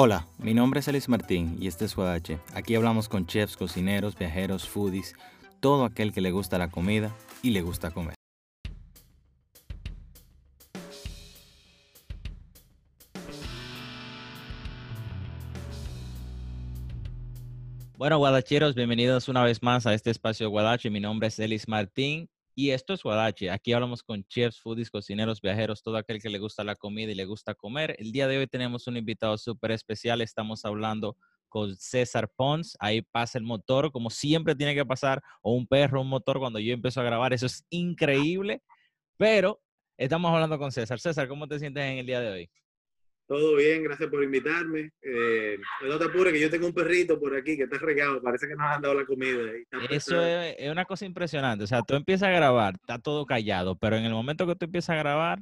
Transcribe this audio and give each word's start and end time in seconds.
Hola, 0.00 0.28
mi 0.38 0.54
nombre 0.54 0.78
es 0.78 0.86
Elis 0.86 1.08
Martín 1.08 1.56
y 1.60 1.66
este 1.66 1.84
es 1.84 1.96
Guadache. 1.96 2.38
Aquí 2.54 2.76
hablamos 2.76 3.08
con 3.08 3.26
chefs, 3.26 3.56
cocineros, 3.56 4.16
viajeros, 4.16 4.68
foodies, 4.68 5.16
todo 5.58 5.84
aquel 5.84 6.12
que 6.12 6.20
le 6.20 6.30
gusta 6.30 6.56
la 6.56 6.70
comida 6.70 7.12
y 7.42 7.50
le 7.50 7.62
gusta 7.62 7.90
comer. 7.90 8.14
Bueno, 17.96 18.18
guadacheros, 18.18 18.76
bienvenidos 18.76 19.26
una 19.26 19.42
vez 19.42 19.64
más 19.64 19.84
a 19.88 19.94
este 19.94 20.12
espacio 20.12 20.48
Guadache. 20.48 20.90
Mi 20.90 21.00
nombre 21.00 21.26
es 21.26 21.40
Elis 21.40 21.66
Martín 21.66 22.30
y 22.58 22.72
esto 22.72 22.92
es 22.92 23.04
Guadache. 23.04 23.52
Aquí 23.52 23.72
hablamos 23.72 24.02
con 24.02 24.24
chefs, 24.24 24.60
foodies, 24.60 24.90
cocineros, 24.90 25.40
viajeros, 25.40 25.80
todo 25.80 25.96
aquel 25.96 26.20
que 26.20 26.28
le 26.28 26.40
gusta 26.40 26.64
la 26.64 26.74
comida 26.74 27.12
y 27.12 27.14
le 27.14 27.24
gusta 27.24 27.54
comer. 27.54 27.94
El 28.00 28.10
día 28.10 28.26
de 28.26 28.36
hoy 28.36 28.48
tenemos 28.48 28.88
un 28.88 28.96
invitado 28.96 29.38
súper 29.38 29.70
especial. 29.70 30.20
Estamos 30.22 30.64
hablando 30.64 31.16
con 31.48 31.76
César 31.76 32.28
Pons. 32.34 32.76
Ahí 32.80 33.02
pasa 33.02 33.38
el 33.38 33.44
motor, 33.44 33.92
como 33.92 34.10
siempre 34.10 34.56
tiene 34.56 34.74
que 34.74 34.84
pasar, 34.84 35.22
o 35.40 35.52
un 35.52 35.68
perro, 35.68 36.00
un 36.00 36.08
motor 36.08 36.40
cuando 36.40 36.58
yo 36.58 36.74
empiezo 36.74 37.00
a 37.00 37.04
grabar. 37.04 37.32
Eso 37.32 37.46
es 37.46 37.64
increíble. 37.70 38.60
Pero 39.16 39.62
estamos 39.96 40.32
hablando 40.32 40.58
con 40.58 40.72
César. 40.72 40.98
César, 40.98 41.28
¿cómo 41.28 41.46
te 41.46 41.60
sientes 41.60 41.84
en 41.84 41.98
el 41.98 42.06
día 42.06 42.18
de 42.18 42.28
hoy? 42.28 42.50
Todo 43.28 43.56
bien, 43.56 43.82
gracias 43.82 44.08
por 44.08 44.24
invitarme. 44.24 44.90
Eh, 45.02 45.58
no 45.82 45.98
te 45.98 46.06
apures, 46.06 46.32
que 46.32 46.40
yo 46.40 46.48
tengo 46.48 46.66
un 46.66 46.72
perrito 46.72 47.20
por 47.20 47.36
aquí 47.36 47.58
que 47.58 47.64
está 47.64 47.76
regado, 47.76 48.22
parece 48.22 48.48
que 48.48 48.54
nos 48.56 48.66
han 48.66 48.80
dado 48.80 48.94
la 48.94 49.04
comida. 49.04 49.38
Eso 49.90 50.24
es, 50.24 50.56
es, 50.58 50.70
una 50.70 50.86
cosa 50.86 51.04
impresionante. 51.04 51.62
O 51.62 51.66
sea, 51.66 51.82
tú 51.82 51.94
empiezas 51.94 52.30
a 52.30 52.32
grabar, 52.32 52.76
está 52.80 52.98
todo 52.98 53.26
callado, 53.26 53.76
pero 53.76 53.96
en 53.96 54.06
el 54.06 54.14
momento 54.14 54.46
que 54.46 54.56
tú 54.56 54.64
empiezas 54.64 54.96
a 54.96 54.98
grabar, 54.98 55.40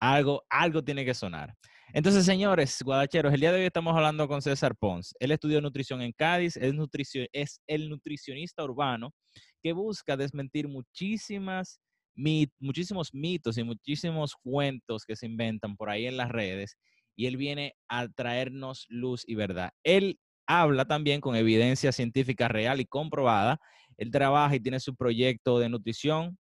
algo, 0.00 0.44
algo 0.48 0.84
tiene 0.84 1.04
que 1.04 1.12
sonar. 1.12 1.52
Entonces, 1.92 2.24
señores, 2.24 2.80
guadacheros, 2.84 3.34
el 3.34 3.40
día 3.40 3.50
de 3.50 3.60
hoy 3.60 3.66
estamos 3.66 3.96
hablando 3.96 4.28
con 4.28 4.40
César 4.40 4.76
Pons. 4.76 5.12
Él 5.18 5.32
estudió 5.32 5.60
nutrición 5.60 6.00
en 6.02 6.12
Cádiz, 6.12 6.56
es, 6.56 6.72
nutricio, 6.72 7.26
es 7.32 7.60
el 7.66 7.88
nutricionista 7.88 8.62
urbano 8.62 9.12
que 9.60 9.72
busca 9.72 10.16
desmentir 10.16 10.68
muchísimas 10.68 11.80
mit, 12.14 12.52
muchísimos 12.60 13.12
mitos 13.12 13.58
y 13.58 13.64
muchísimos 13.64 14.36
cuentos 14.40 15.04
que 15.04 15.16
se 15.16 15.26
inventan 15.26 15.76
por 15.76 15.90
ahí 15.90 16.06
en 16.06 16.16
las 16.16 16.28
redes 16.28 16.76
y 17.18 17.26
él 17.26 17.36
viene 17.36 17.74
a 17.88 18.06
traernos 18.08 18.86
luz 18.88 19.24
y 19.26 19.34
verdad. 19.34 19.72
Él 19.82 20.20
habla 20.46 20.84
también 20.84 21.20
con 21.20 21.34
evidencia 21.34 21.90
científica 21.90 22.46
real 22.46 22.80
y 22.80 22.86
comprobada. 22.86 23.58
Él 23.96 24.12
trabaja 24.12 24.54
y 24.54 24.60
tiene 24.60 24.78
su 24.78 24.94
proyecto 24.94 25.58
de 25.58 25.68
nutrición 25.68 26.38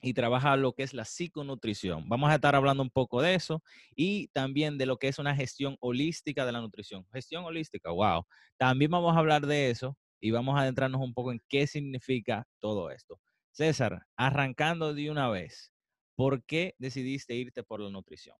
y 0.00 0.14
trabaja 0.14 0.56
lo 0.56 0.72
que 0.72 0.84
es 0.84 0.94
la 0.94 1.04
psiconutrición. 1.04 2.08
Vamos 2.08 2.30
a 2.30 2.36
estar 2.36 2.54
hablando 2.56 2.82
un 2.82 2.88
poco 2.88 3.20
de 3.20 3.34
eso 3.34 3.62
y 3.94 4.28
también 4.28 4.78
de 4.78 4.86
lo 4.86 4.96
que 4.96 5.08
es 5.08 5.18
una 5.18 5.36
gestión 5.36 5.76
holística 5.80 6.46
de 6.46 6.52
la 6.52 6.62
nutrición. 6.62 7.04
Gestión 7.12 7.44
holística, 7.44 7.90
wow. 7.90 8.24
También 8.56 8.90
vamos 8.90 9.14
a 9.14 9.18
hablar 9.18 9.46
de 9.46 9.68
eso 9.68 9.98
y 10.18 10.30
vamos 10.30 10.56
a 10.56 10.62
adentrarnos 10.62 11.02
un 11.02 11.12
poco 11.12 11.30
en 11.30 11.42
qué 11.50 11.66
significa 11.66 12.46
todo 12.60 12.90
esto. 12.90 13.20
César, 13.50 14.06
arrancando 14.16 14.94
de 14.94 15.10
una 15.10 15.28
vez, 15.28 15.72
¿por 16.14 16.42
qué 16.46 16.74
decidiste 16.78 17.34
irte 17.34 17.62
por 17.62 17.80
la 17.80 17.90
nutrición? 17.90 18.36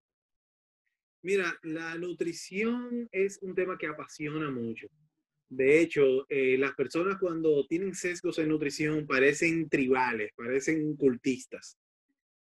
Mira, 1.27 1.59
la 1.63 1.93
nutrición 1.97 3.09
es 3.11 3.37
un 3.41 3.53
tema 3.53 3.77
que 3.77 3.85
apasiona 3.85 4.49
mucho. 4.49 4.87
De 5.49 5.81
hecho, 5.81 6.25
eh, 6.29 6.57
las 6.57 6.73
personas 6.73 7.17
cuando 7.19 7.67
tienen 7.67 7.93
sesgos 7.93 8.37
en 8.37 8.47
nutrición 8.47 9.05
parecen 9.05 9.67
tribales, 9.67 10.31
parecen 10.37 10.95
cultistas. 10.95 11.77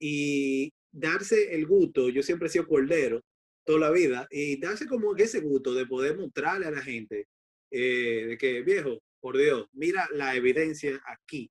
Y 0.00 0.72
darse 0.90 1.54
el 1.54 1.66
gusto, 1.66 2.08
yo 2.08 2.22
siempre 2.22 2.48
he 2.48 2.50
sido 2.50 2.66
cordero 2.66 3.20
toda 3.66 3.78
la 3.78 3.90
vida, 3.90 4.26
y 4.30 4.58
darse 4.58 4.86
como 4.86 5.14
ese 5.16 5.40
gusto 5.40 5.74
de 5.74 5.84
poder 5.84 6.16
mostrarle 6.16 6.64
a 6.64 6.70
la 6.70 6.80
gente 6.80 7.26
eh, 7.70 8.24
de 8.26 8.38
que, 8.38 8.62
viejo, 8.62 9.02
por 9.20 9.36
Dios, 9.36 9.66
mira 9.74 10.08
la 10.12 10.34
evidencia 10.34 10.98
aquí. 11.04 11.50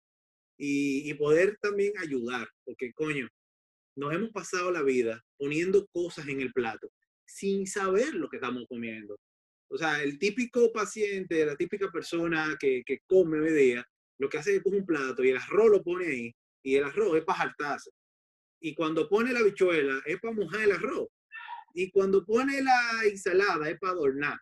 Y, 0.58 1.08
y 1.08 1.14
poder 1.14 1.56
también 1.62 1.94
ayudar, 2.00 2.50
porque 2.66 2.92
coño, 2.94 3.30
nos 3.96 4.12
hemos 4.12 4.32
pasado 4.32 4.72
la 4.72 4.82
vida 4.82 5.24
poniendo 5.38 5.86
cosas 5.94 6.28
en 6.28 6.42
el 6.42 6.52
plato 6.52 6.90
sin 7.32 7.66
saber 7.66 8.14
lo 8.14 8.30
que 8.30 8.38
estamos 8.38 8.66
comiendo. 8.68 9.18
O 9.70 9.78
sea, 9.78 10.04
el 10.04 10.20
típico 10.20 10.72
paciente, 10.72 11.46
la 11.46 11.56
típica 11.56 11.90
persona 11.90 12.58
que, 12.60 12.84
que 12.86 13.00
come 13.08 13.40
hoy 13.40 13.54
día, 13.54 13.86
lo 14.20 14.28
que 14.30 14.38
hace 14.38 14.58
es 14.58 14.64
coge 14.64 14.78
un 14.78 14.86
plato 14.86 15.24
y 15.24 15.30
el 15.30 15.38
arroz 15.38 15.72
lo 15.72 15.84
pone 15.84 16.08
ahí, 16.08 16.36
y 16.64 16.76
el 16.76 16.84
arroz 16.84 17.18
es 17.18 17.24
para 17.24 17.40
jaltarse. 17.40 17.90
Y 18.62 18.76
cuando 18.76 19.08
pone 19.08 19.32
la 19.34 19.42
bichuela 19.42 20.02
es 20.06 20.20
para 20.20 20.34
mojar 20.34 20.62
el 20.62 20.74
arroz. 20.74 21.08
Y 21.74 21.90
cuando 21.90 22.26
pone 22.26 22.62
la 22.62 23.02
ensalada 23.06 23.70
es 23.70 23.80
para 23.80 23.94
adornar. 23.94 24.38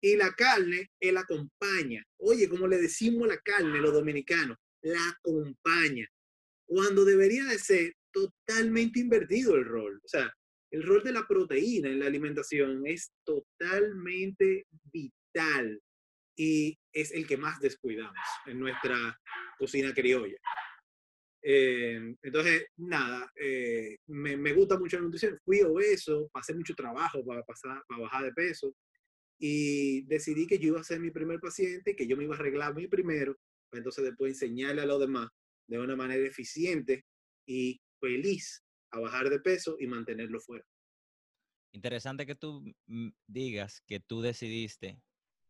Y 0.00 0.14
la 0.14 0.30
carne, 0.32 0.90
él 1.00 1.16
acompaña. 1.16 2.04
Oye, 2.18 2.48
como 2.48 2.68
le 2.68 2.76
decimos 2.76 3.26
la 3.26 3.38
carne 3.38 3.80
los 3.80 3.94
dominicanos, 3.94 4.58
la 4.82 5.00
acompaña. 5.08 6.06
Cuando 6.66 7.04
debería 7.04 7.44
de 7.44 7.58
ser 7.58 7.94
totalmente 8.12 9.00
invertido 9.00 9.56
el 9.56 9.64
rol. 9.64 10.00
O 10.04 10.08
sea, 10.08 10.32
el 10.76 10.82
rol 10.82 11.02
de 11.02 11.12
la 11.12 11.26
proteína 11.26 11.88
en 11.88 12.00
la 12.00 12.06
alimentación 12.06 12.86
es 12.86 13.10
totalmente 13.24 14.66
vital 14.92 15.80
y 16.36 16.78
es 16.92 17.12
el 17.12 17.26
que 17.26 17.38
más 17.38 17.58
descuidamos 17.60 18.20
en 18.44 18.60
nuestra 18.60 19.18
cocina 19.58 19.94
criolla. 19.94 20.36
Eh, 21.42 22.14
entonces, 22.20 22.66
nada, 22.76 23.32
eh, 23.36 23.96
me, 24.08 24.36
me, 24.36 24.52
gusta 24.52 24.78
mucho 24.78 24.98
la 24.98 25.04
nutrición. 25.04 25.38
Fui 25.42 25.62
obeso, 25.62 26.28
pasé 26.30 26.54
mucho 26.54 26.74
trabajo 26.74 27.24
para, 27.24 27.42
pasar, 27.42 27.82
para 27.88 28.02
bajar 28.02 28.24
de 28.24 28.32
peso 28.32 28.74
y 29.38 30.02
decidí 30.02 30.46
que 30.46 30.58
yo 30.58 30.68
iba 30.68 30.80
a 30.80 30.84
ser 30.84 31.00
mi 31.00 31.10
primer 31.10 31.40
paciente, 31.40 31.96
que 31.96 32.06
yo 32.06 32.18
me 32.18 32.24
iba 32.24 32.36
a 32.36 32.38
arreglar 32.38 32.74
mi 32.74 32.86
primero, 32.86 33.34
para 33.70 33.78
entonces 33.78 34.04
después 34.04 34.32
enseñarle 34.32 34.82
a 34.82 34.86
los 34.86 35.00
demás 35.00 35.30
de 35.68 35.78
una 35.78 35.96
manera 35.96 36.26
eficiente 36.26 37.06
y 37.46 37.80
feliz 37.98 38.65
a 38.90 39.00
bajar 39.00 39.28
de 39.28 39.40
peso 39.40 39.76
y 39.78 39.86
mantenerlo 39.86 40.40
fuera. 40.40 40.64
Interesante 41.72 42.24
que 42.26 42.34
tú 42.34 42.64
digas 43.26 43.82
que 43.86 44.00
tú 44.00 44.20
decidiste 44.22 45.00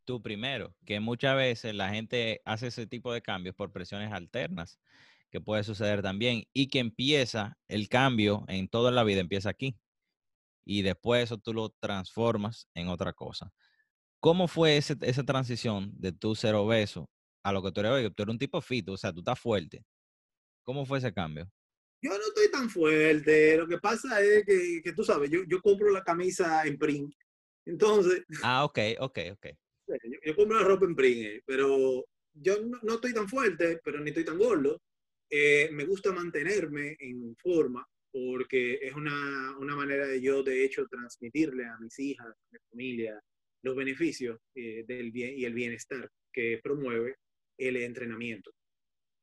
tú 0.06 0.22
primero, 0.22 0.74
que 0.86 1.00
muchas 1.00 1.36
veces 1.36 1.74
la 1.74 1.90
gente 1.90 2.40
hace 2.46 2.68
ese 2.68 2.86
tipo 2.86 3.12
de 3.12 3.20
cambios 3.20 3.54
por 3.54 3.72
presiones 3.72 4.12
alternas, 4.12 4.78
que 5.30 5.40
puede 5.40 5.64
suceder 5.64 6.00
también, 6.00 6.44
y 6.54 6.68
que 6.68 6.78
empieza 6.78 7.58
el 7.68 7.88
cambio 7.88 8.44
en 8.48 8.68
toda 8.68 8.90
la 8.90 9.04
vida, 9.04 9.20
empieza 9.20 9.50
aquí, 9.50 9.76
y 10.64 10.82
después 10.82 11.24
eso 11.24 11.38
tú 11.38 11.52
lo 11.52 11.70
transformas 11.80 12.68
en 12.74 12.88
otra 12.88 13.12
cosa. 13.12 13.52
¿Cómo 14.20 14.48
fue 14.48 14.76
ese, 14.76 14.96
esa 15.02 15.24
transición 15.24 15.92
de 15.94 16.12
tú 16.12 16.34
ser 16.34 16.54
obeso 16.54 17.10
a 17.42 17.52
lo 17.52 17.62
que 17.62 17.72
tú 17.72 17.80
eres 17.80 17.92
hoy? 17.92 18.10
Tú 18.10 18.22
eres 18.22 18.32
un 18.32 18.38
tipo 18.38 18.60
fito, 18.60 18.92
o 18.92 18.96
sea, 18.96 19.12
tú 19.12 19.20
estás 19.20 19.38
fuerte. 19.38 19.84
¿Cómo 20.64 20.86
fue 20.86 20.98
ese 20.98 21.12
cambio? 21.12 21.48
Yo 22.06 22.18
no 22.18 22.24
estoy 22.28 22.50
tan 22.50 22.70
fuerte. 22.70 23.56
Lo 23.56 23.66
que 23.66 23.78
pasa 23.78 24.20
es 24.22 24.44
que, 24.44 24.80
que 24.82 24.92
tú 24.92 25.04
sabes, 25.04 25.30
yo, 25.30 25.40
yo, 25.46 25.60
compro 25.60 25.90
la 25.90 26.02
camisa 26.02 26.64
en 26.66 26.78
print. 26.78 27.12
Entonces. 27.66 28.24
Ah, 28.44 28.64
ok, 28.64 28.78
ok, 29.00 29.18
ok. 29.32 29.46
Yo, 29.88 29.96
yo 30.24 30.36
compro 30.36 30.58
la 30.58 30.66
ropa 30.66 30.86
en 30.86 30.96
print, 30.96 31.26
eh, 31.26 31.42
pero 31.46 32.04
yo 32.34 32.62
no, 32.62 32.78
no, 32.82 32.94
estoy 32.94 33.12
tan 33.12 33.28
fuerte, 33.28 33.80
pero 33.84 34.00
ni 34.00 34.10
estoy 34.10 34.24
tan 34.24 34.38
gordo. 34.38 34.80
Eh, 35.30 35.68
me 35.72 35.84
gusta 35.84 36.12
mantenerme 36.12 36.96
en 37.00 37.34
forma 37.36 37.86
porque 38.12 38.78
es 38.80 38.94
una, 38.94 39.56
una, 39.58 39.74
manera 39.74 40.06
de 40.06 40.20
yo, 40.20 40.42
de 40.42 40.64
hecho, 40.64 40.86
transmitirle 40.86 41.66
a 41.66 41.76
mis 41.78 41.98
hijas, 41.98 42.26
a 42.26 42.52
mi 42.52 42.58
familia, 42.70 43.20
los 43.62 43.76
beneficios 43.76 44.38
eh, 44.54 44.84
del 44.86 45.10
bien 45.10 45.36
y 45.36 45.44
el 45.44 45.52
bienestar 45.52 46.08
que 46.32 46.60
promueve 46.62 47.16
el 47.58 47.76
entrenamiento. 47.76 48.52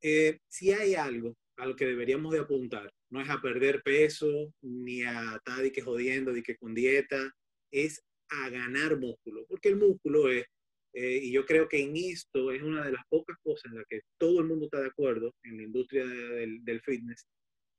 Eh, 0.01 0.39
si 0.47 0.71
hay 0.71 0.95
algo 0.95 1.35
a 1.57 1.65
lo 1.65 1.75
que 1.75 1.85
deberíamos 1.85 2.33
de 2.33 2.39
apuntar. 2.39 2.91
No 3.09 3.21
es 3.21 3.29
a 3.29 3.41
perder 3.41 3.81
peso, 3.83 4.53
ni 4.61 5.03
a 5.03 5.35
estar 5.35 5.71
que 5.71 5.81
jodiendo, 5.81 6.33
de 6.33 6.43
que 6.43 6.57
con 6.57 6.73
dieta, 6.73 7.31
es 7.71 8.03
a 8.29 8.49
ganar 8.49 8.97
músculo, 8.97 9.45
porque 9.47 9.69
el 9.69 9.77
músculo 9.77 10.29
es, 10.29 10.45
eh, 10.93 11.19
y 11.23 11.31
yo 11.31 11.45
creo 11.45 11.67
que 11.67 11.81
en 11.81 11.95
esto 11.95 12.51
es 12.51 12.61
una 12.61 12.83
de 12.85 12.91
las 12.91 13.03
pocas 13.09 13.37
cosas 13.43 13.71
en 13.71 13.77
las 13.77 13.85
que 13.87 14.01
todo 14.17 14.39
el 14.39 14.47
mundo 14.47 14.65
está 14.65 14.81
de 14.81 14.87
acuerdo 14.87 15.33
en 15.43 15.57
la 15.57 15.63
industria 15.63 16.05
del, 16.05 16.63
del 16.63 16.81
fitness, 16.81 17.27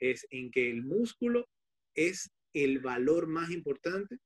es 0.00 0.26
en 0.31 0.50
que 0.50 0.71
el 0.71 0.82
músculo 0.82 1.49
es 1.97 2.31
el 2.53 2.81
valor 2.81 3.26
más 3.26 3.50
importante 3.50 4.19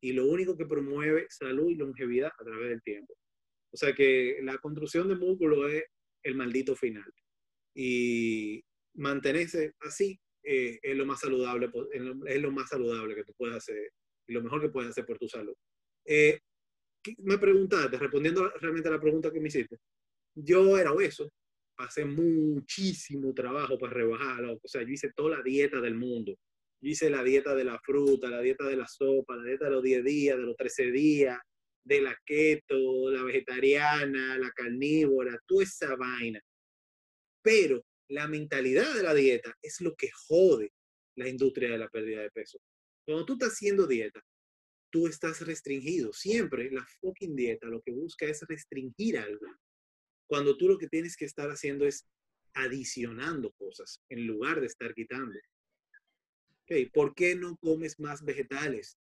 y 0.00 0.12
lo 0.12 0.26
único 0.26 0.56
que 0.56 0.66
promueve 0.66 1.26
salud 1.28 1.70
y 1.70 1.74
longevidad 1.74 2.30
a 2.38 2.44
través 2.44 2.70
del 2.70 2.82
tiempo. 2.82 3.14
O 3.72 3.76
sea 3.76 3.92
que 3.92 4.38
la 4.42 4.58
construcción 4.58 5.08
de 5.08 5.16
músculo 5.16 5.68
es 5.68 5.84
el 6.24 6.34
maldito 6.34 6.74
final. 6.74 7.12
Y, 7.74 8.64
mantenerse 8.98 9.74
así 9.80 10.18
eh, 10.42 10.78
es 10.82 10.96
lo 10.96 11.06
más 11.06 11.20
saludable, 11.20 11.70
es 12.26 12.40
lo 12.40 12.50
más 12.50 12.68
saludable 12.68 13.14
que 13.14 13.24
tú 13.24 13.32
puedes 13.36 13.56
hacer 13.56 13.92
y 14.26 14.32
lo 14.32 14.42
mejor 14.42 14.60
que 14.60 14.68
puedes 14.68 14.90
hacer 14.90 15.06
por 15.06 15.18
tu 15.18 15.28
salud. 15.28 15.54
Eh, 16.04 16.40
me 17.18 17.38
preguntaste, 17.38 17.96
respondiendo 17.96 18.50
realmente 18.60 18.88
a 18.88 18.92
la 18.92 19.00
pregunta 19.00 19.30
que 19.30 19.40
me 19.40 19.48
hiciste, 19.48 19.78
yo 20.34 20.76
era 20.78 20.92
obeso, 20.92 21.30
pasé 21.76 22.04
muchísimo 22.04 23.32
trabajo 23.32 23.78
para 23.78 23.94
rebajarlo, 23.94 24.58
o 24.62 24.68
sea, 24.68 24.82
yo 24.82 24.88
hice 24.88 25.12
toda 25.14 25.38
la 25.38 25.42
dieta 25.42 25.80
del 25.80 25.94
mundo. 25.94 26.34
Yo 26.80 26.90
hice 26.90 27.10
la 27.10 27.24
dieta 27.24 27.54
de 27.54 27.64
la 27.64 27.78
fruta, 27.80 28.28
la 28.30 28.40
dieta 28.40 28.64
de 28.64 28.76
la 28.76 28.86
sopa, 28.86 29.36
la 29.36 29.44
dieta 29.44 29.64
de 29.64 29.70
los 29.72 29.82
10 29.82 30.04
días, 30.04 30.36
de 30.36 30.44
los 30.44 30.56
13 30.56 30.92
días, 30.92 31.38
de 31.84 32.00
la 32.02 32.16
keto, 32.24 33.10
la 33.10 33.24
vegetariana, 33.24 34.38
la 34.38 34.50
carnívora, 34.52 35.36
toda 35.46 35.64
esa 35.64 35.96
vaina. 35.96 36.40
Pero 37.42 37.82
la 38.08 38.26
mentalidad 38.26 38.94
de 38.94 39.02
la 39.02 39.14
dieta 39.14 39.56
es 39.62 39.80
lo 39.80 39.94
que 39.94 40.10
jode 40.10 40.72
la 41.16 41.28
industria 41.28 41.70
de 41.70 41.78
la 41.78 41.88
pérdida 41.88 42.22
de 42.22 42.30
peso. 42.30 42.58
Cuando 43.04 43.26
tú 43.26 43.34
estás 43.34 43.52
haciendo 43.52 43.86
dieta, 43.86 44.24
tú 44.90 45.06
estás 45.06 45.40
restringido. 45.46 46.12
Siempre 46.12 46.70
la 46.70 46.86
fucking 47.00 47.34
dieta 47.34 47.66
lo 47.66 47.82
que 47.82 47.92
busca 47.92 48.26
es 48.26 48.42
restringir 48.42 49.18
algo. 49.18 49.46
Cuando 50.26 50.56
tú 50.56 50.68
lo 50.68 50.78
que 50.78 50.88
tienes 50.88 51.16
que 51.16 51.24
estar 51.24 51.50
haciendo 51.50 51.86
es 51.86 52.06
adicionando 52.54 53.52
cosas 53.52 54.02
en 54.08 54.26
lugar 54.26 54.60
de 54.60 54.66
estar 54.66 54.94
quitando. 54.94 55.38
Okay, 56.64 56.86
¿Por 56.86 57.14
qué 57.14 57.34
no 57.34 57.56
comes 57.58 57.98
más 57.98 58.24
vegetales? 58.24 58.98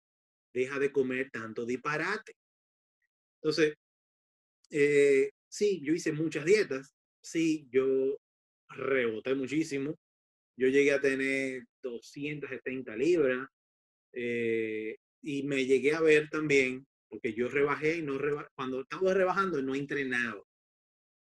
Deja 0.54 0.80
de 0.80 0.92
comer 0.92 1.30
tanto 1.32 1.66
disparate. 1.66 2.36
Entonces, 3.42 3.76
eh, 4.70 5.32
sí, 5.50 5.82
yo 5.84 5.94
hice 5.94 6.12
muchas 6.12 6.46
dietas. 6.46 6.94
Sí, 7.22 7.68
yo 7.72 8.18
reboté 8.74 9.36
muchísimo. 9.36 9.98
Yo 10.58 10.68
llegué 10.68 10.92
a 10.92 11.02
tener 11.02 11.64
270 11.82 12.96
libras. 12.96 13.48
Eh, 14.14 14.98
y 15.24 15.44
me 15.44 15.66
llegué 15.66 15.94
a 15.94 16.02
ver 16.02 16.30
también, 16.30 16.86
porque 17.10 17.34
yo 17.34 17.48
rebajé 17.48 17.98
y 17.98 18.02
no 18.02 18.18
rebajé, 18.18 18.50
cuando 18.56 18.82
estaba 18.82 19.14
rebajando 19.14 19.62
no 19.62 19.74
entrenaba. 19.74 20.44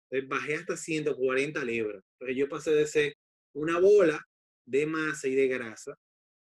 Entonces 0.10 0.30
bajé 0.30 0.56
hasta 0.56 0.78
140 0.78 1.64
libras. 1.66 2.04
Entonces 2.14 2.38
yo 2.38 2.50
pasé 2.50 2.72
de 2.72 2.88
ser 2.88 3.16
una 3.54 3.80
bola 3.80 4.26
de 4.66 4.86
masa 4.86 5.28
y 5.28 5.36
de 5.36 5.48
grasa 5.48 5.96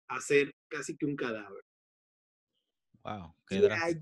a 0.08 0.20
ser 0.20 0.54
casi 0.68 0.96
que 0.96 1.06
un 1.06 1.16
cadáver. 1.16 1.62
Wow, 3.02 3.34
qué 3.46 3.56
y 3.56 3.66
allí, 3.66 4.00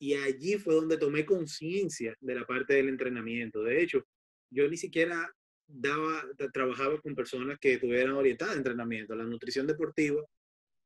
y 0.00 0.14
allí 0.14 0.58
fue 0.58 0.74
donde 0.74 0.96
tomé 0.96 1.24
conciencia 1.24 2.16
de 2.20 2.34
la 2.34 2.46
parte 2.46 2.74
del 2.74 2.88
entrenamiento. 2.88 3.62
De 3.62 3.82
hecho, 3.82 4.04
yo 4.50 4.68
ni 4.68 4.76
siquiera 4.76 5.30
daba, 5.72 6.24
trabajaba 6.52 7.00
con 7.00 7.14
personas 7.14 7.58
que 7.58 7.74
estuvieran 7.74 8.14
orientadas 8.14 8.54
a 8.54 8.58
entrenamiento. 8.58 9.14
La 9.14 9.24
nutrición 9.24 9.66
deportiva 9.66 10.22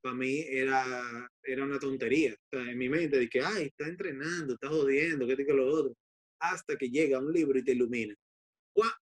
para 0.01 0.15
mí 0.15 0.45
era, 0.47 1.29
era 1.43 1.65
una 1.65 1.79
tontería. 1.79 2.35
en 2.51 2.77
mi 2.77 2.89
mente, 2.89 3.27
que, 3.27 3.41
ay, 3.41 3.65
está 3.65 3.87
entrenando, 3.87 4.53
está 4.53 4.69
jodiendo, 4.69 5.25
qué 5.25 5.35
que 5.35 5.53
lo 5.53 5.67
otro. 5.67 5.95
Hasta 6.39 6.75
que 6.77 6.89
llega 6.89 7.19
un 7.19 7.33
libro 7.33 7.57
y 7.57 7.63
te 7.63 7.71
ilumina. 7.71 8.15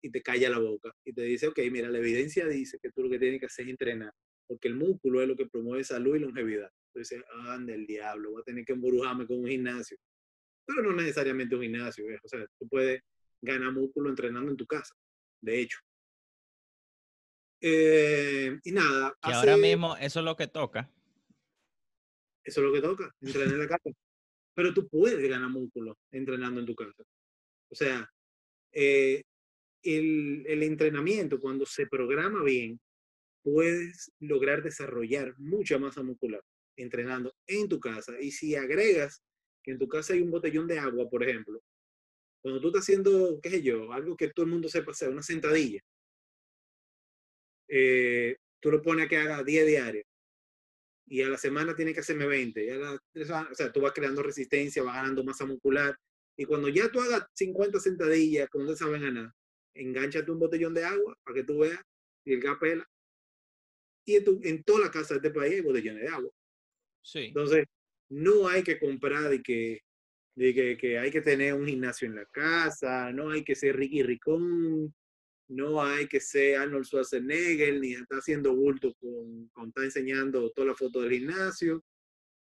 Y 0.01 0.11
te 0.11 0.21
calla 0.21 0.49
la 0.49 0.59
boca. 0.59 0.91
Y 1.05 1.13
te 1.13 1.23
dice, 1.23 1.47
ok, 1.47 1.57
mira, 1.71 1.89
la 1.89 1.97
evidencia 1.97 2.45
dice 2.47 2.77
que 2.81 2.91
tú 2.91 3.03
lo 3.03 3.09
que 3.09 3.17
tienes 3.17 3.39
que 3.39 3.45
hacer 3.45 3.65
es 3.65 3.71
entrenar. 3.71 4.11
Porque 4.45 4.67
el 4.67 4.75
músculo 4.75 5.21
es 5.21 5.27
lo 5.27 5.35
que 5.35 5.47
promueve 5.47 5.83
salud 5.83 6.15
y 6.15 6.19
longevidad. 6.19 6.69
Entonces, 6.93 7.23
anda 7.47 7.73
el 7.73 7.87
diablo, 7.87 8.31
voy 8.31 8.41
a 8.41 8.43
tener 8.43 8.65
que 8.65 8.73
embrujarme 8.73 9.25
con 9.25 9.39
un 9.39 9.47
gimnasio. 9.47 9.97
Pero 10.65 10.83
no 10.83 10.93
necesariamente 10.93 11.55
un 11.55 11.63
gimnasio. 11.63 12.05
O 12.21 12.27
sea, 12.27 12.45
tú 12.59 12.67
puedes 12.67 13.01
ganar 13.41 13.71
músculo 13.71 14.09
entrenando 14.09 14.51
en 14.51 14.57
tu 14.57 14.67
casa. 14.67 14.93
De 15.43 15.59
hecho, 15.59 15.77
eh, 17.65 18.59
y 18.63 18.71
nada. 18.71 19.13
Y 19.23 19.31
ahora 19.31 19.57
mismo 19.57 19.95
eso 19.97 20.19
es 20.19 20.25
lo 20.25 20.35
que 20.35 20.47
toca. 20.47 20.89
Eso 22.43 22.59
es 22.59 22.67
lo 22.67 22.73
que 22.73 22.81
toca, 22.81 23.13
entrenar 23.21 23.53
en 23.53 23.59
la 23.59 23.67
casa. 23.67 23.89
Pero 24.53 24.73
tú 24.73 24.87
puedes 24.87 25.29
ganar 25.29 25.49
músculo 25.49 25.97
entrenando 26.11 26.59
en 26.59 26.65
tu 26.65 26.75
casa. 26.75 27.03
O 27.69 27.75
sea, 27.75 28.09
eh, 28.71 29.23
el, 29.81 30.45
el 30.45 30.63
entrenamiento, 30.63 31.39
cuando 31.39 31.65
se 31.65 31.87
programa 31.87 32.43
bien, 32.43 32.79
puedes 33.43 34.11
lograr 34.19 34.61
desarrollar 34.61 35.33
mucha 35.37 35.77
masa 35.77 36.03
muscular 36.03 36.41
entrenando 36.77 37.33
en 37.47 37.69
tu 37.69 37.79
casa. 37.79 38.13
Y 38.19 38.31
si 38.31 38.55
agregas 38.55 39.23
que 39.63 39.71
en 39.71 39.79
tu 39.79 39.87
casa 39.87 40.13
hay 40.13 40.21
un 40.21 40.31
botellón 40.31 40.67
de 40.67 40.79
agua, 40.79 41.09
por 41.09 41.23
ejemplo, 41.23 41.61
cuando 42.43 42.59
tú 42.59 42.67
estás 42.67 42.81
haciendo, 42.81 43.39
qué 43.41 43.49
sé 43.49 43.61
yo, 43.63 43.91
algo 43.93 44.17
que 44.17 44.29
todo 44.29 44.45
el 44.45 44.51
mundo 44.51 44.67
sepa 44.67 44.91
hacer, 44.91 45.09
una 45.09 45.23
sentadilla, 45.23 45.79
eh, 47.69 48.35
tú 48.59 48.69
lo 48.69 48.81
pones 48.81 49.05
a 49.05 49.09
que 49.09 49.17
haga 49.17 49.43
10 49.43 49.65
diarios 49.65 50.05
y 51.07 51.21
a 51.21 51.29
la 51.29 51.37
semana 51.37 51.75
tiene 51.75 51.93
que 51.93 52.01
hacerme 52.01 52.27
20. 52.27 52.77
o 52.77 52.99
sea, 53.55 53.71
tú 53.71 53.81
vas 53.81 53.93
creando 53.93 54.21
resistencia, 54.23 54.83
vas 54.83 54.95
ganando 54.95 55.23
masa 55.23 55.45
muscular. 55.45 55.95
Y 56.37 56.45
cuando 56.45 56.69
ya 56.69 56.89
tú 56.89 56.99
hagas 56.99 57.27
50 57.33 57.79
sentadillas, 57.79 58.49
cuando 58.49 58.71
no 58.71 58.77
saben 58.77 59.01
ganar, 59.01 59.31
enganchate 59.73 60.31
un 60.31 60.39
botellón 60.39 60.73
de 60.73 60.83
agua 60.83 61.17
para 61.23 61.35
que 61.35 61.43
tú 61.43 61.59
veas 61.59 61.79
y 62.25 62.33
el 62.33 62.41
capela. 62.41 62.85
Y 64.05 64.15
en, 64.15 64.39
en 64.43 64.63
toda 64.63 64.85
la 64.85 64.91
casa 64.91 65.13
de 65.13 65.27
este 65.27 65.31
país 65.31 65.53
hay 65.53 65.61
botellones 65.61 66.03
de 66.03 66.09
agua. 66.09 66.31
Sí. 67.03 67.19
Entonces, 67.25 67.67
no 68.09 68.47
hay 68.47 68.63
que 68.63 68.79
comprar 68.79 69.29
de 69.29 69.41
que, 69.41 69.81
de 70.35 70.53
que, 70.53 70.77
que, 70.77 70.97
hay 70.97 71.11
que 71.11 71.21
tener 71.21 71.53
un 71.53 71.67
gimnasio 71.67 72.07
en 72.07 72.15
la 72.15 72.25
casa, 72.25 73.11
no 73.11 73.29
hay 73.29 73.43
que 73.43 73.55
ser 73.55 73.75
Ricky 73.75 74.03
Ricón, 74.03 74.93
no 75.47 75.83
hay 75.83 76.07
que 76.07 76.19
ser 76.19 76.57
Arnold 76.57 76.85
Schwarzenegger, 76.85 77.79
ni 77.79 77.93
está 77.93 78.17
haciendo 78.17 78.55
bulto 78.55 78.93
con, 78.95 79.47
con 79.49 79.67
está 79.69 79.83
enseñando 79.83 80.49
toda 80.51 80.69
la 80.69 80.75
foto 80.75 81.01
del 81.01 81.11
gimnasio. 81.11 81.83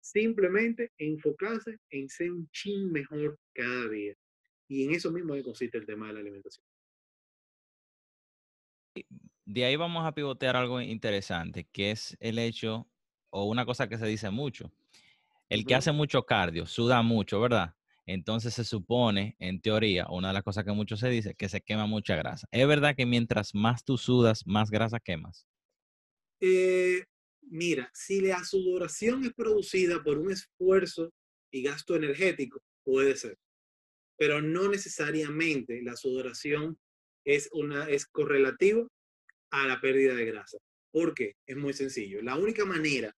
Simplemente 0.02 0.92
enfocarse 0.98 1.78
en 1.90 2.10
ser 2.10 2.32
un 2.32 2.50
chin 2.52 2.92
mejor 2.92 3.40
cada 3.54 3.90
día. 3.90 4.16
Y 4.68 4.86
en 4.86 4.92
eso 4.96 5.12
mismo 5.12 5.36
consiste 5.44 5.78
el 5.78 5.86
tema 5.86 6.08
de 6.08 6.14
la 6.14 6.20
alimentación. 6.20 6.66
De 9.46 9.66
ahí 9.66 9.76
vamos 9.76 10.06
a 10.06 10.14
pivotear 10.14 10.56
algo 10.56 10.82
interesante, 10.82 11.68
que 11.72 11.92
es 11.92 12.18
el 12.20 12.40
hecho, 12.40 12.88
o 13.30 13.46
una 13.46 13.66
cosa 13.66 13.88
que 13.88 13.98
se 13.98 14.06
dice 14.08 14.30
mucho. 14.32 14.72
El 15.50 15.66
que 15.66 15.76
hace 15.76 15.92
mucho 15.92 16.24
cardio, 16.24 16.66
suda 16.66 17.02
mucho, 17.02 17.40
¿verdad? 17.40 17.76
entonces 18.06 18.54
se 18.54 18.64
supone, 18.64 19.36
en 19.40 19.62
teoría, 19.62 20.06
una 20.10 20.28
de 20.30 20.36
las 20.36 20.44
cosas 20.44 20.64
que 20.64 20.72
mucho 20.72 20.96
se 20.96 21.10
dice, 21.10 21.36
que 21.36 21.50
se 21.50 21.62
quema 21.62 21.88
mucha 21.88 22.16
grasa. 22.16 22.48
¿Es 22.52 22.68
verdad 22.68 22.96
que 22.96 23.06
mientras 23.06 23.56
más 23.56 23.84
tú 23.84 23.98
sudas, 23.98 24.46
más 24.46 24.70
grasa 24.70 25.00
quemas? 25.00 25.48
Eh, 26.40 27.04
mira, 27.42 27.90
si 27.94 28.22
la 28.22 28.44
sudoración 28.44 29.24
es 29.24 29.34
producida 29.34 30.04
por 30.04 30.20
un 30.20 30.32
esfuerzo 30.32 31.12
y 31.52 31.64
gasto 31.64 31.96
energético, 31.96 32.62
puede 32.84 33.16
ser. 33.16 33.38
Pero 34.18 34.42
no 34.42 34.70
necesariamente 34.70 35.82
la 35.82 35.96
sudoración 35.96 36.78
es, 37.26 37.50
una, 37.54 37.90
es 37.90 38.06
correlativa 38.06 38.88
a 39.52 39.66
la 39.66 39.82
pérdida 39.82 40.14
de 40.14 40.26
grasa. 40.26 40.58
¿Por 40.92 41.16
qué? 41.16 41.34
Es 41.48 41.58
muy 41.58 41.74
sencillo. 41.74 42.22
La 42.22 42.36
única 42.36 42.66
manera 42.66 43.14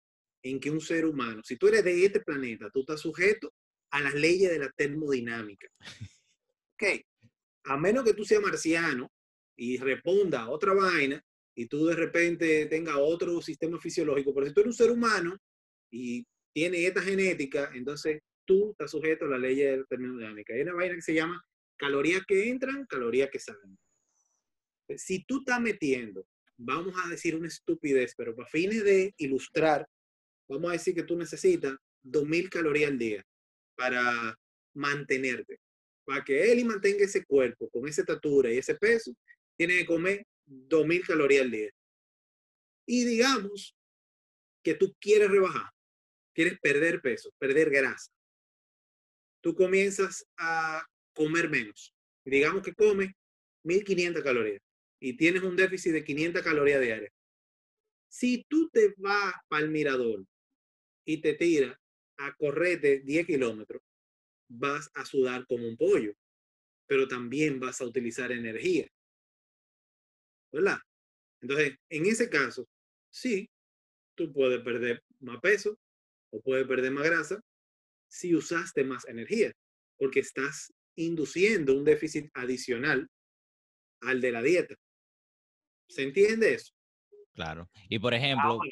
en 0.46 0.60
que 0.60 0.70
un 0.70 0.80
ser 0.80 1.06
humano, 1.08 1.42
si 1.44 1.58
tú 1.58 1.68
eres 1.68 1.84
de 1.84 2.06
este 2.06 2.20
planeta, 2.20 2.70
tú 2.70 2.82
estás 2.82 3.02
sujeto 3.02 3.52
a 3.90 4.00
las 4.00 4.14
leyes 4.14 4.52
de 4.52 4.60
la 4.60 4.70
termodinámica. 4.70 5.68
Ok, 6.74 7.02
a 7.64 7.78
menos 7.78 8.04
que 8.04 8.14
tú 8.14 8.24
seas 8.24 8.44
marciano 8.44 9.12
y 9.58 9.78
responda 9.78 10.44
a 10.44 10.50
otra 10.50 10.74
vaina 10.74 11.20
y 11.56 11.66
tú 11.66 11.88
de 11.88 11.96
repente 11.96 12.68
tengas 12.68 12.96
otro 13.00 13.42
sistema 13.42 13.80
fisiológico, 13.80 14.36
pero 14.36 14.46
si 14.46 14.54
tú 14.54 14.60
eres 14.60 14.74
un 14.74 14.78
ser 14.78 14.92
humano 14.92 15.36
y 15.90 16.24
tienes 16.54 16.82
esta 16.82 17.02
genética, 17.02 17.72
entonces 17.74 18.22
tú 18.46 18.70
estás 18.72 18.92
sujeto 18.92 19.26
a 19.26 19.30
la 19.30 19.40
ley 19.40 19.56
de 19.56 19.78
la 19.78 19.86
termodinámica. 19.86 20.54
Hay 20.54 20.62
una 20.62 20.74
vaina 20.74 20.94
que 20.94 21.02
se 21.02 21.16
llama 21.16 21.44
calorías 21.76 22.24
que 22.28 22.50
entran, 22.50 22.86
calorías 22.86 23.32
que 23.32 23.40
salen. 23.40 23.80
Si 24.96 25.26
tú 25.26 25.40
estás 25.40 25.60
metiendo, 25.60 26.28
vamos 26.56 26.94
a 27.04 27.10
decir 27.10 27.36
una 27.36 27.48
estupidez, 27.48 28.14
pero 28.16 28.36
para 28.36 28.48
fines 28.48 28.84
de 28.84 29.12
ilustrar, 29.18 29.88
vamos 30.48 30.70
a 30.70 30.74
decir 30.74 30.94
que 30.94 31.04
tú 31.04 31.18
necesitas 31.18 31.76
2.000 32.04 32.50
calorías 32.50 32.92
al 32.92 32.98
día 32.98 33.24
para 33.76 34.38
mantenerte. 34.74 35.60
Para 36.06 36.24
que 36.24 36.54
y 36.54 36.64
mantenga 36.64 37.04
ese 37.04 37.26
cuerpo 37.26 37.70
con 37.70 37.88
esa 37.88 38.02
estatura 38.02 38.52
y 38.52 38.58
ese 38.58 38.76
peso, 38.76 39.16
tiene 39.58 39.78
que 39.78 39.86
comer 39.86 40.26
2.000 40.46 41.06
calorías 41.06 41.44
al 41.44 41.52
día. 41.52 41.72
Y 42.88 43.06
digamos 43.06 43.76
que 44.64 44.76
tú 44.76 44.96
quieres 45.00 45.30
rebajar, 45.30 45.72
quieres 46.34 46.60
perder 46.60 47.02
peso, 47.02 47.32
perder 47.40 47.70
grasa. 47.72 48.12
Tú 49.42 49.56
comienzas 49.56 50.26
a 50.38 50.86
comer 51.14 51.50
menos. 51.50 51.94
Digamos 52.24 52.64
que 52.64 52.74
comes 52.74 53.12
1.500 53.64 54.24
calorías 54.24 54.62
y 55.00 55.18
tienes 55.18 55.44
un 55.44 55.56
déficit 55.56 55.94
de 55.94 56.04
500 56.04 56.42
calorías 56.42 56.82
diarias. 56.82 57.12
Si 58.10 58.44
tú 58.48 58.70
te 58.70 58.94
vas 58.98 59.34
al 59.50 59.70
mirador 59.70 60.26
y 61.06 61.22
te 61.22 61.36
tiras 61.36 61.78
a 62.18 62.34
correrte 62.34 63.00
10 63.00 63.28
kilómetros, 63.28 63.82
vas 64.50 64.90
a 64.94 65.06
sudar 65.06 65.46
como 65.48 65.68
un 65.68 65.78
pollo, 65.78 66.14
pero 66.88 67.08
también 67.08 67.60
vas 67.60 67.82
a 67.82 67.86
utilizar 67.86 68.32
energía. 68.32 68.88
¿Verdad? 70.52 70.80
Entonces, 71.42 71.78
en 71.90 72.06
ese 72.06 72.30
caso, 72.30 72.68
sí, 73.12 73.50
tú 74.16 74.32
puedes 74.32 74.62
perder 74.62 75.04
más 75.20 75.40
peso 75.42 75.78
o 76.32 76.42
puedes 76.42 76.66
perder 76.68 76.92
más 76.92 77.06
grasa 77.06 77.42
si 78.08 78.34
usaste 78.36 78.84
más 78.84 79.08
energía, 79.08 79.52
porque 79.98 80.22
estás 80.22 80.74
induciendo 80.96 81.76
un 81.76 81.84
déficit 81.84 82.30
adicional 82.34 83.10
al 84.02 84.22
de 84.22 84.32
la 84.32 84.42
dieta. 84.42 84.76
¿Se 85.90 86.04
entiende 86.04 86.54
eso? 86.54 86.74
Claro. 87.34 87.70
Y 87.90 88.00
por 88.00 88.14
ejemplo... 88.14 88.54
Ahora, 88.54 88.70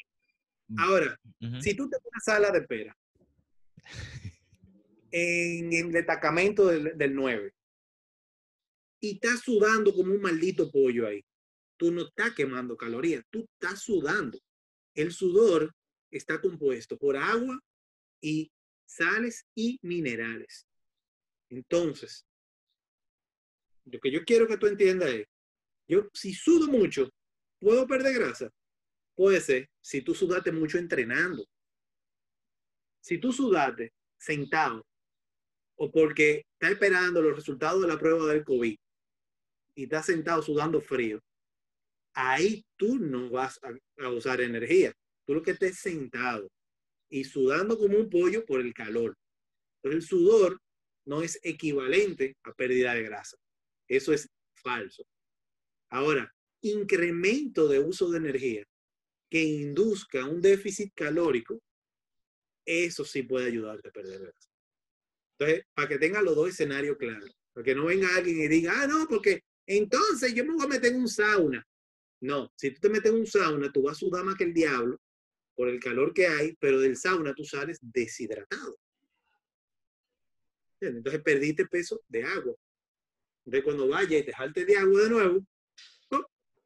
si 1.60 1.74
tú 1.74 1.88
te 1.88 1.98
pones 1.98 2.24
sala 2.24 2.50
de 2.50 2.62
pera 2.62 2.96
en 5.10 5.72
el 5.72 5.92
destacamento 5.92 6.66
del, 6.66 6.96
del 6.96 7.14
9 7.14 7.54
y 9.00 9.14
estás 9.14 9.40
sudando 9.40 9.92
como 9.94 10.12
un 10.14 10.20
maldito 10.20 10.70
pollo 10.70 11.06
ahí. 11.06 11.22
Tú 11.76 11.92
no 11.92 12.06
estás 12.06 12.34
quemando 12.34 12.76
calorías, 12.76 13.22
tú 13.30 13.46
estás 13.52 13.82
sudando. 13.82 14.38
El 14.94 15.12
sudor 15.12 15.74
está 16.10 16.40
compuesto 16.40 16.96
por 16.96 17.16
agua 17.16 17.60
y 18.20 18.50
sales 18.86 19.44
y 19.54 19.78
minerales. 19.82 20.66
Entonces, 21.50 22.24
lo 23.84 24.00
que 24.00 24.10
yo 24.10 24.24
quiero 24.24 24.46
que 24.46 24.56
tú 24.56 24.66
entiendas 24.66 25.10
es, 25.10 25.26
yo 25.86 26.08
si 26.14 26.32
sudo 26.32 26.68
mucho, 26.68 27.10
¿puedo 27.60 27.86
perder 27.86 28.14
grasa? 28.14 28.50
Puede 29.14 29.40
ser 29.40 29.68
si 29.80 30.02
tú 30.02 30.14
sudaste 30.14 30.50
mucho 30.50 30.78
entrenando. 30.78 31.46
Si 33.00 33.18
tú 33.18 33.32
sudaste 33.32 33.92
sentado 34.18 34.84
o 35.76 35.90
porque 35.90 36.46
estás 36.54 36.72
esperando 36.72 37.20
los 37.20 37.36
resultados 37.36 37.82
de 37.82 37.88
la 37.88 37.98
prueba 37.98 38.26
del 38.26 38.44
COVID 38.44 38.76
y 39.76 39.82
estás 39.84 40.06
sentado 40.06 40.42
sudando 40.42 40.80
frío, 40.80 41.20
ahí 42.14 42.64
tú 42.76 42.98
no 42.98 43.30
vas 43.30 43.60
a, 43.62 44.08
usar 44.08 44.40
energía. 44.40 44.92
Tú 45.26 45.34
lo 45.34 45.42
que 45.42 45.52
estés 45.52 45.78
sentado 45.78 46.48
y 47.10 47.24
sudando 47.24 47.78
como 47.78 47.98
un 47.98 48.08
pollo 48.08 48.44
por 48.44 48.60
el 48.60 48.72
calor. 48.72 49.14
Entonces 49.76 50.02
el 50.02 50.08
sudor 50.08 50.60
no 51.06 51.22
es 51.22 51.38
equivalente 51.42 52.36
a 52.44 52.52
pérdida 52.52 52.94
de 52.94 53.02
grasa. 53.02 53.36
Eso 53.88 54.12
es 54.12 54.28
falso. 54.54 55.04
Ahora, 55.90 56.32
incremento 56.62 57.68
de 57.68 57.78
uso 57.78 58.10
de 58.10 58.18
energía 58.18 58.64
que 59.34 59.42
induzca 59.42 60.24
un 60.24 60.40
déficit 60.40 60.92
calórico, 60.94 61.60
eso 62.64 63.04
sí 63.04 63.24
puede 63.24 63.48
ayudarte 63.48 63.88
a 63.88 63.90
perder 63.90 64.20
grasa. 64.20 64.48
Entonces, 65.36 65.66
para 65.74 65.88
que 65.88 65.98
tenga 65.98 66.22
los 66.22 66.36
dos 66.36 66.50
escenarios 66.50 66.96
claros, 66.96 67.36
para 67.52 67.64
que 67.64 67.74
no 67.74 67.86
venga 67.86 68.14
alguien 68.14 68.38
y 68.38 68.46
diga, 68.46 68.80
ah, 68.80 68.86
no, 68.86 69.08
porque 69.08 69.42
entonces 69.66 70.32
yo 70.34 70.44
me 70.44 70.52
voy 70.52 70.64
a 70.64 70.68
meter 70.68 70.92
en 70.92 71.00
un 71.00 71.08
sauna. 71.08 71.66
No, 72.20 72.52
si 72.54 72.70
tú 72.70 72.82
te 72.82 72.88
metes 72.88 73.10
en 73.10 73.18
un 73.18 73.26
sauna, 73.26 73.72
tú 73.72 73.82
vas 73.82 73.96
a 73.96 73.98
sudar 73.98 74.24
más 74.24 74.36
que 74.36 74.44
el 74.44 74.54
diablo 74.54 75.00
por 75.56 75.68
el 75.68 75.80
calor 75.80 76.14
que 76.14 76.28
hay, 76.28 76.54
pero 76.60 76.78
del 76.78 76.96
sauna 76.96 77.34
tú 77.34 77.44
sales 77.44 77.80
deshidratado. 77.82 78.78
Entonces 80.80 81.20
perdiste 81.24 81.66
peso 81.66 82.00
de 82.06 82.22
agua. 82.22 82.54
Entonces 83.44 83.64
cuando 83.64 83.88
vaya 83.88 84.16
y 84.16 84.24
te 84.24 84.32
jalte 84.32 84.64
de 84.64 84.76
agua 84.76 85.02
de 85.02 85.10
nuevo, 85.10 85.46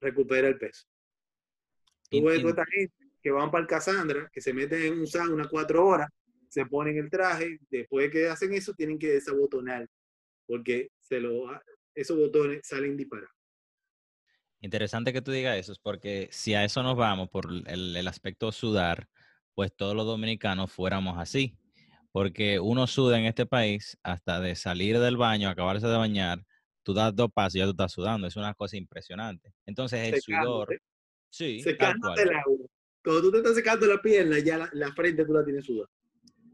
recupera 0.03 0.49
el 0.49 0.59
peso. 0.59 0.87
Tú 2.11 2.25
ves 2.25 2.41
toda 2.41 2.51
esta 2.51 2.67
gente 2.67 2.95
que 3.23 3.31
van 3.31 3.51
para 3.51 3.63
el 3.63 3.69
Casandra, 3.69 4.29
que 4.33 4.41
se 4.41 4.53
meten 4.53 4.83
en 4.83 5.01
un 5.01 5.07
sauna 5.07 5.49
cuatro 5.49 5.87
horas, 5.87 6.09
se 6.49 6.65
ponen 6.67 6.97
el 6.97 7.11
traje, 7.11 7.59
después 7.71 8.11
que 8.11 8.29
hacen 8.29 8.55
eso 8.55 8.73
tienen 8.73 8.99
que 8.99 9.09
desabotonar, 9.09 9.87
porque 10.47 10.91
se 11.01 11.21
lo, 11.21 11.51
esos 11.95 12.17
botones 12.17 12.61
salen 12.67 12.97
disparados. 12.97 13.31
Interesante 14.61 15.13
que 15.13 15.23
tú 15.23 15.31
digas 15.31 15.57
eso, 15.57 15.73
porque 15.83 16.29
si 16.33 16.55
a 16.55 16.65
eso 16.65 16.83
nos 16.83 16.97
vamos 16.97 17.29
por 17.29 17.47
el, 17.67 18.09
aspecto 18.09 18.51
sudar, 18.51 19.09
pues 19.55 19.73
todos 19.75 19.95
los 19.95 20.07
dominicanos 20.07 20.73
fuéramos 20.73 21.19
así. 21.19 21.57
Porque 22.11 22.59
uno 22.59 22.87
suda 22.87 23.19
en 23.19 23.27
este 23.27 23.47
país 23.47 23.99
hasta 24.03 24.41
de 24.41 24.57
salir 24.57 24.99
del 24.99 25.17
baño, 25.17 25.49
acabarse 25.49 25.87
de 25.87 25.97
bañar, 25.97 26.45
tú 26.83 26.95
das 26.95 27.15
dos 27.15 27.31
pasos 27.33 27.57
y 27.57 27.59
ya 27.59 27.67
tú 27.67 27.73
estás 27.73 27.93
sudando. 27.93 28.27
Es 28.27 28.37
una 28.37 28.55
cosa 28.55 28.77
impresionante. 28.77 29.53
Entonces 29.67 30.13
el 30.13 30.21
sudor. 30.21 30.81
Sí. 31.31 31.61
Secándote 31.63 32.23
el 32.23 32.31
agua. 32.31 32.67
Cuando 33.03 33.23
tú 33.23 33.33
te 33.33 33.39
estás 33.39 33.55
secando 33.55 33.87
la 33.87 34.01
pierna, 34.01 34.39
ya 34.39 34.59
la, 34.59 34.71
la 34.73 34.93
frente 34.93 35.25
tú 35.25 35.33
la 35.33 35.45
tienes 35.45 35.65
sudada. 35.65 35.89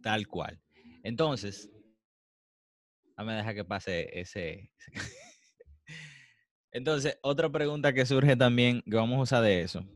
Tal 0.02 0.26
cual. 0.26 0.60
Entonces, 1.02 1.70
no 3.16 3.24
me 3.24 3.34
deja 3.34 3.54
que 3.54 3.64
pase 3.64 4.08
ese. 4.12 4.70
Entonces, 6.72 7.18
otra 7.22 7.50
pregunta 7.50 7.92
que 7.92 8.04
surge 8.04 8.36
también, 8.36 8.82
que 8.82 8.96
vamos 8.96 9.18
a 9.18 9.22
usar 9.22 9.42
de 9.44 9.62
eso, 9.62 9.86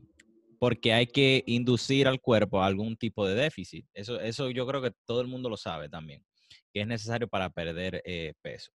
porque 0.59 0.93
hay 0.93 1.07
que 1.07 1.43
inducir 1.45 2.07
al 2.07 2.21
cuerpo 2.21 2.61
a 2.61 2.67
algún 2.67 2.95
tipo 2.95 3.27
de 3.27 3.35
déficit. 3.35 3.85
Eso, 3.93 4.19
eso 4.19 4.49
yo 4.49 4.65
creo 4.65 4.81
que 4.81 4.91
todo 5.05 5.21
el 5.21 5.27
mundo 5.27 5.49
lo 5.49 5.57
sabe 5.57 5.89
también, 5.89 6.23
que 6.71 6.81
es 6.81 6.87
necesario 6.87 7.27
para 7.27 7.49
perder 7.49 8.01
eh, 8.05 8.33
peso. 8.41 8.71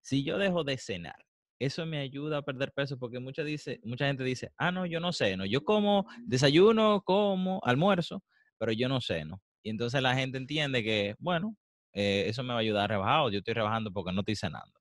Si 0.00 0.22
yo 0.22 0.38
dejo 0.38 0.62
de 0.62 0.78
cenar, 0.78 1.26
eso 1.60 1.84
me 1.84 1.98
ayuda 1.98 2.38
a 2.38 2.42
perder 2.42 2.72
peso 2.72 2.98
porque 2.98 3.20
mucha, 3.20 3.44
dice, 3.44 3.80
mucha 3.84 4.06
gente 4.06 4.24
dice, 4.24 4.50
ah, 4.56 4.72
no, 4.72 4.86
yo 4.86 4.98
no 4.98 5.12
ceno, 5.12 5.44
yo 5.44 5.62
como 5.62 6.06
desayuno, 6.24 7.02
como 7.04 7.60
almuerzo, 7.62 8.24
pero 8.58 8.72
yo 8.72 8.88
no 8.88 9.00
ceno. 9.00 9.42
Y 9.62 9.68
entonces 9.68 10.00
la 10.00 10.14
gente 10.14 10.38
entiende 10.38 10.82
que, 10.82 11.14
bueno, 11.18 11.56
eh, 11.92 12.24
eso 12.26 12.42
me 12.42 12.54
va 12.54 12.56
a 12.56 12.62
ayudar 12.62 12.84
a 12.84 12.94
rebajar 12.94 13.20
o 13.20 13.30
yo 13.30 13.38
estoy 13.38 13.52
rebajando 13.52 13.92
porque 13.92 14.10
no 14.10 14.20
estoy 14.20 14.36
cenando. 14.36 14.72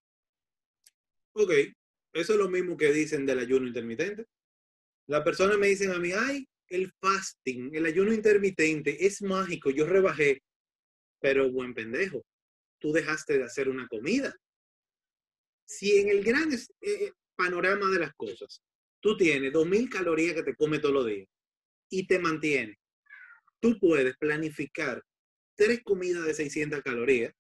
Ok, 1.34 1.52
eso 2.14 2.34
es 2.34 2.40
lo 2.40 2.50
mismo 2.50 2.78
que 2.78 2.94
dicen 2.94 3.26
del 3.26 3.40
ayuno 3.40 3.68
intermitente. 3.68 4.26
Las 5.08 5.22
personas 5.24 5.58
me 5.58 5.68
dicen 5.68 5.92
a 5.92 6.00
mí, 6.00 6.12
ay, 6.14 6.48
el 6.70 6.94
fasting, 7.02 7.76
el 7.76 7.86
ayuno 7.88 8.14
intermitente 8.14 9.06
es 9.06 9.22
mágico, 9.22 9.70
yo 9.70 9.86
rebajé, 9.86 10.42
pero 11.20 11.52
buen 11.52 11.74
pendejo, 11.74 12.24
tú 12.80 12.94
dejaste 12.94 13.38
de 13.38 13.44
hacer 13.44 13.68
una 13.68 13.86
comida. 13.88 14.34
Si 15.70 16.00
en 16.00 16.10
el 16.10 16.24
gran 16.24 16.52
eh, 16.52 16.58
eh, 16.82 17.12
panorama 17.36 17.90
de 17.92 18.00
las 18.00 18.14
cosas, 18.16 18.62
tú 19.00 19.16
tienes 19.18 19.54
2.000 19.54 19.90
calorías 19.90 20.36
que 20.36 20.44
te 20.44 20.56
come 20.56 20.80
todos 20.80 20.96
los 20.96 21.06
días 21.06 21.28
y 21.90 22.08
te 22.08 22.20
mantiene, 22.20 22.78
tú 23.60 23.78
puedes 23.80 24.18
planificar 24.18 25.04
tres 25.56 25.82
comidas 25.84 26.26
de 26.26 26.34
600 26.34 26.82
calorías 26.82 27.34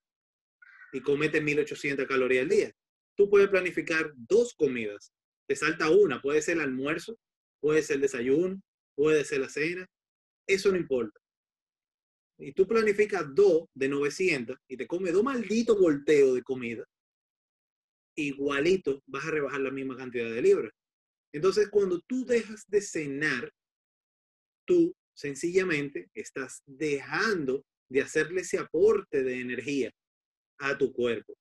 y 0.91 1.01
comete 1.01 1.41
1.800 1.41 2.07
calorías 2.07 2.43
al 2.43 2.49
día 2.49 2.75
tú 3.19 3.29
puedes 3.29 3.49
planificar 3.49 4.13
dos 4.15 4.53
comidas. 4.53 5.11
Te 5.45 5.53
salta 5.53 5.89
una, 5.89 6.21
puede 6.21 6.41
ser 6.41 6.55
el 6.55 6.63
almuerzo, 6.63 7.19
puede 7.59 7.83
ser 7.83 7.97
el 7.97 8.03
desayuno, 8.03 8.61
puede 8.95 9.25
ser 9.25 9.41
la 9.41 9.49
cena. 9.49 9.85
Eso 10.47 10.71
no 10.71 10.77
importa. 10.77 11.19
Y 12.37 12.53
tú 12.53 12.65
planificas 12.65 13.25
dos 13.35 13.65
de 13.73 13.89
900 13.89 14.57
y 14.69 14.77
te 14.77 14.87
comes 14.87 15.11
dos 15.11 15.21
malditos 15.21 15.77
volteos 15.77 16.33
de 16.35 16.43
comida, 16.43 16.85
igualito 18.21 19.01
vas 19.07 19.25
a 19.25 19.31
rebajar 19.31 19.61
la 19.61 19.71
misma 19.71 19.97
cantidad 19.97 20.29
de 20.29 20.41
libras. 20.41 20.71
Entonces, 21.33 21.69
cuando 21.69 21.99
tú 22.07 22.25
dejas 22.25 22.65
de 22.67 22.81
cenar, 22.81 23.51
tú 24.65 24.95
sencillamente 25.13 26.09
estás 26.13 26.61
dejando 26.65 27.65
de 27.89 28.01
hacerle 28.01 28.41
ese 28.41 28.57
aporte 28.57 29.23
de 29.23 29.39
energía 29.39 29.91
a 30.59 30.77
tu 30.77 30.91
cuerpo. 30.91 31.33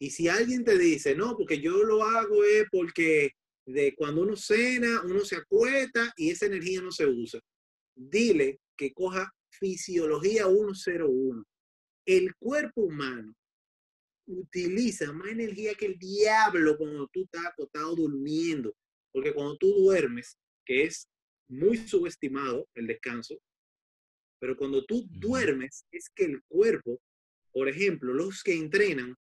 Y 0.00 0.10
si 0.10 0.28
alguien 0.28 0.64
te 0.64 0.76
dice, 0.78 1.14
no, 1.14 1.36
porque 1.36 1.60
yo 1.60 1.82
lo 1.84 2.02
hago 2.04 2.44
es 2.44 2.66
porque 2.70 3.30
de 3.66 3.94
cuando 3.94 4.22
uno 4.22 4.36
cena, 4.36 5.02
uno 5.04 5.24
se 5.24 5.36
acuesta 5.36 6.12
y 6.16 6.30
esa 6.30 6.46
energía 6.46 6.82
no 6.82 6.90
se 6.90 7.06
usa. 7.06 7.40
Dile 7.96 8.60
que 8.76 8.92
coja 8.92 9.32
fisiología 9.50 10.46
101. 10.46 11.44
El 12.06 12.34
cuerpo 12.36 12.82
humano 12.82 13.34
utiliza 14.26 15.12
más 15.12 15.28
energía 15.28 15.74
que 15.74 15.86
el 15.86 15.98
diablo 15.98 16.76
cuando 16.76 17.08
tú 17.08 17.24
estás 17.24 17.46
acostado 17.46 17.94
durmiendo. 17.94 18.74
Porque 19.12 19.32
cuando 19.32 19.56
tú 19.56 19.72
duermes, 19.72 20.38
que 20.64 20.84
es 20.84 21.08
muy 21.48 21.76
subestimado 21.76 22.68
el 22.74 22.86
descanso, 22.86 23.40
pero 24.40 24.56
cuando 24.56 24.84
tú 24.84 25.06
duermes 25.10 25.86
es 25.90 26.10
que 26.10 26.24
el 26.24 26.42
cuerpo, 26.48 27.00
por 27.52 27.68
ejemplo, 27.68 28.12
los 28.12 28.42
que 28.42 28.54
entrenan 28.54 29.14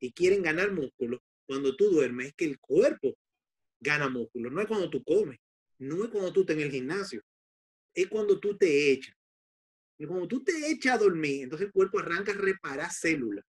y 0.00 0.12
quieren 0.12 0.42
ganar 0.42 0.72
músculo, 0.72 1.22
cuando 1.46 1.74
tú 1.76 1.90
duermes 1.90 2.28
es 2.28 2.34
que 2.34 2.44
el 2.44 2.58
cuerpo 2.58 3.16
gana 3.80 4.08
músculo. 4.08 4.50
No 4.50 4.60
es 4.60 4.66
cuando 4.66 4.90
tú 4.90 5.02
comes, 5.02 5.38
no 5.78 6.04
es 6.04 6.10
cuando 6.10 6.32
tú 6.32 6.40
estás 6.40 6.56
en 6.56 6.62
el 6.62 6.70
gimnasio, 6.70 7.22
es 7.94 8.08
cuando 8.08 8.38
tú 8.38 8.56
te 8.56 8.92
echas. 8.92 9.16
Y 9.98 10.06
cuando 10.06 10.28
tú 10.28 10.42
te 10.42 10.70
echas 10.70 10.94
a 10.94 10.98
dormir, 10.98 11.44
entonces 11.44 11.66
el 11.66 11.72
cuerpo 11.72 11.98
arranca 11.98 12.32
a 12.32 12.36
reparar 12.36 12.90
células 12.90 13.44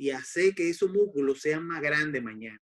y 0.00 0.08
hace 0.12 0.54
que 0.54 0.70
esos 0.70 0.90
músculos 0.90 1.42
sean 1.42 1.66
más 1.66 1.82
grandes 1.82 2.22
mañana. 2.22 2.58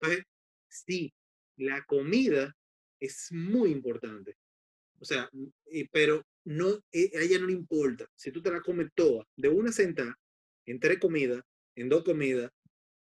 Entonces, 0.00 0.24
sí, 0.68 1.12
la 1.56 1.82
comida 1.82 2.56
es 3.00 3.32
muy 3.32 3.72
importante. 3.72 4.36
O 5.00 5.04
sea, 5.04 5.28
pero 5.90 6.24
no, 6.44 6.78
e, 6.92 7.10
a 7.18 7.22
ella 7.22 7.40
no 7.40 7.48
le 7.48 7.54
importa. 7.54 8.06
Si 8.14 8.30
tú 8.30 8.40
te 8.40 8.52
la 8.52 8.60
comes 8.60 8.88
toda 8.94 9.26
de 9.36 9.48
una 9.48 9.72
sentada, 9.72 10.16
en 10.64 10.78
tres 10.78 11.00
comidas, 11.00 11.42
en 11.74 11.88
dos 11.88 12.04
comidas 12.04 12.52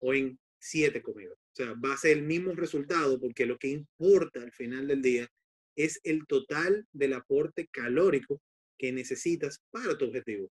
o 0.00 0.12
en 0.12 0.38
siete 0.58 1.00
comidas. 1.00 1.38
O 1.38 1.56
sea, 1.56 1.72
va 1.72 1.94
a 1.94 1.96
ser 1.96 2.18
el 2.18 2.24
mismo 2.24 2.52
resultado 2.52 3.18
porque 3.18 3.46
lo 3.46 3.56
que 3.56 3.68
importa 3.68 4.42
al 4.42 4.52
final 4.52 4.86
del 4.86 5.00
día 5.00 5.26
es 5.74 6.00
el 6.04 6.26
total 6.26 6.86
del 6.92 7.14
aporte 7.14 7.66
calórico 7.68 8.42
que 8.76 8.92
necesitas 8.92 9.62
para 9.70 9.96
tu 9.96 10.04
objetivo. 10.04 10.50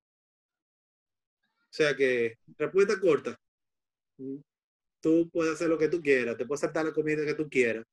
O 1.70 1.72
sea 1.72 1.94
que, 1.94 2.38
respuesta 2.56 2.98
corta, 2.98 3.38
tú 5.00 5.28
puedes 5.30 5.54
hacer 5.54 5.68
lo 5.68 5.78
que 5.78 5.88
tú 5.88 6.00
quieras, 6.00 6.36
te 6.36 6.46
puedes 6.46 6.60
saltar 6.60 6.86
la 6.86 6.92
comida 6.92 7.24
que 7.24 7.34
tú 7.34 7.48
quieras. 7.48 7.84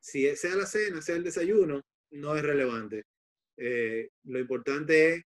Si 0.00 0.34
sea 0.36 0.56
la 0.56 0.66
cena, 0.66 1.00
sea 1.00 1.16
el 1.16 1.24
desayuno, 1.24 1.82
no 2.10 2.36
es 2.36 2.42
relevante. 2.42 3.04
Eh, 3.56 4.10
lo 4.24 4.38
importante 4.38 5.14
es 5.14 5.22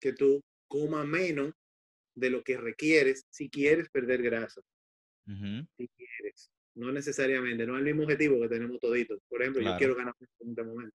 que 0.00 0.12
tú 0.12 0.40
comas 0.68 1.06
menos 1.06 1.52
de 2.14 2.30
lo 2.30 2.42
que 2.42 2.56
requieres 2.56 3.24
si 3.30 3.48
quieres 3.48 3.88
perder 3.90 4.22
grasa. 4.22 4.60
Si 5.26 5.88
quieres. 5.96 6.50
No 6.74 6.90
necesariamente, 6.90 7.66
no 7.66 7.74
es 7.74 7.80
el 7.80 7.84
mismo 7.84 8.02
objetivo 8.04 8.40
que 8.40 8.48
tenemos 8.48 8.78
toditos. 8.80 9.18
Por 9.28 9.42
ejemplo, 9.42 9.60
Claro. 9.62 9.74
yo 9.74 9.78
quiero 9.78 9.94
ganar 9.94 10.14
en 10.20 10.48
este 10.50 10.62
momento. 10.62 10.96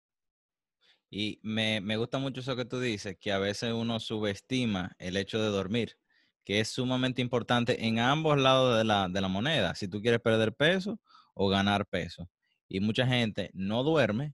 Y 1.10 1.40
me, 1.44 1.82
me 1.82 1.98
gusta 1.98 2.18
mucho 2.18 2.42
eso 2.42 2.56
que 2.56 2.66
tú 2.66 2.80
dices, 2.80 3.18
que 3.20 3.32
a 3.32 3.40
veces 3.40 3.72
uno 3.74 4.00
subestima 4.00 4.96
el 5.00 5.18
hecho 5.18 5.40
de 5.40 5.48
dormir, 5.50 5.98
que 6.46 6.60
es 6.60 6.70
sumamente 6.70 7.22
importante 7.22 7.86
en 7.86 8.00
ambos 8.00 8.40
lados 8.40 8.78
de 8.78 8.84
la, 8.86 9.10
de 9.10 9.20
la 9.22 9.28
moneda, 9.28 9.76
si 9.76 9.88
tú 9.88 10.02
quieres 10.02 10.22
perder 10.22 10.54
peso 10.54 11.00
o 11.34 11.50
ganar 11.50 11.88
peso. 11.88 12.30
Y 12.70 12.80
mucha 12.80 13.08
gente 13.08 13.50
no 13.54 13.84
duerme 13.84 14.34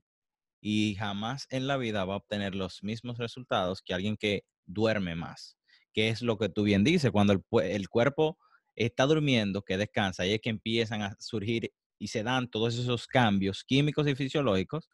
y 0.60 0.94
jamás 0.96 1.46
en 1.50 1.66
la 1.66 1.76
vida 1.76 2.04
va 2.04 2.14
a 2.14 2.18
obtener 2.18 2.54
los 2.54 2.82
mismos 2.82 3.18
resultados 3.18 3.82
que 3.82 3.94
alguien 3.94 4.16
que 4.16 4.44
duerme 4.66 5.16
más, 5.16 5.56
que 5.92 6.10
es 6.10 6.22
lo 6.22 6.38
que 6.38 6.48
tú 6.48 6.62
bien 6.64 6.84
dices, 6.84 7.10
cuando 7.10 7.32
el, 7.32 7.42
el 7.62 7.88
cuerpo 7.88 8.38
está 8.76 9.06
durmiendo, 9.06 9.62
que 9.62 9.76
descansa, 9.76 10.26
y 10.26 10.34
es 10.34 10.40
que 10.40 10.50
empiezan 10.50 11.02
a 11.02 11.16
surgir 11.18 11.72
y 11.98 12.08
se 12.08 12.22
dan 12.22 12.50
todos 12.50 12.76
esos 12.78 13.06
cambios 13.06 13.64
químicos 13.64 14.06
y 14.06 14.14
fisiológicos 14.14 14.88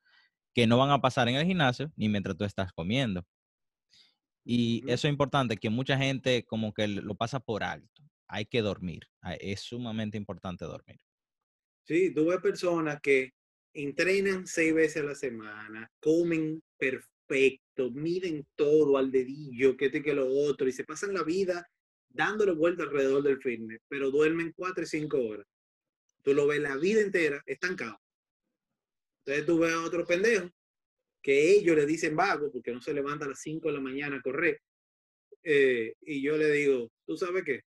que 0.54 0.66
no 0.66 0.78
van 0.78 0.90
a 0.90 1.00
pasar 1.00 1.28
en 1.28 1.36
el 1.36 1.46
gimnasio 1.46 1.92
ni 1.96 2.08
mientras 2.08 2.36
tú 2.36 2.44
estás 2.44 2.72
comiendo. 2.72 3.24
Y 4.50 4.80
Ujú. 4.82 4.92
eso 4.94 5.06
es 5.06 5.12
importante, 5.12 5.58
que 5.58 5.68
mucha 5.68 5.98
gente 5.98 6.42
como 6.46 6.72
que 6.72 6.88
lo 6.88 7.14
pasa 7.14 7.38
por 7.38 7.62
alto. 7.62 8.02
Hay 8.28 8.46
que 8.46 8.62
dormir. 8.62 9.02
Es 9.40 9.60
sumamente 9.60 10.16
importante 10.16 10.64
dormir. 10.64 10.98
Sí, 11.84 12.14
tú 12.14 12.24
ves 12.28 12.40
personas 12.40 12.98
que 13.02 13.34
entrenan 13.74 14.46
seis 14.46 14.72
veces 14.72 15.02
a 15.02 15.06
la 15.06 15.14
semana, 15.14 15.90
comen 16.00 16.62
perfecto, 16.78 17.90
miden 17.90 18.46
todo 18.56 18.96
al 18.96 19.10
dedillo, 19.10 19.76
que 19.76 19.86
este 19.86 20.02
que 20.02 20.14
lo 20.14 20.26
otro, 20.26 20.66
y 20.66 20.72
se 20.72 20.84
pasan 20.84 21.12
la 21.12 21.24
vida 21.24 21.68
dándole 22.08 22.52
vuelta 22.52 22.84
alrededor 22.84 23.22
del 23.22 23.42
fitness, 23.42 23.82
pero 23.86 24.10
duermen 24.10 24.54
cuatro 24.56 24.82
y 24.82 24.86
cinco 24.86 25.18
horas. 25.18 25.46
Tú 26.22 26.32
lo 26.32 26.46
ves 26.46 26.60
la 26.60 26.76
vida 26.76 27.02
entera 27.02 27.42
estancado. 27.44 28.00
Entonces 29.26 29.44
tú 29.44 29.58
ves 29.58 29.74
a 29.74 29.84
otro 29.84 30.06
pendejo 30.06 30.50
que 31.28 31.50
ellos 31.50 31.76
le 31.76 31.84
dicen 31.84 32.16
vago 32.16 32.50
porque 32.50 32.72
no 32.72 32.80
se 32.80 32.94
levanta 32.94 33.26
a 33.26 33.28
las 33.28 33.42
5 33.42 33.68
de 33.68 33.74
la 33.74 33.82
mañana 33.82 34.16
a 34.16 34.22
correr. 34.22 34.62
Eh, 35.42 35.92
y 36.00 36.22
yo 36.22 36.38
le 36.38 36.50
digo, 36.50 36.90
¿tú 37.06 37.18
sabes 37.18 37.44
qué? 37.44 37.64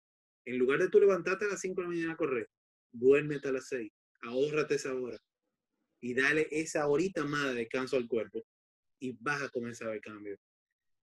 En 0.45 0.59
lugar 0.59 0.79
de 0.79 0.91
tú 0.91 1.01
levantarte 1.01 1.47
a 1.47 1.49
las 1.49 1.63
5 1.63 1.81
de 1.81 1.83
la 1.83 1.89
mañana 1.89 2.13
a 2.13 2.17
correr, 2.17 2.51
duérmete 2.93 3.49
a 3.49 3.53
las 3.53 3.69
6, 3.69 3.91
ahórrate 4.25 4.75
esa 4.75 4.95
hora 4.95 5.17
y 6.03 6.13
dale 6.13 6.49
esa 6.51 6.87
horita 6.87 7.25
más 7.25 7.47
de 7.47 7.55
descanso 7.55 7.97
al 7.97 8.07
cuerpo 8.07 8.45
y 9.01 9.17
vas 9.21 9.41
a 9.41 9.49
comenzar 9.49 9.89
ver 9.89 10.03
cambio. 10.03 10.37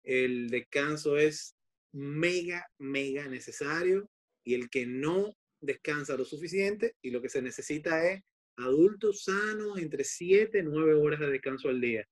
El 0.04 0.48
descanso 0.52 1.18
es 1.18 1.56
mega, 1.94 2.64
mega 2.78 3.28
necesario 3.28 4.08
y 4.44 4.54
el 4.54 4.70
que 4.70 4.86
no 4.86 5.36
descansa 5.62 6.16
lo 6.16 6.26
suficiente 6.26 6.94
y 7.02 7.10
lo 7.10 7.24
que 7.24 7.30
se 7.30 7.42
necesita 7.42 8.08
es 8.08 8.22
adultos 8.58 9.24
sanos 9.24 9.80
entre 9.80 10.04
7 10.04 10.60
y 10.60 10.62
9 10.62 10.94
horas 10.94 11.20
de 11.22 11.32
descanso 11.32 11.70
al 11.70 11.82
día. 11.82 12.08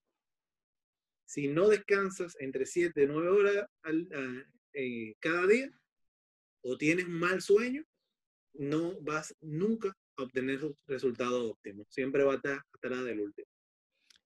Si 1.26 1.48
no 1.48 1.70
descansas 1.70 2.36
entre 2.40 2.66
7 2.66 3.04
y 3.04 3.08
9 3.08 3.30
horas 3.30 3.66
eh, 4.74 5.16
cada 5.20 5.48
día 5.48 5.70
o 6.62 6.78
tienes 6.78 7.06
un 7.06 7.20
mal 7.20 7.42
sueño, 7.42 7.84
no 8.54 9.00
vas 9.02 9.36
nunca 9.42 9.96
a 10.18 10.24
obtener 10.24 10.60
resultados 10.88 11.52
óptimos. 11.52 11.88
Siempre 11.90 12.24
va 12.24 12.34
a 12.34 12.36
estar 12.36 12.62
atrás 12.74 13.04
del 13.06 13.20
último. 13.22 13.48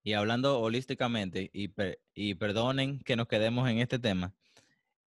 Y 0.03 0.13
hablando 0.13 0.59
holísticamente, 0.59 1.49
y, 1.53 1.67
per- 1.69 1.99
y 2.13 2.35
perdonen 2.35 2.99
que 2.99 3.15
nos 3.15 3.27
quedemos 3.27 3.69
en 3.69 3.79
este 3.79 3.99
tema, 3.99 4.33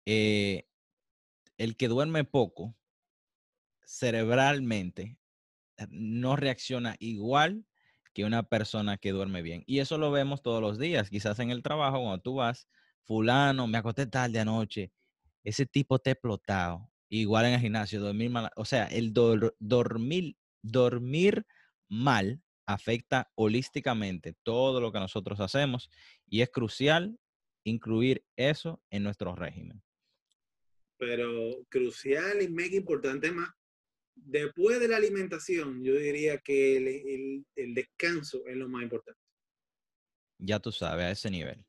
eh, 0.07 0.67
el 1.59 1.77
que 1.77 1.89
duerme 1.89 2.25
poco 2.25 2.75
cerebralmente 3.85 5.19
eh, 5.77 5.87
no 5.91 6.37
reacciona 6.37 6.97
igual 6.99 7.65
que 8.17 8.25
una 8.25 8.45
persona 8.45 8.97
que 8.97 9.13
duerme 9.13 9.43
bien. 9.43 9.63
Y 9.67 9.81
eso 9.81 9.99
lo 9.99 10.11
vemos 10.11 10.41
todos 10.41 10.63
los 10.63 10.79
días, 10.79 11.11
quizás 11.11 11.39
en 11.41 11.51
el 11.51 11.63
trabajo, 11.63 12.01
cuando 12.01 12.23
tú 12.23 12.37
vas, 12.37 12.67
fulano, 13.03 13.67
me 13.67 13.77
acosté 13.77 14.07
tarde 14.07 14.41
anoche, 14.41 14.91
ese 15.45 15.67
tipo 15.67 15.99
te 15.99 16.09
ha 16.09 16.13
explotado. 16.15 16.91
Igual 17.11 17.45
en 17.45 17.53
el 17.53 17.61
gimnasio, 17.61 18.01
dormir 18.01 18.31
mal, 18.31 18.51
o 18.57 18.65
sea, 18.65 18.87
el 18.87 19.13
dor- 19.13 19.55
dormir, 19.59 20.39
dormir 20.63 21.47
mal 21.91 22.41
afecta 22.65 23.31
holísticamente 23.35 24.35
todo 24.43 24.81
lo 24.81 24.91
que 24.93 24.99
nosotros 24.99 25.39
hacemos 25.39 25.91
y 26.27 26.41
es 26.41 26.49
crucial 26.49 27.19
incluir 27.65 28.25
eso 28.35 28.83
en 28.89 29.03
nuestro 29.03 29.35
régimen. 29.37 29.83
Pero 30.97 31.29
crucial 31.69 32.41
y 32.41 32.49
mega 32.49 32.77
importante 32.77 33.31
más. 33.31 33.51
Después 34.17 34.81
de 34.81 34.89
la 34.89 34.97
alimentación, 34.97 35.85
yo 35.85 35.95
diría 35.95 36.39
que 36.39 36.79
el, 36.79 36.89
el- 36.89 37.47
el 37.55 37.75
descanso 37.75 38.45
es 38.47 38.57
lo 38.57 38.69
más 38.69 38.83
importante. 38.83 39.21
Ya 40.39 40.59
tú 40.59 40.73
sabes, 40.73 41.05
a 41.07 41.11
ese 41.11 41.31
nivel. 41.31 41.65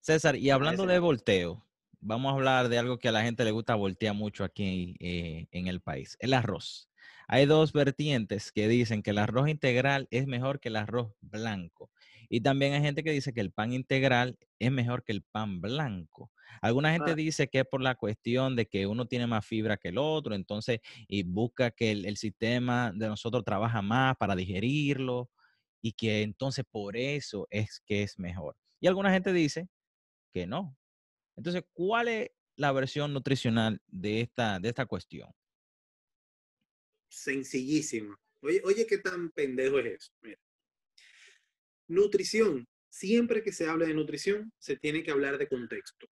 César, 0.00 0.36
y 0.36 0.50
hablando 0.50 0.86
de 0.86 0.98
volteo, 0.98 1.64
vamos 2.00 2.30
a 2.30 2.34
hablar 2.34 2.68
de 2.68 2.78
algo 2.78 2.98
que 2.98 3.08
a 3.08 3.12
la 3.12 3.22
gente 3.22 3.44
le 3.44 3.52
gusta 3.52 3.74
voltear 3.74 4.14
mucho 4.14 4.44
aquí 4.44 4.96
eh, 5.00 5.46
en 5.50 5.66
el 5.66 5.80
país, 5.80 6.16
el 6.20 6.34
arroz. 6.34 6.90
Hay 7.26 7.46
dos 7.46 7.72
vertientes 7.72 8.52
que 8.52 8.68
dicen 8.68 9.02
que 9.02 9.10
el 9.10 9.18
arroz 9.18 9.48
integral 9.48 10.06
es 10.10 10.26
mejor 10.26 10.60
que 10.60 10.68
el 10.68 10.76
arroz 10.76 11.12
blanco. 11.22 11.90
Y 12.34 12.40
también 12.40 12.72
hay 12.72 12.80
gente 12.80 13.04
que 13.04 13.12
dice 13.12 13.32
que 13.32 13.40
el 13.40 13.52
pan 13.52 13.72
integral 13.72 14.36
es 14.58 14.72
mejor 14.72 15.04
que 15.04 15.12
el 15.12 15.22
pan 15.22 15.60
blanco. 15.60 16.32
Alguna 16.62 16.90
gente 16.90 17.12
Ah. 17.12 17.14
dice 17.14 17.46
que 17.46 17.60
es 17.60 17.64
por 17.64 17.80
la 17.80 17.94
cuestión 17.94 18.56
de 18.56 18.66
que 18.66 18.88
uno 18.88 19.06
tiene 19.06 19.28
más 19.28 19.46
fibra 19.46 19.76
que 19.76 19.90
el 19.90 19.98
otro, 19.98 20.34
entonces, 20.34 20.80
y 21.06 21.22
busca 21.22 21.70
que 21.70 21.92
el, 21.92 22.04
el 22.06 22.16
sistema 22.16 22.90
de 22.92 23.06
nosotros 23.06 23.44
trabaja 23.44 23.82
más 23.82 24.16
para 24.16 24.34
digerirlo 24.34 25.30
y 25.80 25.92
que 25.92 26.22
entonces 26.22 26.64
por 26.68 26.96
eso 26.96 27.46
es 27.50 27.80
que 27.86 28.02
es 28.02 28.18
mejor. 28.18 28.56
Y 28.80 28.88
alguna 28.88 29.12
gente 29.12 29.32
dice 29.32 29.68
que 30.32 30.48
no. 30.48 30.76
Entonces, 31.36 31.62
¿cuál 31.72 32.08
es 32.08 32.30
la 32.56 32.72
versión 32.72 33.12
nutricional 33.12 33.80
de 33.86 34.22
esta, 34.22 34.58
de 34.58 34.70
esta 34.70 34.86
cuestión? 34.86 35.30
Sencillísimo. 37.10 38.16
Oye, 38.42 38.60
oye, 38.64 38.86
qué 38.88 38.98
tan 38.98 39.30
pendejo 39.30 39.78
es 39.78 39.86
eso. 39.86 40.12
Mira. 40.20 40.38
Nutrición. 41.88 42.66
Siempre 42.90 43.42
que 43.42 43.52
se 43.52 43.66
habla 43.66 43.86
de 43.86 43.94
nutrición, 43.94 44.52
se 44.58 44.76
tiene 44.76 45.02
que 45.02 45.10
hablar 45.10 45.36
de 45.38 45.48
contexto. 45.48 46.06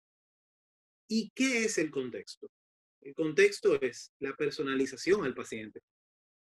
¿Y 1.10 1.32
qué 1.36 1.66
es 1.66 1.78
el 1.78 1.92
contexto? 1.92 2.50
El 3.02 3.14
contexto 3.14 3.80
es 3.82 4.14
la 4.20 4.34
personalización 4.36 5.26
al 5.26 5.34
paciente. 5.34 5.82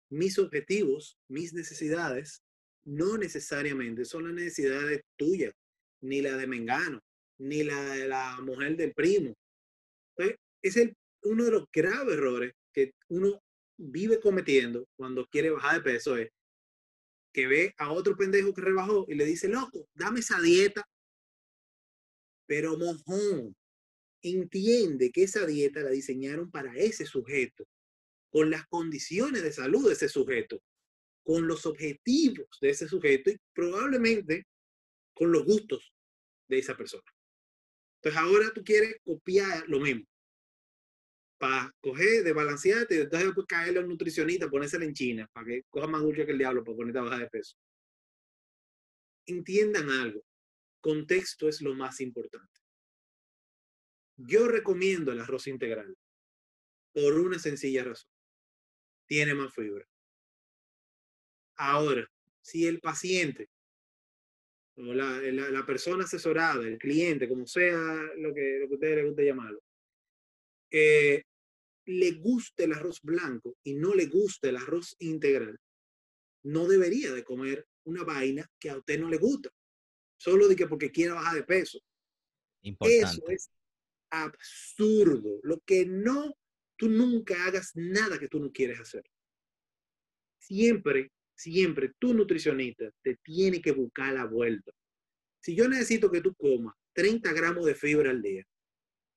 Mis 0.09 0.37
objetivos, 0.39 1.17
mis 1.27 1.53
necesidades, 1.53 2.41
no 2.85 3.17
necesariamente 3.17 4.05
son 4.05 4.25
las 4.25 4.33
necesidades 4.33 5.01
tuyas, 5.17 5.53
ni 6.01 6.21
la 6.21 6.37
de 6.37 6.47
Mengano, 6.47 7.01
ni 7.39 7.63
la 7.63 7.81
de 7.81 8.07
la 8.07 8.39
mujer 8.41 8.75
del 8.75 8.93
primo. 8.93 9.33
Entonces, 10.15 10.39
es 10.61 10.77
el, 10.77 10.95
uno 11.23 11.45
de 11.45 11.51
los 11.51 11.65
graves 11.71 12.13
errores 12.13 12.53
que 12.73 12.93
uno 13.09 13.41
vive 13.77 14.19
cometiendo 14.19 14.87
cuando 14.95 15.25
quiere 15.27 15.49
bajar 15.49 15.77
de 15.77 15.91
peso 15.91 16.17
es 16.17 16.29
que 17.33 17.47
ve 17.47 17.73
a 17.77 17.91
otro 17.91 18.15
pendejo 18.15 18.53
que 18.53 18.61
rebajó 18.61 19.05
y 19.09 19.15
le 19.15 19.25
dice, 19.25 19.49
loco, 19.49 19.89
dame 19.93 20.19
esa 20.19 20.39
dieta. 20.39 20.87
Pero 22.45 22.77
mojón, 22.77 23.55
entiende 24.21 25.11
que 25.11 25.23
esa 25.23 25.45
dieta 25.45 25.81
la 25.81 25.89
diseñaron 25.89 26.51
para 26.51 26.75
ese 26.75 27.05
sujeto, 27.05 27.65
con 28.29 28.49
las 28.49 28.65
condiciones 28.67 29.41
de 29.41 29.51
salud 29.51 29.87
de 29.87 29.93
ese 29.93 30.07
sujeto, 30.07 30.61
con 31.23 31.47
los 31.47 31.65
objetivos 31.65 32.47
de 32.61 32.69
ese 32.69 32.87
sujeto 32.87 33.31
y 33.31 33.37
probablemente 33.53 34.45
con 35.13 35.31
los 35.31 35.43
gustos 35.45 35.93
de 36.47 36.59
esa 36.59 36.75
persona. 36.75 37.03
Entonces 37.97 38.21
ahora 38.21 38.51
tú 38.53 38.63
quieres 38.63 38.95
copiar 39.03 39.67
lo 39.67 39.79
mismo. 39.79 40.05
Para 41.43 41.69
coger, 41.81 42.23
desbalancearte 42.23 43.01
entonces 43.01 43.25
después 43.27 43.45
caerle 43.47 43.79
a 43.79 43.81
un 43.81 43.89
nutricionista, 43.89 44.49
ponérsela 44.49 44.85
en 44.85 44.93
China, 44.93 45.29
para 45.33 45.45
que 45.45 45.63
coja 45.69 45.87
más 45.87 46.01
dulce 46.01 46.25
que 46.25 46.31
el 46.31 46.37
diablo 46.37 46.63
para 46.63 46.77
ponerte 46.77 46.99
a 46.99 47.01
bajar 47.01 47.19
de 47.19 47.29
peso. 47.29 47.57
Entiendan 49.27 49.89
algo. 49.89 50.23
Contexto 50.79 51.49
es 51.49 51.61
lo 51.61 51.75
más 51.75 51.99
importante. 51.99 52.61
Yo 54.15 54.47
recomiendo 54.47 55.11
el 55.11 55.19
arroz 55.19 55.47
integral 55.47 55.93
por 56.93 57.19
una 57.19 57.37
sencilla 57.37 57.83
razón. 57.83 58.09
Tiene 59.05 59.33
más 59.33 59.53
fibra. 59.53 59.85
Ahora, 61.57 62.09
si 62.41 62.67
el 62.67 62.79
paciente 62.79 63.49
o 64.77 64.93
la, 64.93 65.19
la- 65.19 65.49
la 65.49 65.65
persona 65.65 66.05
asesorada, 66.05 66.65
el 66.65 66.77
cliente, 66.77 67.27
como 67.27 67.45
sea 67.45 67.75
lo 68.15 68.33
que, 68.33 68.59
lo 68.61 68.69
que 68.69 68.73
ustedes 68.75 68.95
les 68.95 69.05
guste 69.07 69.25
llamarlo, 69.25 69.61
eh, 70.71 71.21
le 71.85 72.11
guste 72.11 72.65
el 72.65 72.73
arroz 72.73 73.01
blanco 73.01 73.57
y 73.63 73.75
no 73.75 73.93
le 73.93 74.05
gusta 74.05 74.49
el 74.49 74.57
arroz 74.57 74.95
integral, 74.99 75.59
no 76.43 76.67
debería 76.67 77.11
de 77.11 77.23
comer 77.23 77.65
una 77.85 78.03
vaina 78.03 78.49
que 78.59 78.69
a 78.69 78.77
usted 78.77 78.99
no 78.99 79.09
le 79.09 79.17
gusta, 79.17 79.49
solo 80.17 80.47
de 80.47 80.55
que 80.55 80.67
porque 80.67 80.91
quiera 80.91 81.15
bajar 81.15 81.35
de 81.35 81.43
peso. 81.43 81.77
Eso 81.77 82.69
Importante. 82.69 83.33
es 83.33 83.49
absurdo. 84.09 85.39
Lo 85.43 85.59
que 85.61 85.85
no, 85.85 86.35
tú 86.77 86.89
nunca 86.89 87.45
hagas 87.45 87.71
nada 87.75 88.17
que 88.17 88.29
tú 88.29 88.39
no 88.39 88.51
quieres 88.51 88.79
hacer. 88.79 89.03
Siempre, 90.39 91.11
siempre 91.35 91.93
tu 91.99 92.13
nutricionista 92.13 92.89
te 93.01 93.17
tiene 93.17 93.61
que 93.61 93.71
buscar 93.71 94.13
la 94.13 94.25
vuelta. 94.25 94.71
Si 95.41 95.55
yo 95.55 95.67
necesito 95.67 96.09
que 96.09 96.21
tú 96.21 96.33
comas 96.35 96.75
30 96.93 97.33
gramos 97.33 97.65
de 97.65 97.75
fibra 97.75 98.11
al 98.11 98.21
día 98.21 98.45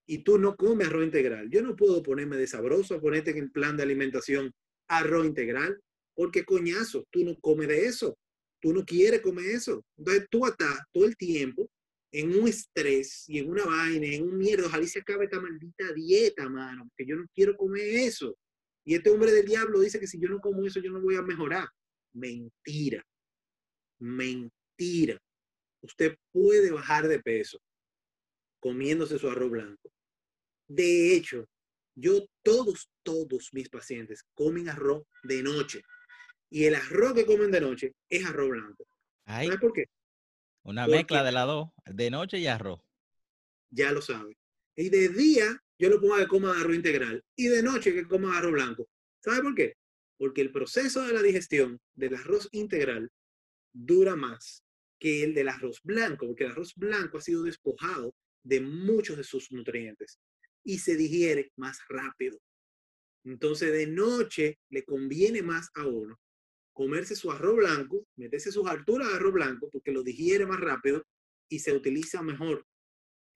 y 0.07 0.19
tú 0.19 0.39
no 0.39 0.55
comes 0.55 0.87
arroz 0.87 1.03
integral, 1.03 1.49
yo 1.49 1.61
no 1.61 1.75
puedo 1.75 2.01
ponerme 2.01 2.37
de 2.37 2.47
sabroso 2.47 2.95
a 2.95 3.01
ponerte 3.01 3.31
en 3.31 3.37
el 3.37 3.51
plan 3.51 3.75
de 3.75 3.83
alimentación 3.83 4.53
arroz 4.87 5.25
integral, 5.25 5.79
porque 6.15 6.45
coñazo, 6.45 7.05
tú 7.11 7.25
no 7.25 7.37
comes 7.39 7.67
de 7.67 7.85
eso, 7.85 8.17
tú 8.61 8.73
no 8.73 8.85
quieres 8.85 9.21
comer 9.21 9.47
eso. 9.47 9.83
Entonces 9.97 10.27
tú 10.31 10.45
estás 10.47 10.79
todo 10.93 11.05
el 11.05 11.15
tiempo 11.17 11.69
en 12.11 12.39
un 12.39 12.47
estrés 12.47 13.25
y 13.27 13.39
en 13.39 13.49
una 13.49 13.65
vaina, 13.65 14.07
en 14.07 14.23
un 14.23 14.37
mierda, 14.37 14.67
ojalá 14.67 14.87
se 14.87 14.99
acabe 14.99 15.25
esta 15.25 15.41
maldita 15.41 15.91
dieta, 15.93 16.49
mano, 16.49 16.89
que 16.95 17.05
yo 17.05 17.17
no 17.17 17.25
quiero 17.35 17.55
comer 17.57 17.83
eso. 17.83 18.37
Y 18.85 18.95
este 18.95 19.09
hombre 19.09 19.31
del 19.31 19.45
diablo 19.45 19.81
dice 19.81 19.99
que 19.99 20.07
si 20.07 20.17
yo 20.19 20.29
no 20.29 20.39
como 20.39 20.65
eso, 20.65 20.79
yo 20.79 20.89
no 20.89 21.01
voy 21.01 21.15
a 21.15 21.21
mejorar. 21.21 21.67
Mentira. 22.13 23.05
Mentira. 23.99 25.19
Usted 25.81 26.15
puede 26.31 26.71
bajar 26.71 27.07
de 27.09 27.19
peso 27.19 27.59
comiéndose 28.59 29.19
su 29.19 29.29
arroz 29.29 29.51
blanco. 29.51 29.91
De 30.67 31.15
hecho, 31.15 31.47
yo 31.95 32.27
todos, 32.43 32.89
todos 33.03 33.49
mis 33.53 33.69
pacientes 33.69 34.23
comen 34.33 34.69
arroz 34.69 35.03
de 35.23 35.41
noche. 35.41 35.81
Y 36.49 36.65
el 36.65 36.75
arroz 36.75 37.13
que 37.13 37.25
comen 37.25 37.51
de 37.51 37.61
noche 37.61 37.93
es 38.09 38.25
arroz 38.25 38.49
blanco. 38.49 38.87
¿Sabes 39.25 39.57
por 39.57 39.73
qué? 39.73 39.85
Una 40.63 40.87
mezcla 40.87 41.23
de 41.23 41.31
las 41.31 41.47
dos, 41.47 41.69
de 41.85 42.09
noche 42.11 42.37
y 42.39 42.47
arroz. 42.47 42.79
Ya 43.69 43.91
lo 43.91 44.01
sabe. 44.01 44.37
Y 44.75 44.89
de 44.89 45.09
día 45.09 45.61
yo 45.79 45.89
lo 45.89 45.99
pongo 45.99 46.15
a 46.15 46.19
que 46.19 46.27
coma 46.27 46.59
arroz 46.59 46.75
integral 46.75 47.23
y 47.35 47.47
de 47.47 47.63
noche 47.63 47.93
que 47.93 48.07
coma 48.07 48.37
arroz 48.37 48.51
blanco. 48.51 48.89
¿Sabe 49.23 49.41
por 49.41 49.55
qué? 49.55 49.75
Porque 50.17 50.41
el 50.41 50.51
proceso 50.51 51.05
de 51.05 51.13
la 51.13 51.21
digestión 51.21 51.79
del 51.95 52.15
arroz 52.15 52.47
integral 52.51 53.09
dura 53.73 54.15
más 54.15 54.63
que 54.99 55.23
el 55.23 55.33
del 55.33 55.49
arroz 55.49 55.81
blanco, 55.83 56.27
porque 56.27 56.45
el 56.45 56.51
arroz 56.51 56.73
blanco 56.75 57.17
ha 57.17 57.21
sido 57.21 57.43
despojado 57.43 58.13
de 58.43 58.61
muchos 58.61 59.17
de 59.17 59.23
sus 59.23 59.51
nutrientes 59.51 60.19
y 60.67 60.79
se 60.79 60.97
digiere 60.97 61.51
más 61.55 61.79
rápido. 61.87 62.37
Entonces 63.23 63.71
de 63.71 63.87
noche 63.87 64.59
le 64.69 64.83
conviene 64.83 65.41
más 65.41 65.69
a 65.73 65.87
uno 65.87 66.19
comerse 66.73 67.15
su 67.15 67.31
arroz 67.31 67.55
blanco, 67.55 68.05
meterse 68.17 68.51
sus 68.51 68.67
alturas 68.67 69.07
de 69.07 69.15
arroz 69.15 69.33
blanco 69.33 69.69
porque 69.71 69.91
lo 69.91 70.03
digiere 70.03 70.45
más 70.45 70.59
rápido 70.59 71.03
y 71.49 71.59
se 71.59 71.73
utiliza 71.73 72.21
mejor 72.21 72.65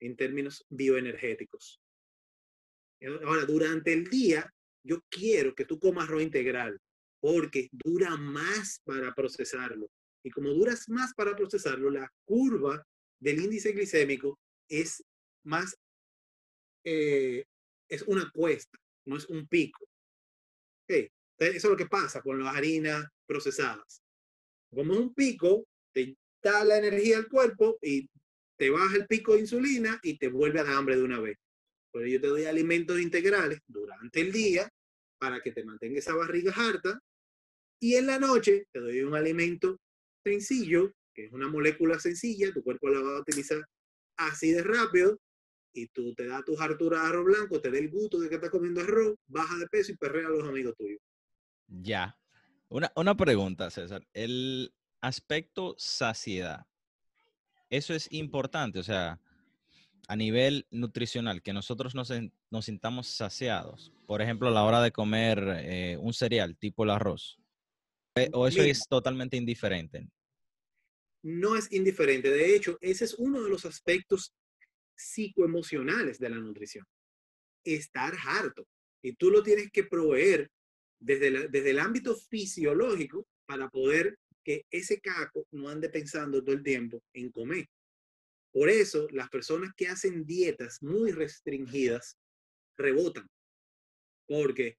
en 0.00 0.14
términos 0.14 0.64
bioenergéticos. 0.68 1.80
Ahora, 3.24 3.44
durante 3.46 3.92
el 3.92 4.04
día, 4.04 4.48
yo 4.84 5.00
quiero 5.08 5.54
que 5.54 5.64
tú 5.64 5.80
comas 5.80 6.04
arroz 6.04 6.22
integral 6.22 6.78
porque 7.20 7.68
dura 7.72 8.16
más 8.16 8.80
para 8.84 9.12
procesarlo. 9.14 9.88
Y 10.22 10.30
como 10.30 10.50
duras 10.50 10.88
más 10.88 11.14
para 11.14 11.34
procesarlo, 11.34 11.90
la 11.90 12.08
curva 12.24 12.86
del 13.20 13.40
índice 13.40 13.72
glicémico 13.72 14.38
es 14.68 15.02
más, 15.44 15.76
eh, 16.84 17.44
es 17.88 18.02
una 18.02 18.30
cuesta, 18.30 18.78
no 19.06 19.16
es 19.16 19.26
un 19.26 19.46
pico. 19.46 19.84
Okay. 20.84 21.08
Eso 21.38 21.56
es 21.56 21.64
lo 21.64 21.76
que 21.76 21.86
pasa 21.86 22.22
con 22.22 22.42
las 22.42 22.54
harinas 22.54 23.04
procesadas. 23.26 24.02
Como 24.70 24.94
un 24.94 25.12
pico, 25.14 25.66
te 25.92 26.16
da 26.42 26.64
la 26.64 26.78
energía 26.78 27.18
al 27.18 27.28
cuerpo 27.28 27.78
y 27.82 28.08
te 28.58 28.70
baja 28.70 28.96
el 28.96 29.06
pico 29.06 29.34
de 29.34 29.40
insulina 29.40 29.98
y 30.02 30.18
te 30.18 30.28
vuelve 30.28 30.60
a 30.60 30.64
dar 30.64 30.74
hambre 30.74 30.96
de 30.96 31.02
una 31.02 31.20
vez. 31.20 31.36
Por 31.90 32.04
ello 32.04 32.20
te 32.20 32.28
doy 32.28 32.44
alimentos 32.44 33.00
integrales 33.00 33.58
durante 33.66 34.20
el 34.20 34.32
día 34.32 34.68
para 35.18 35.40
que 35.40 35.52
te 35.52 35.64
mantenga 35.64 35.98
esa 35.98 36.14
barriga 36.14 36.52
harta 36.56 36.98
y 37.80 37.96
en 37.96 38.06
la 38.06 38.18
noche 38.18 38.66
te 38.72 38.80
doy 38.80 39.02
un 39.02 39.14
alimento 39.14 39.78
sencillo, 40.24 40.92
que 41.14 41.26
es 41.26 41.32
una 41.32 41.48
molécula 41.48 41.98
sencilla, 41.98 42.52
tu 42.52 42.62
cuerpo 42.62 42.88
la 42.88 43.02
va 43.02 43.16
a 43.16 43.20
utilizar 43.20 43.62
así 44.16 44.52
de 44.52 44.62
rápido 44.62 45.18
y 45.72 45.86
tú 45.88 46.14
te 46.14 46.26
das 46.26 46.44
tus 46.44 46.60
harturas 46.60 47.02
de 47.02 47.08
arroz 47.08 47.24
blanco, 47.24 47.60
te 47.60 47.70
da 47.70 47.78
el 47.78 47.90
gusto 47.90 48.18
de 48.18 48.28
que 48.28 48.36
estás 48.36 48.50
comiendo 48.50 48.80
arroz, 48.80 49.16
baja 49.26 49.56
de 49.58 49.66
peso 49.66 49.92
y 49.92 49.96
perrea 49.96 50.26
a 50.26 50.30
los 50.30 50.48
amigos 50.48 50.74
tuyos. 50.76 51.00
Ya. 51.66 52.18
Una, 52.68 53.16
pregunta, 53.16 53.70
César. 53.70 54.06
El 54.14 54.72
aspecto 55.00 55.74
saciedad, 55.78 56.66
eso 57.68 57.94
es 57.94 58.10
importante, 58.12 58.78
o 58.78 58.82
sea, 58.82 59.20
a 60.08 60.16
nivel 60.16 60.66
nutricional, 60.70 61.42
que 61.42 61.52
nosotros 61.52 61.94
nos, 61.94 62.10
nos 62.50 62.64
sintamos 62.64 63.08
saciados. 63.08 63.92
Por 64.06 64.22
ejemplo, 64.22 64.48
a 64.48 64.52
la 64.52 64.64
hora 64.64 64.82
de 64.82 64.92
comer 64.92 65.42
eh, 65.64 65.96
un 66.00 66.14
cereal 66.14 66.56
tipo 66.56 66.84
el 66.84 66.90
arroz. 66.90 67.38
Eh, 68.14 68.30
¿O 68.32 68.46
eso 68.46 68.62
es 68.62 68.86
totalmente 68.88 69.36
indiferente? 69.36 70.08
No 71.22 71.56
es 71.56 71.70
indiferente. 71.72 72.30
De 72.30 72.54
hecho, 72.56 72.78
ese 72.80 73.04
es 73.04 73.14
uno 73.14 73.42
de 73.42 73.50
los 73.50 73.64
aspectos 73.64 74.34
psicoemocionales 75.10 76.18
de 76.18 76.28
la 76.28 76.36
nutrición. 76.36 76.86
Estar 77.64 78.14
harto. 78.24 78.66
Y 79.02 79.14
tú 79.14 79.30
lo 79.30 79.42
tienes 79.42 79.70
que 79.70 79.84
proveer 79.84 80.50
desde, 81.00 81.70
el 81.70 81.78
ámbito 81.78 82.16
fisiológico 82.16 83.26
para 83.46 83.68
poder 83.68 84.18
que 84.44 84.64
ese 84.70 85.00
caco 85.00 85.46
no 85.50 85.68
ande 85.68 85.88
pensando 85.88 86.42
todo 86.42 86.54
el 86.54 86.62
tiempo 86.62 87.02
en 87.12 87.30
comer. 87.30 87.66
Por 88.52 88.68
eso, 88.68 89.08
las 89.10 89.28
personas 89.28 89.72
que 89.76 89.88
hacen 89.88 90.24
dietas 90.26 90.82
muy 90.82 91.10
restringidas 91.12 92.18
rebotan, 92.76 93.26
porque 94.26 94.76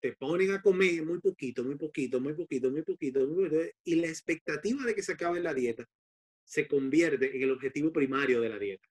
te 0.00 0.12
ponen 0.12 0.50
a 0.50 0.60
comer 0.60 1.04
muy 1.04 1.20
poquito, 1.20 1.64
muy 1.64 1.76
poquito, 1.76 2.20
muy 2.20 2.34
poquito, 2.34 2.70
muy 2.70 2.82
poquito, 2.82 3.20
y 3.84 3.94
la 3.94 4.08
expectativa 4.08 4.84
de 4.84 4.94
que 4.94 5.02
se 5.02 5.12
acabe 5.12 5.40
la 5.40 5.54
dieta 5.54 5.86
se 6.44 6.68
convierte 6.68 7.34
en 7.36 7.42
el 7.42 7.50
objetivo 7.52 7.92
primario 7.92 8.40
de 8.40 8.48
la 8.48 8.58
dieta. 8.58 8.88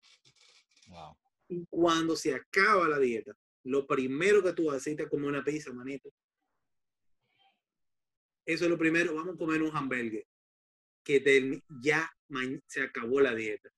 Y 1.47 1.65
cuando 1.69 2.15
se 2.15 2.33
acaba 2.33 2.87
la 2.87 2.99
dieta, 2.99 3.35
lo 3.63 3.85
primero 3.85 4.43
que 4.43 4.53
tú 4.53 4.71
haces 4.71 4.97
es 4.97 5.07
comer 5.07 5.29
una 5.29 5.43
pizza, 5.43 5.73
manito. 5.73 6.11
Eso 8.45 8.65
es 8.65 8.69
lo 8.69 8.77
primero. 8.77 9.13
Vamos 9.13 9.35
a 9.35 9.37
comer 9.37 9.61
un 9.61 9.75
hamburger. 9.75 10.25
Que 11.03 11.61
ya 11.81 12.11
se 12.67 12.81
acabó 12.81 13.19
la 13.19 13.33
dieta. 13.33 13.69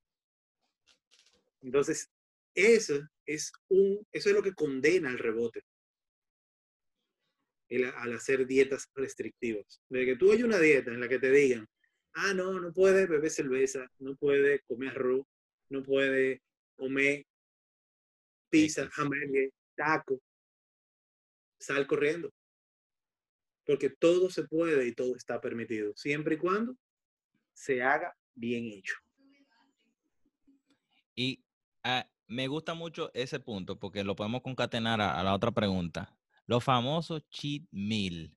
Entonces, 1.61 2.09
eso 2.53 3.01
es, 3.25 3.51
un, 3.69 4.05
eso 4.11 4.29
es 4.29 4.35
lo 4.35 4.43
que 4.43 4.53
condena 4.53 5.09
al 5.09 5.19
rebote. 5.19 5.63
al 7.95 8.13
hacer 8.13 8.45
dietas 8.45 8.89
restrictivas. 8.95 9.81
De 9.89 10.05
que 10.05 10.15
tú 10.15 10.31
hay 10.31 10.43
una 10.43 10.59
dieta 10.59 10.91
en 10.91 10.99
la 10.99 11.07
que 11.07 11.19
te 11.19 11.31
digan, 11.31 11.67
ah, 12.13 12.33
no, 12.33 12.59
no 12.59 12.73
puedes 12.73 13.07
beber 13.07 13.29
cerveza, 13.29 13.89
no 13.99 14.15
puedes 14.15 14.61
comer 14.67 14.89
arroz, 14.89 15.25
no 15.69 15.83
puedes 15.83 16.39
comer 16.75 17.25
pizza, 18.49 18.89
hamburger, 18.95 19.51
taco, 19.75 20.21
sal 21.59 21.87
corriendo. 21.87 22.31
Porque 23.65 23.89
todo 23.89 24.29
se 24.29 24.43
puede 24.43 24.87
y 24.87 24.93
todo 24.93 25.15
está 25.15 25.39
permitido, 25.39 25.93
siempre 25.95 26.35
y 26.35 26.37
cuando 26.37 26.75
se 27.53 27.81
haga 27.81 28.15
bien 28.33 28.65
hecho. 28.65 28.95
Y 31.15 31.43
ah, 31.83 32.09
me 32.27 32.47
gusta 32.47 32.73
mucho 32.73 33.11
ese 33.13 33.39
punto 33.39 33.77
porque 33.77 34.03
lo 34.03 34.15
podemos 34.15 34.41
concatenar 34.41 35.01
a, 35.01 35.21
la 35.23 35.33
otra 35.33 35.51
pregunta. 35.51 36.17
Los 36.45 36.63
famosos 36.63 37.27
cheat 37.29 37.63
meal, 37.71 38.35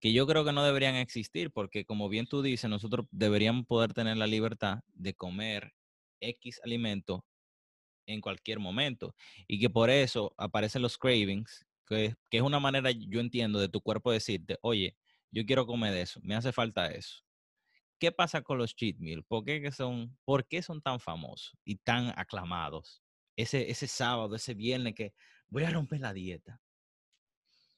que 0.00 0.12
yo 0.12 0.26
creo 0.26 0.44
que 0.44 0.52
no 0.52 0.64
deberían 0.64 0.96
existir 0.96 1.50
porque 1.50 1.84
como 1.84 2.08
bien 2.08 2.26
tú 2.26 2.42
dices, 2.42 2.68
nosotros 2.70 3.06
deberíamos 3.10 3.66
poder 3.66 3.92
tener 3.92 4.16
la 4.16 4.26
libertad 4.26 4.80
de 4.94 5.14
comer 5.14 5.74
X 6.20 6.60
alimento 6.64 7.24
en 8.06 8.20
cualquier 8.20 8.58
momento 8.58 9.14
y 9.46 9.60
que 9.60 9.70
por 9.70 9.90
eso 9.90 10.34
aparecen 10.38 10.82
los 10.82 10.96
cravings, 10.96 11.66
que, 11.86 12.16
es 12.30 12.42
una 12.42 12.60
manera, 12.60 12.90
yo 12.90 13.20
entiendo, 13.20 13.58
de 13.58 13.68
tu 13.68 13.80
cuerpo 13.80 14.10
decirte, 14.10 14.58
oye, 14.62 14.96
yo 15.30 15.44
quiero 15.44 15.66
comer 15.66 15.94
eso, 15.94 16.20
me 16.22 16.34
hace 16.34 16.52
falta 16.52 16.90
eso. 16.90 17.22
¿Qué 17.98 18.10
pasa 18.10 18.40
con 18.40 18.56
los 18.56 18.74
cheat 18.74 18.96
meal? 18.98 19.22
¿Por 19.24 19.44
qué, 19.44 19.70
son, 19.70 20.16
¿Por 20.24 20.46
qué 20.46 20.62
son 20.62 20.80
tan 20.80 20.98
famosos 21.00 21.58
y 21.64 21.76
tan 21.76 22.18
aclamados? 22.18 23.02
Ese, 23.36 23.70
ese 23.70 23.86
sábado, 23.86 24.34
ese 24.34 24.54
viernes 24.54 24.94
que 24.94 25.12
voy 25.48 25.64
a 25.64 25.70
romper 25.70 26.00
la 26.00 26.14
dieta. 26.14 26.60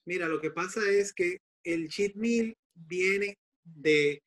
Mira, 0.05 0.29
lo 0.29 0.41
que 0.41 0.51
pasa 0.51 0.81
es 0.89 1.13
que 1.13 1.39
el 1.65 1.89
cheat 1.89 2.15
meal 2.15 2.57
viene 2.75 3.39
de, 3.65 4.23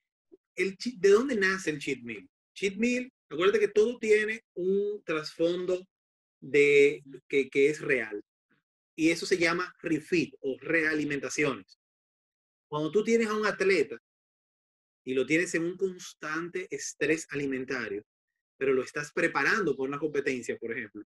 el, 0.55 0.77
¿de 0.97 1.09
dónde 1.09 1.35
nace 1.35 1.71
el 1.71 1.79
cheat 1.79 2.01
meal? 2.01 2.29
Cheat 2.53 2.75
meal, 2.75 3.11
acuérdate 3.29 3.59
que 3.59 3.67
todo 3.67 3.97
tiene 3.99 4.41
un 4.53 5.01
trasfondo 5.03 5.85
de, 6.39 7.03
que, 7.27 7.49
que 7.49 7.69
es 7.69 7.81
real. 7.81 8.23
Y 8.95 9.09
eso 9.09 9.25
se 9.25 9.37
llama 9.37 9.73
refit 9.79 10.33
o 10.39 10.57
realimentaciones. 10.59 11.79
Cuando 12.67 12.91
tú 12.91 13.03
tienes 13.03 13.27
a 13.27 13.35
un 13.35 13.45
atleta 13.45 13.97
y 15.03 15.13
lo 15.13 15.25
tienes 15.25 15.53
en 15.55 15.65
un 15.65 15.77
constante 15.77 16.67
estrés 16.71 17.27
alimentario, 17.29 18.03
pero 18.57 18.73
lo 18.73 18.83
estás 18.83 19.11
preparando 19.11 19.75
por 19.75 19.87
una 19.87 19.99
competencia, 19.99 20.57
por 20.57 20.71
ejemplo, 20.71 21.03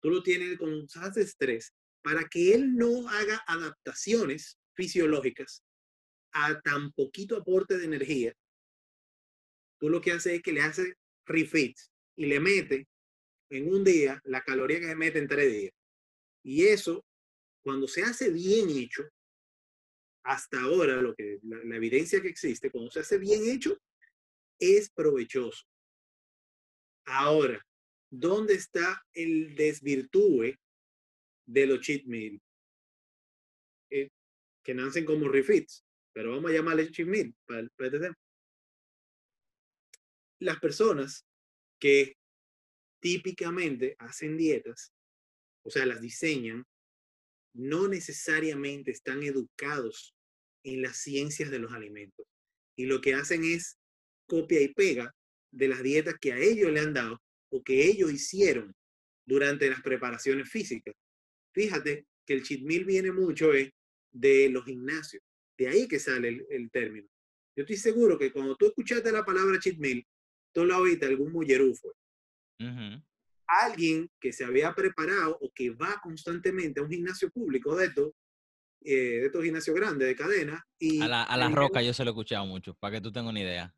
tú 0.00 0.10
lo 0.10 0.22
tienes 0.22 0.58
con 0.58 0.86
de 1.14 1.22
estrés 1.22 1.72
para 2.02 2.28
que 2.28 2.54
él 2.54 2.74
no 2.74 3.08
haga 3.08 3.42
adaptaciones 3.46 4.58
fisiológicas 4.74 5.62
a 6.32 6.60
tan 6.60 6.92
poquito 6.92 7.36
aporte 7.36 7.76
de 7.78 7.84
energía. 7.84 8.34
Tú 9.78 9.88
lo 9.88 10.00
que 10.00 10.12
haces 10.12 10.34
es 10.34 10.42
que 10.42 10.52
le 10.52 10.62
hace 10.62 10.94
refit 11.26 11.76
y 12.16 12.26
le 12.26 12.40
mete 12.40 12.86
en 13.50 13.72
un 13.72 13.84
día 13.84 14.20
la 14.24 14.40
caloría 14.42 14.80
que 14.80 14.86
se 14.86 14.96
mete 14.96 15.18
en 15.18 15.28
tres 15.28 15.52
días. 15.52 15.72
Y 16.42 16.64
eso, 16.64 17.04
cuando 17.62 17.86
se 17.86 18.02
hace 18.02 18.30
bien 18.30 18.70
hecho, 18.70 19.04
hasta 20.24 20.60
ahora 20.60 21.02
lo 21.02 21.14
que 21.14 21.38
la, 21.42 21.76
evidencia 21.76 22.20
que 22.20 22.28
existe, 22.28 22.70
cuando 22.70 22.90
se 22.90 23.00
hace 23.00 23.18
bien 23.18 23.48
hecho, 23.48 23.76
es 24.58 24.90
provechoso. 24.90 25.64
Ahora, 27.06 27.64
¿dónde 28.10 28.54
está 28.54 29.04
el 29.12 29.54
desvirtúe 29.54 30.56
de 31.46 31.66
los 31.66 31.80
cheat 31.80 32.04
meal? 32.04 32.40
Que 34.62 34.74
nacen 34.74 35.04
como 35.04 35.28
refits, 35.28 35.84
pero 36.12 36.32
vamos 36.32 36.50
a 36.50 36.54
llamarle 36.54 36.90
meal 37.04 37.34
para, 37.46 37.62
este 37.62 37.98
tema. 37.98 38.18
Las 40.40 40.58
personas 40.60 41.26
que 41.80 42.16
típicamente 43.00 43.96
hacen 43.98 44.36
dietas, 44.36 44.92
o 45.64 45.70
sea, 45.70 45.86
las 45.86 46.00
diseñan, 46.00 46.64
no 47.54 47.88
necesariamente 47.88 48.90
están 48.90 49.22
educados 49.22 50.14
en 50.64 50.82
las 50.82 50.98
ciencias 50.98 51.50
de 51.50 51.58
los 51.58 51.72
alimentos. 51.72 52.26
Y 52.76 52.86
lo 52.86 53.00
que 53.00 53.14
hacen 53.14 53.44
es 53.44 53.78
copia 54.26 54.60
y 54.60 54.72
pega 54.72 55.14
de 55.50 55.68
las 55.68 55.82
dietas 55.82 56.14
que 56.20 56.32
a 56.32 56.38
ellos 56.38 56.72
le 56.72 56.80
han 56.80 56.94
dado 56.94 57.20
o 57.50 57.62
que 57.62 57.84
ellos 57.84 58.12
hicieron 58.12 58.74
durante 59.26 59.68
las 59.68 59.82
preparaciones 59.82 60.48
físicas. 60.48 60.94
Fíjate 61.52 62.06
que 62.26 62.34
el 62.34 62.42
cheat 62.42 62.62
meal 62.62 62.84
viene 62.84 63.12
mucho 63.12 63.52
eh, 63.52 63.74
de 64.12 64.48
los 64.50 64.64
gimnasios. 64.64 65.22
De 65.58 65.68
ahí 65.68 65.88
que 65.88 65.98
sale 65.98 66.46
el, 66.48 66.70
término. 66.70 67.08
Yo 67.56 67.62
estoy 67.62 67.76
seguro 67.76 68.18
que 68.18 68.32
cuando 68.32 68.56
tú 68.56 68.66
escuchaste 68.66 69.12
la 69.12 69.24
palabra 69.24 69.58
cheat 69.58 69.78
meal, 69.78 70.04
tú 70.52 70.64
la 70.64 70.78
oíste 70.78 71.06
algún 71.06 71.32
mullerufo 71.32 71.92
alguien 73.60 74.10
que 74.20 74.32
se 74.32 74.44
había 74.44 74.74
preparado 74.74 75.36
o 75.40 75.52
que 75.52 75.70
va 75.70 76.00
constantemente 76.02 76.80
a 76.80 76.84
un 76.84 76.90
gimnasio 76.90 77.30
público 77.30 77.76
de 77.76 77.86
estos, 77.86 78.12
eh, 78.82 78.94
de 78.94 79.26
estos 79.26 79.44
gimnasios 79.44 79.76
grandes 79.76 80.08
de 80.08 80.16
cadena. 80.16 80.66
Y 80.78 81.02
a 81.02 81.08
la, 81.08 81.22
a 81.24 81.36
la 81.36 81.50
roca 81.50 81.82
yo 81.82 81.92
se 81.92 82.04
lo 82.04 82.10
he 82.10 82.12
escuchado 82.12 82.46
mucho, 82.46 82.74
para 82.74 82.96
que 82.96 83.00
tú 83.00 83.12
tengas 83.12 83.30
una 83.30 83.40
idea. 83.40 83.74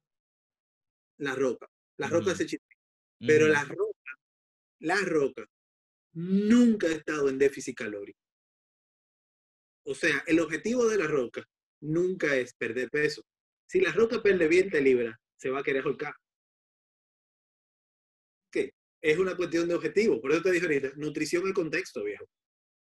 La 1.18 1.34
roca. 1.34 1.68
La 1.96 2.08
roca 2.08 2.34
se 2.34 2.46
Pero 3.20 3.48
la 3.48 3.64
roca, 3.64 4.12
la 4.80 4.96
roca 4.96 5.44
nunca 6.12 6.88
ha 6.88 6.92
estado 6.92 7.28
en 7.28 7.38
déficit 7.38 7.76
calórico. 7.76 8.18
O 9.86 9.94
sea, 9.94 10.22
el 10.26 10.40
objetivo 10.40 10.86
de 10.86 10.98
la 10.98 11.06
roca 11.06 11.44
nunca 11.80 12.36
es 12.36 12.54
perder 12.54 12.88
peso. 12.90 13.22
Si 13.68 13.80
la 13.80 13.92
roca 13.92 14.22
pierde 14.22 14.48
20 14.48 14.80
libras, 14.80 15.16
se 15.36 15.50
va 15.50 15.60
a 15.60 15.62
querer 15.62 15.86
holcar 15.86 16.14
es 19.04 19.18
una 19.18 19.36
cuestión 19.36 19.68
de 19.68 19.74
objetivo. 19.74 20.18
Por 20.18 20.32
eso 20.32 20.42
te 20.42 20.50
dije 20.50 20.64
ahorita, 20.64 20.92
nutrición 20.96 21.46
y 21.46 21.52
contexto, 21.52 22.02
viejo. 22.02 22.24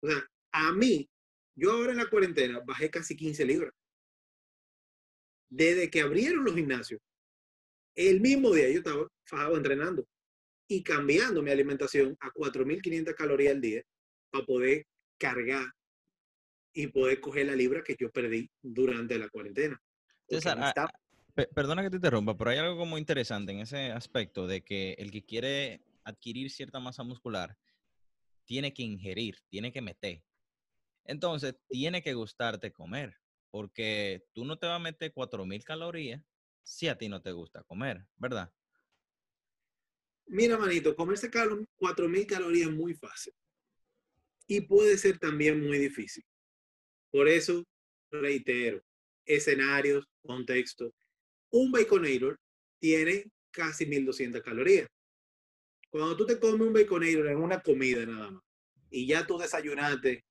O 0.03 0.09
sea, 0.09 0.27
a 0.53 0.72
mí, 0.72 1.07
yo 1.55 1.72
ahora 1.72 1.92
en 1.92 1.98
la 1.98 2.09
cuarentena 2.09 2.61
bajé 2.61 2.90
casi 2.90 3.14
15 3.14 3.44
libras. 3.44 3.74
Desde 5.51 5.90
que 5.90 6.01
abrieron 6.01 6.44
los 6.44 6.55
gimnasios, 6.55 6.98
el 7.94 8.22
mismo 8.22 8.55
día 8.55 8.70
yo 8.70 8.79
estaba 8.79 9.07
fajado 9.27 9.59
entrenando 9.59 10.07
y 10.66 10.83
cambiando 10.83 11.42
mi 11.42 11.51
alimentación 11.51 12.16
a 12.20 12.31
4.500 12.31 13.14
calorías 13.14 13.55
al 13.55 13.61
día 13.61 13.83
para 14.31 14.46
poder 14.46 14.87
cargar 15.18 15.66
y 16.79 16.87
poder 16.87 17.21
coger 17.21 17.47
la 17.47 17.57
libra 17.57 17.83
que 17.83 17.97
yo 17.99 18.09
perdí 18.09 18.49
durante 18.62 19.19
la 19.19 19.29
cuarentena. 19.29 19.83
César, 20.29 20.57
ah, 20.61 20.88
perdona 21.53 21.83
que 21.83 21.91
te 21.91 21.97
interrumpa, 21.97 22.38
pero 22.38 22.51
hay 22.51 22.59
algo 22.59 22.77
como 22.77 22.99
interesante 22.99 23.51
en 23.51 23.59
ese 23.59 23.91
aspecto 23.91 24.47
de 24.47 24.62
que 24.62 24.93
el 24.93 25.11
que 25.11 25.25
quiere 25.25 25.83
adquirir 26.05 26.53
cierta 26.53 26.79
masa 26.79 27.03
muscular, 27.03 27.59
tiene 28.45 28.73
que 28.73 28.85
ingerir, 28.85 29.38
tiene 29.49 29.73
que 29.73 29.83
meter. 29.83 30.23
Entonces, 31.05 31.57
tiene 31.69 32.01
que 32.01 32.14
gustarte 32.14 32.73
comer, 32.73 33.17
porque 33.51 34.25
tú 34.33 34.45
no 34.45 34.57
te 34.57 34.69
vas 34.69 34.77
a 34.77 34.79
meter 34.79 35.12
4.000 35.12 35.64
calorías 35.64 36.23
si 36.62 36.87
a 36.87 36.97
ti 36.97 37.09
no 37.09 37.21
te 37.21 37.33
gusta 37.33 37.64
comer, 37.64 38.07
¿verdad? 38.17 38.53
Mira, 40.29 40.57
manito, 40.57 40.95
comerse 40.95 41.29
4.000 41.29 42.25
calorías 42.25 42.69
es 42.69 42.75
muy 42.77 42.95
fácil 42.95 43.35
y 44.47 44.61
puede 44.61 44.97
ser 44.97 45.19
también 45.19 45.61
muy 45.61 45.79
difícil. 45.79 46.25
Por 47.11 47.29
eso, 47.29 47.64
reitero, 48.11 48.83
escenarios, 49.25 50.05
contexto. 50.23 50.92
Un 51.51 51.73
Baconator 51.73 52.38
tiene 52.79 53.25
casi 53.51 53.87
1.200 53.87 54.42
calorías. 54.42 54.88
Cuando 55.90 56.16
tú 56.16 56.27
te 56.27 56.38
comes 56.38 56.66
un 56.66 56.73
baconero 56.73 57.29
en 57.29 57.38
una 57.38 57.61
comida 57.61 58.05
nada 58.05 58.31
más, 58.31 58.42
y 58.90 59.07
ya 59.07 59.27
tú 59.27 59.38
desayunaste 59.38 60.23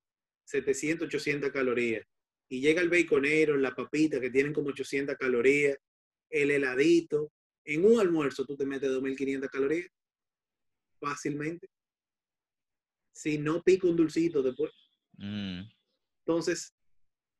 700, 0.44 1.06
800 1.08 1.50
calorías, 1.50 2.06
y 2.48 2.60
llega 2.60 2.80
el 2.80 2.88
baconero, 2.88 3.56
la 3.56 3.74
papita 3.74 4.20
que 4.20 4.30
tienen 4.30 4.52
como 4.52 4.68
800 4.68 5.16
calorías, 5.16 5.76
el 6.30 6.50
heladito, 6.50 7.32
en 7.64 7.84
un 7.84 8.00
almuerzo 8.00 8.46
tú 8.46 8.56
te 8.56 8.64
metes 8.64 8.90
2.500 8.90 9.50
calorías 9.50 9.90
fácilmente. 10.98 11.68
Si 13.12 13.38
no 13.38 13.62
pico 13.62 13.88
un 13.88 13.96
dulcito 13.96 14.42
después. 14.42 14.72
Mm. 15.16 15.62
Entonces, 16.28 16.74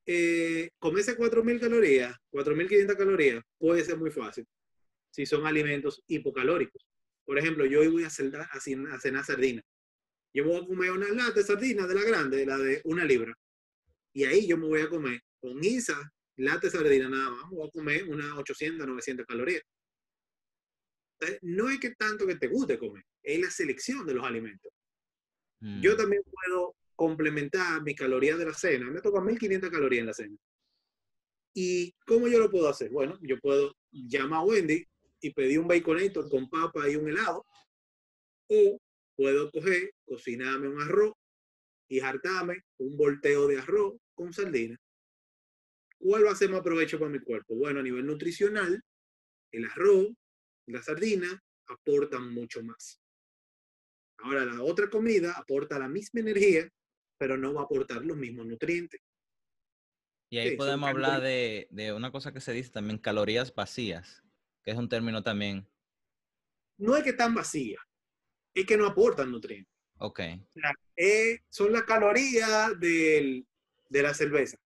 eh, 0.07 0.70
comerse 0.79 1.14
4.000 1.14 1.61
calorías, 1.61 2.16
4.500 2.33 2.96
calorías, 2.96 3.44
puede 3.59 3.85
ser 3.85 3.98
muy 3.98 4.11
fácil 4.11 4.46
si 5.11 5.27
son 5.27 5.46
alimentos 5.46 6.03
hipocalóricos. 6.07 6.87
Por 7.27 7.38
ejemplo, 7.38 7.66
yo 7.66 7.81
hoy 7.81 7.88
voy 7.88 8.05
a, 8.05 8.11
cenar, 8.11 8.48
a 8.51 8.98
cenar 8.98 9.24
sardina. 9.27 9.62
Yo 10.33 10.46
voy 10.46 10.57
a 10.57 10.66
comer 10.66 10.92
una 10.92 11.11
lata 11.11 11.33
de 11.33 11.42
sardina 11.42 11.87
de 11.87 11.94
la 11.94 12.03
grande, 12.03 12.46
la 12.46 12.57
de 12.57 12.81
una 12.85 13.05
libra. 13.05 13.35
Y 14.14 14.24
ahí 14.24 14.46
yo 14.46 14.57
me 14.57 14.66
voy 14.66 14.81
a 14.81 14.88
comer 14.88 15.20
con 15.38 15.62
esa 15.62 16.11
lata 16.38 16.68
de 16.68 16.70
sardina 16.70 17.11
nada 17.11 17.29
más, 17.29 17.51
voy 17.51 17.68
a 17.68 17.70
comer 17.70 18.09
unas 18.09 18.38
800, 18.38 18.87
900 18.87 19.27
calorías. 19.27 19.62
no 21.42 21.68
es 21.68 21.79
que 21.79 21.90
tanto 21.90 22.27
que 22.27 22.37
te 22.37 22.46
guste 22.46 22.79
comer, 22.79 23.05
es 23.22 23.38
la 23.38 23.51
selección 23.51 24.07
de 24.07 24.14
los 24.14 24.24
alimentos. 24.24 24.72
Yo 25.61 25.92
mm. 25.92 25.96
también 25.98 26.22
puedo 26.22 26.77
complementar 26.98 27.80
mis 27.82 27.94
calorías 27.94 28.37
de 28.38 28.46
la 28.46 28.52
cena. 28.52 28.90
Me 28.90 29.00
toca 29.00 29.20
1500 29.20 29.70
calorías 29.70 30.00
en 30.00 30.06
la 30.06 30.12
cena. 30.12 30.37
¿Y 31.54 31.92
cómo 32.04 32.26
yo 32.26 32.40
lo 32.40 32.50
puedo 32.50 32.68
hacer? 32.68 32.90
Bueno, 32.90 33.16
yo 33.22 33.38
puedo 33.38 33.72
llamar 33.92 34.40
a 34.40 34.42
Wendy 34.42 34.84
y 35.20 35.32
pedí 35.32 35.56
un 35.56 35.68
baconator 35.68 36.28
con 36.28 36.50
papa 36.50 36.88
y 36.88 36.96
un 36.96 37.08
helado. 37.08 37.46
O 38.48 38.80
puedo 39.16 39.48
coger, 39.52 39.92
cocinarme 40.04 40.68
un 40.68 40.82
arroz 40.82 41.14
y 41.88 42.00
hartarme 42.00 42.64
un 42.78 42.96
volteo 42.96 43.46
de 43.46 43.58
arroz 43.58 43.94
con 44.14 44.32
sardina. 44.32 44.76
¿Cuál 45.98 46.26
va 46.26 46.32
a 46.32 46.37
ser 46.37 46.50
más 46.50 46.62
provecho 46.62 46.98
para 46.98 47.12
mi 47.12 47.20
cuerpo? 47.20 47.54
Bueno, 47.54 47.78
a 47.78 47.84
nivel 47.84 48.06
nutricional, 48.06 48.82
el 49.52 49.64
arroz, 49.66 50.08
la 50.66 50.82
sardina 50.82 51.40
aportan 51.68 52.34
mucho 52.34 52.61
más. 52.64 53.00
Ahora, 54.18 54.44
la 54.44 54.64
otra 54.64 54.90
comida 54.90 55.32
aporta 55.37 55.78
la 55.78 55.88
misma 55.88 56.20
energía, 56.20 56.68
pero 57.18 57.37
no 57.37 57.52
va 57.52 57.62
a 57.62 57.64
aportar 57.64 58.04
los 58.04 58.16
mismos 58.16 58.46
nutrientes. 58.46 59.00
Y 60.31 60.38
ahí 60.38 60.57
podemos 60.57 60.88
hablar 60.88 61.22
de, 61.22 61.68
de, 61.70 61.92
una 61.92 62.12
cosa 62.12 62.33
que 62.33 62.40
se 62.40 62.52
dice 62.52 62.70
también, 62.70 62.98
calorías 62.98 63.54
vacías 63.54 64.22
es 64.70 64.76
un 64.76 64.88
término 64.88 65.22
también. 65.22 65.66
No 66.78 66.96
es 66.96 67.02
que 67.02 67.11
están 67.11 67.35
vacías, 67.35 67.81
es 68.54 68.66
que 68.66 68.76
no 68.76 68.87
aportan 68.87 69.31
nutrientes. 69.31 69.72
Ok. 69.98 70.20
Eh, 70.96 71.40
son 71.48 71.72
las 71.72 71.83
calorías 71.85 72.78
de 72.78 73.44
la 73.90 74.14
cerveza, 74.14 74.59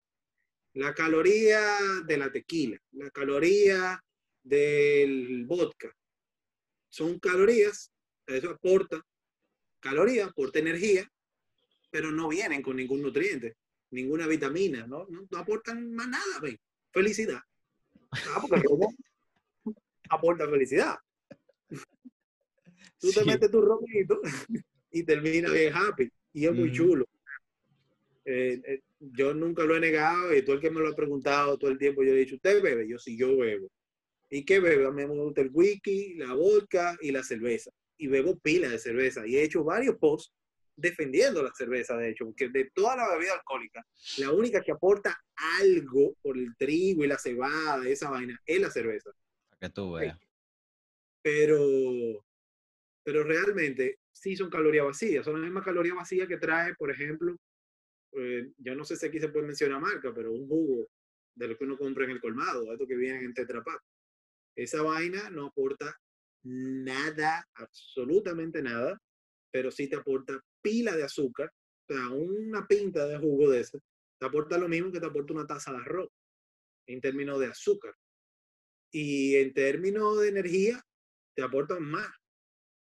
la 0.75 0.93
caloría 0.93 1.61
de 2.05 2.17
la 2.19 2.31
tequila, 2.31 2.79
la 2.93 3.11
caloría 3.11 4.03
del 4.43 5.47
vodka. 5.47 5.95
Son 6.91 7.19
calorías, 7.19 7.91
eso 8.27 8.51
aporta 8.51 9.01
calorías, 9.81 10.29
aporta 10.29 10.59
energía, 10.59 11.11
pero 11.93 12.11
no 12.11 12.29
vienen 12.29 12.63
con 12.63 12.77
ningún 12.77 13.03
nutriente, 13.03 13.55
ninguna 13.91 14.27
vitamina, 14.27 14.87
no, 14.87 15.07
no, 15.11 15.29
aportan 15.39 15.95
más 15.95 16.09
nada, 16.09 16.41
¿ven? 16.41 16.59
Felicidad. 16.91 17.39
Ah, 18.11 18.43
porque 18.49 18.67
aporta 20.09 20.49
felicidad. 20.49 20.97
Tú 22.99 23.13
te 23.13 23.25
metes 23.25 23.51
tu 23.51 23.61
romito 23.61 24.21
y 24.91 25.03
termina 25.03 25.51
bien 25.51 25.75
happy. 25.75 26.11
Y 26.33 26.47
es 26.47 26.53
muy 26.53 26.73
chulo. 26.73 27.05
Eh, 28.25 28.61
eh, 28.65 28.81
yo 28.99 29.35
nunca 29.35 29.65
lo 29.65 29.77
he 29.77 29.81
negado 29.81 30.35
y 30.35 30.43
todo 30.43 30.57
el 30.57 30.63
que 30.63 30.71
me 30.71 30.81
lo 30.81 30.89
ha 30.89 30.97
preguntado 30.97 31.59
todo 31.59 31.71
el 31.71 31.79
tiempo, 31.79 32.03
yo 32.03 32.13
he 32.13 32.19
dicho, 32.19 32.37
¿usted 32.37 32.63
bebe? 32.63 32.89
Yo 32.89 32.99
sí, 32.99 33.19
yo 33.19 33.37
bebo. 33.37 33.71
¿Y 34.31 34.45
qué? 34.47 34.57
A 34.57 34.91
mí 34.91 35.07
me 35.07 35.07
gusta 35.07 35.43
el 35.43 35.51
whisky, 35.53 36.15
la 36.15 36.33
vodka 36.33 36.97
y 37.03 37.11
la 37.11 37.23
cerveza. 37.23 37.71
Y 37.99 38.07
bebo 38.07 38.39
pila 38.39 38.71
de 38.71 38.79
cerveza. 38.79 39.27
Y 39.27 39.37
he 39.37 39.43
hecho 39.43 39.63
varios 39.63 39.97
posts 39.97 40.33
defendiendo 40.77 41.43
la 41.43 41.53
cerveza, 41.55 41.97
de 41.97 42.11
hecho, 42.11 42.25
porque 42.25 42.49
de 42.49 42.71
toda 42.75 42.97
la 42.97 43.09
bebida 43.15 43.35
alcohólica, 43.35 43.85
la 44.19 44.31
única 44.33 44.61
que 44.63 44.73
aporta 44.73 45.19
algo 45.61 46.15
por 46.23 46.37
el 46.39 46.55
trigo 46.57 47.05
y 47.05 47.09
la 47.09 47.19
cebada, 47.19 47.87
esa 47.87 48.11
vaina, 48.11 48.39
es 48.47 48.61
la 48.61 48.71
cerveza. 48.71 49.11
Que 49.61 49.69
tú 49.69 49.93
veas. 49.93 50.19
Pero, 51.23 52.25
pero 53.05 53.23
realmente 53.23 53.99
sí 54.11 54.37
son 54.37 54.51
calorías 54.51 54.87
vacías, 54.87 55.25
son 55.25 55.35
las 55.35 55.43
mismas 55.43 55.65
calorías 55.65 55.97
vacías 55.97 56.27
que 56.27 56.39
trae, 56.39 56.75
por 56.75 56.91
ejemplo, 56.91 57.37
eh, 58.13 58.53
yo 58.59 58.75
no 58.75 58.85
sé 58.85 58.97
si 58.97 59.07
aquí 59.07 59.21
se 59.21 59.29
puede 59.29 59.47
mencionar 59.47 59.81
marca, 59.81 60.13
pero 60.15 60.33
un 60.33 60.47
jugo 60.47 60.89
de 61.35 61.49
lo 61.49 61.57
que 61.57 61.65
uno 61.65 61.79
compra 61.79 62.05
en 62.05 62.11
el 62.11 62.21
colmado, 62.21 62.73
esto 62.73 62.87
que 62.87 62.97
viene 62.97 63.25
en 63.25 63.35
Tetra 63.35 63.63
Pak. 63.63 63.81
Esa 64.55 64.83
vaina 64.83 65.31
no 65.31 65.47
aporta 65.47 65.97
nada, 66.45 67.47
absolutamente 67.55 68.63
nada, 68.63 69.01
pero 69.51 69.71
sí 69.71 69.89
te 69.89 69.97
aporta 69.97 70.43
pila 70.63 70.97
de 70.97 71.05
azúcar, 71.05 71.53
o 71.89 71.95
sea, 71.95 72.09
una 72.09 72.67
pinta 72.67 73.07
de 73.07 73.19
jugo 73.19 73.51
de 73.51 73.61
ese, 73.61 73.79
te 74.19 74.27
aporta 74.27 74.57
lo 74.57 74.69
mismo 74.69 74.93
que 74.93 75.01
te 75.01 75.07
aporta 75.07 75.33
una 75.33 75.47
taza 75.47 75.73
de 75.73 75.79
arroz, 75.79 76.09
en 76.87 77.01
términos 77.01 77.41
de 77.41 77.47
azúcar. 77.47 77.95
Y 78.93 79.37
en 79.37 79.53
términos 79.55 80.21
de 80.21 80.29
energía, 80.29 80.83
te 81.35 81.43
aporta 81.43 81.81
más 81.81 82.11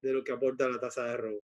de 0.02 0.12
lo 0.12 0.22
que 0.22 0.32
aporta 0.32 0.68
la 0.68 0.80
taza 0.80 1.04
de 1.04 1.10
arroz. 1.10 1.42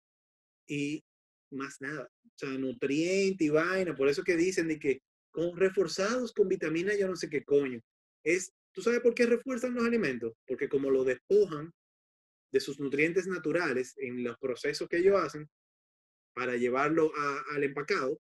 Y 0.67 1.03
más 1.51 1.81
nada. 1.81 2.09
O 2.23 2.37
sea, 2.37 2.49
nutriente 2.49 3.45
y 3.45 3.49
vaina. 3.49 3.95
Por 3.95 4.07
eso 4.07 4.23
que 4.23 4.35
dicen 4.35 4.67
de 4.67 4.79
que 4.79 5.01
con 5.31 5.55
reforzados 5.57 6.33
con 6.33 6.47
vitamina, 6.47 6.95
yo 6.95 7.07
no 7.07 7.15
sé 7.15 7.29
qué 7.29 7.43
coño. 7.43 7.81
Es, 8.23 8.53
¿Tú 8.71 8.81
sabes 8.81 9.01
por 9.01 9.13
qué 9.13 9.25
refuerzan 9.25 9.75
los 9.75 9.85
alimentos? 9.85 10.33
Porque 10.47 10.69
como 10.69 10.89
lo 10.89 11.03
despojan 11.03 11.71
de 12.51 12.59
sus 12.59 12.79
nutrientes 12.79 13.27
naturales 13.27 13.93
en 13.97 14.23
los 14.23 14.37
procesos 14.37 14.87
que 14.87 14.97
ellos 14.97 15.17
hacen 15.17 15.49
para 16.35 16.55
llevarlo 16.57 17.11
al 17.53 17.63
empacado, 17.63 18.19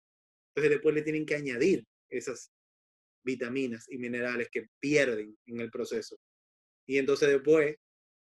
entonces 0.49 0.71
después 0.71 0.95
le 0.95 1.01
tienen 1.01 1.25
que 1.25 1.35
añadir 1.35 1.85
esas 2.09 2.51
vitaminas 3.23 3.85
y 3.89 3.97
minerales 3.97 4.47
que 4.49 4.69
pierden 4.79 5.37
en 5.45 5.59
el 5.59 5.69
proceso. 5.69 6.17
Y 6.87 6.97
entonces 6.97 7.29
después 7.29 7.75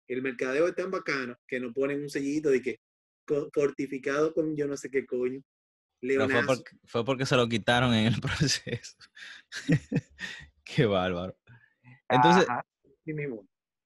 el 0.08 0.22
mercadeo 0.22 0.68
es 0.68 0.74
tan 0.74 0.90
bacano 0.90 1.36
que 1.46 1.60
nos 1.60 1.72
ponen 1.72 2.02
un 2.02 2.10
sellito 2.10 2.50
de 2.50 2.60
que 2.60 2.80
fortificado 3.52 4.32
con 4.32 4.56
yo 4.56 4.66
no 4.66 4.76
sé 4.76 4.90
qué 4.90 5.06
coño. 5.06 5.42
Fue 6.00 6.46
porque, 6.46 6.76
fue 6.84 7.04
porque 7.04 7.26
se 7.26 7.36
lo 7.36 7.48
quitaron 7.48 7.92
en 7.94 8.06
el 8.06 8.20
proceso. 8.20 8.96
qué 10.64 10.86
bárbaro. 10.86 11.36
Entonces, 12.08 12.46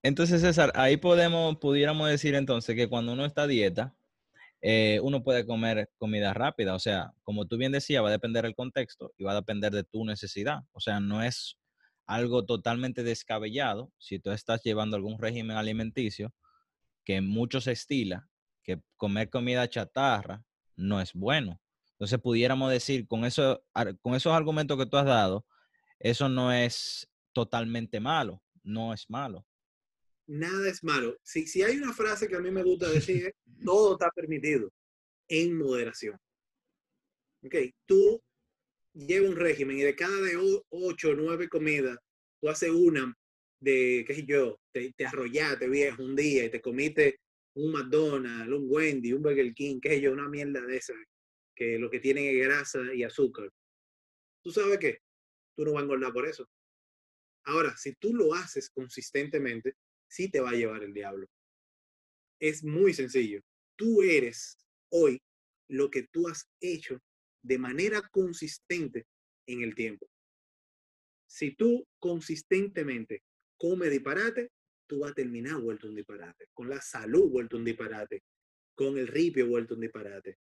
entonces, 0.03 0.41
César, 0.41 0.73
ahí 0.75 0.97
podemos, 0.97 1.59
pudiéramos 1.59 2.11
decir 2.11 2.35
entonces 2.35 2.75
que 2.75 2.89
cuando 2.89 3.13
uno 3.13 3.25
está 3.25 3.43
a 3.43 3.47
dieta, 3.47 3.97
eh, 4.63 5.01
uno 5.03 5.23
puede 5.23 5.45
comer 5.45 5.91
comida 5.99 6.33
rápida. 6.33 6.75
O 6.75 6.79
sea, 6.79 7.13
como 7.23 7.47
tú 7.47 7.57
bien 7.57 7.73
decías, 7.73 8.03
va 8.03 8.09
a 8.09 8.13
depender 8.13 8.45
del 8.45 8.55
contexto 8.55 9.13
y 9.19 9.25
va 9.25 9.33
a 9.33 9.37
depender 9.37 9.73
de 9.73 9.85
tu 9.85 10.05
necesidad. 10.05 10.61
O 10.73 10.81
sea, 10.81 11.01
no 11.01 11.23
es 11.23 11.59
algo 12.07 12.45
totalmente 12.45 13.03
descabellado 13.03 13.93
si 13.99 14.19
tú 14.19 14.31
estás 14.31 14.63
llevando 14.63 14.97
algún 14.97 15.19
régimen 15.19 15.57
alimenticio 15.57 16.33
que 17.05 17.21
mucho 17.21 17.61
se 17.61 17.73
estila 17.73 18.29
que 18.63 18.81
comer 18.97 19.29
comida 19.29 19.69
chatarra 19.69 20.45
no 20.77 21.01
es 21.01 21.13
bueno. 21.13 21.61
Entonces 21.93 22.21
pudiéramos 22.21 22.71
decir, 22.71 23.07
con, 23.07 23.25
eso, 23.25 23.63
con 24.01 24.15
esos 24.15 24.33
argumentos 24.33 24.79
que 24.79 24.87
tú 24.87 24.97
has 24.97 25.07
dado, 25.07 25.47
eso 25.99 26.29
no 26.29 26.53
es 26.53 27.09
totalmente 27.33 28.01
malo, 28.01 28.43
no 28.63 28.93
es 28.93 29.09
malo. 29.09 29.47
Nada 30.33 30.67
es 30.71 30.83
malo. 30.83 31.19
Si, 31.23 31.47
si 31.47 31.63
hay 31.63 31.77
una 31.77 31.93
frase 31.93 32.27
que 32.27 32.37
a 32.37 32.41
mí 32.41 32.51
me 32.51 32.63
gusta 32.63 32.89
decir, 32.89 33.35
todo 33.63 33.93
está 33.93 34.11
permitido 34.11 34.73
en 35.29 35.59
moderación. 35.59 36.17
Ok, 37.45 37.55
tú 37.85 38.19
llevas 38.95 39.29
un 39.29 39.37
régimen 39.37 39.77
y 39.77 39.83
de 39.83 39.95
cada 39.95 40.23
de 40.23 40.39
ocho 40.71 41.11
o 41.11 41.15
nueve 41.15 41.51
comidas, 41.51 41.99
tú 42.41 42.49
haces 42.49 42.71
una 42.71 43.15
de, 43.61 44.05
qué 44.07 44.15
sé 44.15 44.25
yo, 44.25 44.59
te, 44.73 44.95
te 44.97 45.05
arrollaste 45.05 45.69
viejo 45.69 46.03
un 46.03 46.17
día 46.17 46.47
y 46.47 46.51
te 46.51 46.63
comiste 46.63 47.21
un 47.55 47.71
McDonald's, 47.71 48.55
un 48.55 48.65
Wendy, 48.71 49.13
un 49.13 49.23
Burger 49.23 49.53
King, 49.53 49.81
qué 49.83 49.91
sé 49.91 50.01
yo, 50.01 50.13
una 50.13 50.31
mierda 50.31 50.63
de 50.63 50.79
esa, 50.79 50.95
que 51.55 51.79
lo 51.79 51.91
que 51.91 52.01
tienen 52.01 52.25
es 52.25 52.47
grasa 52.47 52.81
y 52.95 53.03
azúcar. 53.03 53.51
¿Tú 54.43 54.51
sabes 54.51 54.79
qué? 54.79 55.01
Tú 55.55 55.67
no 55.67 55.73
vas 55.73 55.83
a 55.83 55.85
engordar 55.85 56.11
por 56.11 56.27
eso. 56.27 56.49
Ahora, 57.45 57.77
si 57.77 57.93
tú 57.97 58.15
lo 58.15 58.33
haces 58.33 58.71
consistentemente, 58.71 59.75
sí 60.13 60.29
te 60.29 60.41
va 60.41 60.51
a 60.51 60.55
llevar 60.55 60.83
el 60.83 60.93
diablo. 60.93 61.27
Es 62.39 62.63
muy 62.63 62.93
sencillo. 62.93 63.41
Tú 63.77 64.03
eres 64.03 64.59
hoy 64.91 65.23
lo 65.69 65.91
que 65.91 66.03
tú 66.03 66.29
has 66.29 66.51
hecho 66.61 67.01
de 67.43 67.59
manera 67.59 68.03
consistente 68.11 69.07
en 69.47 69.63
el 69.63 69.75
tiempo. 69.75 70.07
Si 71.27 71.57
tú 71.57 71.87
consistentemente 71.99 73.23
comes 73.57 73.91
disparate, 73.91 74.51
tú 74.87 75.01
vas 75.01 75.13
a 75.13 75.15
terminar 75.15 75.59
vuelto 75.63 75.89
un 75.89 75.95
disparate, 75.95 76.49
con 76.53 76.69
la 76.69 76.81
salud 76.83 77.31
vuelto 77.31 77.57
un 77.57 77.65
disparate, 77.65 78.23
con 78.75 78.99
el 78.99 79.07
ripio 79.07 79.47
vuelto 79.47 79.75
un 79.75 79.81
disparate. 79.81 80.37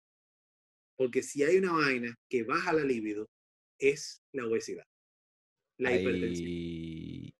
Porque 0.96 1.22
si 1.22 1.42
hay 1.42 1.56
una 1.56 1.72
vaina 1.72 2.14
que 2.28 2.42
baja 2.42 2.74
la 2.74 2.85
libido, 2.85 3.30
es 3.78 4.22
la 4.32 4.46
obesidad, 4.46 4.87
la 5.78 5.96
hipertensión. 5.96 7.32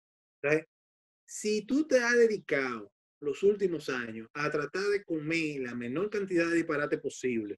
Si 1.33 1.65
tú 1.65 1.87
te 1.87 1.97
has 1.97 2.13
dedicado 2.13 2.91
los 3.19 3.41
últimos 3.41 3.89
años 3.89 4.29
a 4.35 4.51
tratar 4.51 4.83
de 4.83 5.03
comer 5.03 5.61
la 5.61 5.73
menor 5.73 6.11
cantidad 6.11 6.47
de 6.47 6.57
disparate 6.57 6.99
posible, 6.99 7.57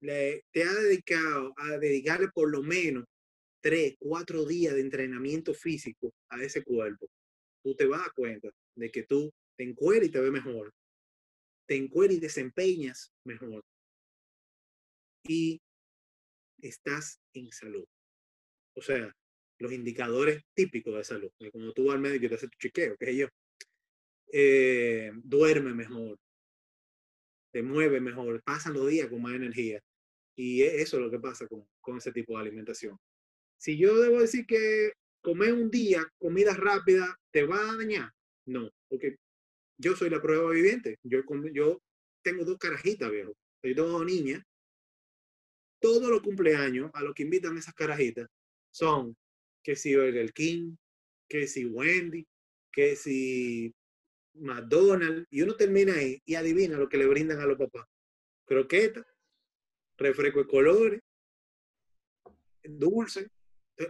te 0.00 0.62
has 0.62 0.76
dedicado 0.76 1.52
a 1.56 1.76
dedicarle 1.78 2.28
por 2.32 2.48
lo 2.48 2.62
menos 2.62 3.04
tres, 3.60 3.96
cuatro 3.98 4.44
días 4.44 4.74
de 4.74 4.80
entrenamiento 4.80 5.54
físico 5.54 6.14
a 6.28 6.40
ese 6.40 6.62
cuerpo, 6.62 7.08
tú 7.64 7.74
te 7.74 7.84
vas 7.84 8.06
a 8.06 8.12
cuenta 8.14 8.48
de 8.76 8.92
que 8.92 9.02
tú 9.02 9.28
te 9.56 9.64
encueras 9.64 10.06
y 10.06 10.12
te 10.12 10.20
ves 10.20 10.30
mejor, 10.30 10.72
te 11.66 11.74
encueras 11.74 12.16
y 12.16 12.20
desempeñas 12.20 13.12
mejor. 13.24 13.60
Y 15.24 15.60
estás 16.62 17.18
en 17.34 17.50
salud. 17.50 17.84
O 18.76 18.80
sea, 18.80 19.12
los 19.58 19.72
indicadores 19.72 20.42
típicos 20.54 20.94
de 20.94 21.04
salud. 21.04 21.30
Como 21.52 21.72
tú 21.72 21.86
vas 21.86 21.94
al 21.94 22.00
médico 22.00 22.26
y 22.26 22.28
te 22.28 22.34
hace 22.34 22.48
tu 22.48 22.58
chequeo, 22.58 22.96
qué 22.96 23.06
sé 23.06 23.16
yo. 23.16 23.28
Eh, 24.32 25.12
duerme 25.14 25.72
mejor, 25.72 26.18
te 27.52 27.62
mueve 27.62 28.00
mejor, 28.00 28.42
pasan 28.42 28.74
los 28.74 28.88
días 28.88 29.08
con 29.08 29.22
más 29.22 29.34
energía. 29.34 29.80
Y 30.34 30.62
e, 30.62 30.82
eso 30.82 30.96
es 30.96 31.02
lo 31.02 31.10
que 31.10 31.18
pasa 31.18 31.46
con, 31.46 31.66
con 31.80 31.96
ese 31.96 32.12
tipo 32.12 32.34
de 32.34 32.40
alimentación. 32.40 32.98
Si 33.58 33.78
yo 33.78 34.00
debo 34.00 34.20
decir 34.20 34.46
que 34.46 34.92
comer 35.22 35.52
un 35.52 35.70
día 35.70 36.06
comida 36.18 36.54
rápida 36.54 37.18
te 37.32 37.44
va 37.44 37.58
a 37.58 37.76
dañar. 37.76 38.12
No, 38.46 38.70
porque 38.88 39.16
yo 39.78 39.96
soy 39.96 40.10
la 40.10 40.20
prueba 40.22 40.50
viviente. 40.50 40.98
Yo, 41.02 41.20
yo 41.52 41.80
tengo 42.22 42.44
dos 42.44 42.58
carajitas, 42.58 43.10
viejo. 43.10 43.32
Soy 43.60 43.74
dos 43.74 44.04
niñas. 44.04 44.42
Todos 45.80 46.08
los 46.08 46.22
cumpleaños 46.22 46.90
a 46.94 47.02
los 47.02 47.14
que 47.14 47.22
invitan 47.22 47.56
esas 47.56 47.74
carajitas 47.74 48.28
son 48.70 49.16
que 49.66 49.74
si 49.74 49.94
el 49.94 50.32
King, 50.32 50.76
que 51.28 51.48
si 51.48 51.64
Wendy, 51.64 52.24
que 52.72 52.94
si 52.94 53.74
McDonald's, 54.34 55.26
y 55.28 55.42
uno 55.42 55.56
termina 55.56 55.94
ahí 55.94 56.22
y 56.24 56.36
adivina 56.36 56.78
lo 56.78 56.88
que 56.88 56.98
le 56.98 57.08
brindan 57.08 57.40
a 57.40 57.46
los 57.46 57.58
papás. 57.58 57.84
Croqueta, 58.44 59.04
refresco 59.96 60.38
de 60.38 60.46
colores, 60.46 61.00
dulce, 62.62 63.28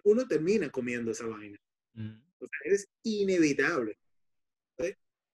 uno 0.04 0.26
termina 0.26 0.70
comiendo 0.70 1.10
esa 1.10 1.26
vaina. 1.26 1.58
Mm. 1.92 2.22
es 2.64 2.88
inevitable. 3.02 3.98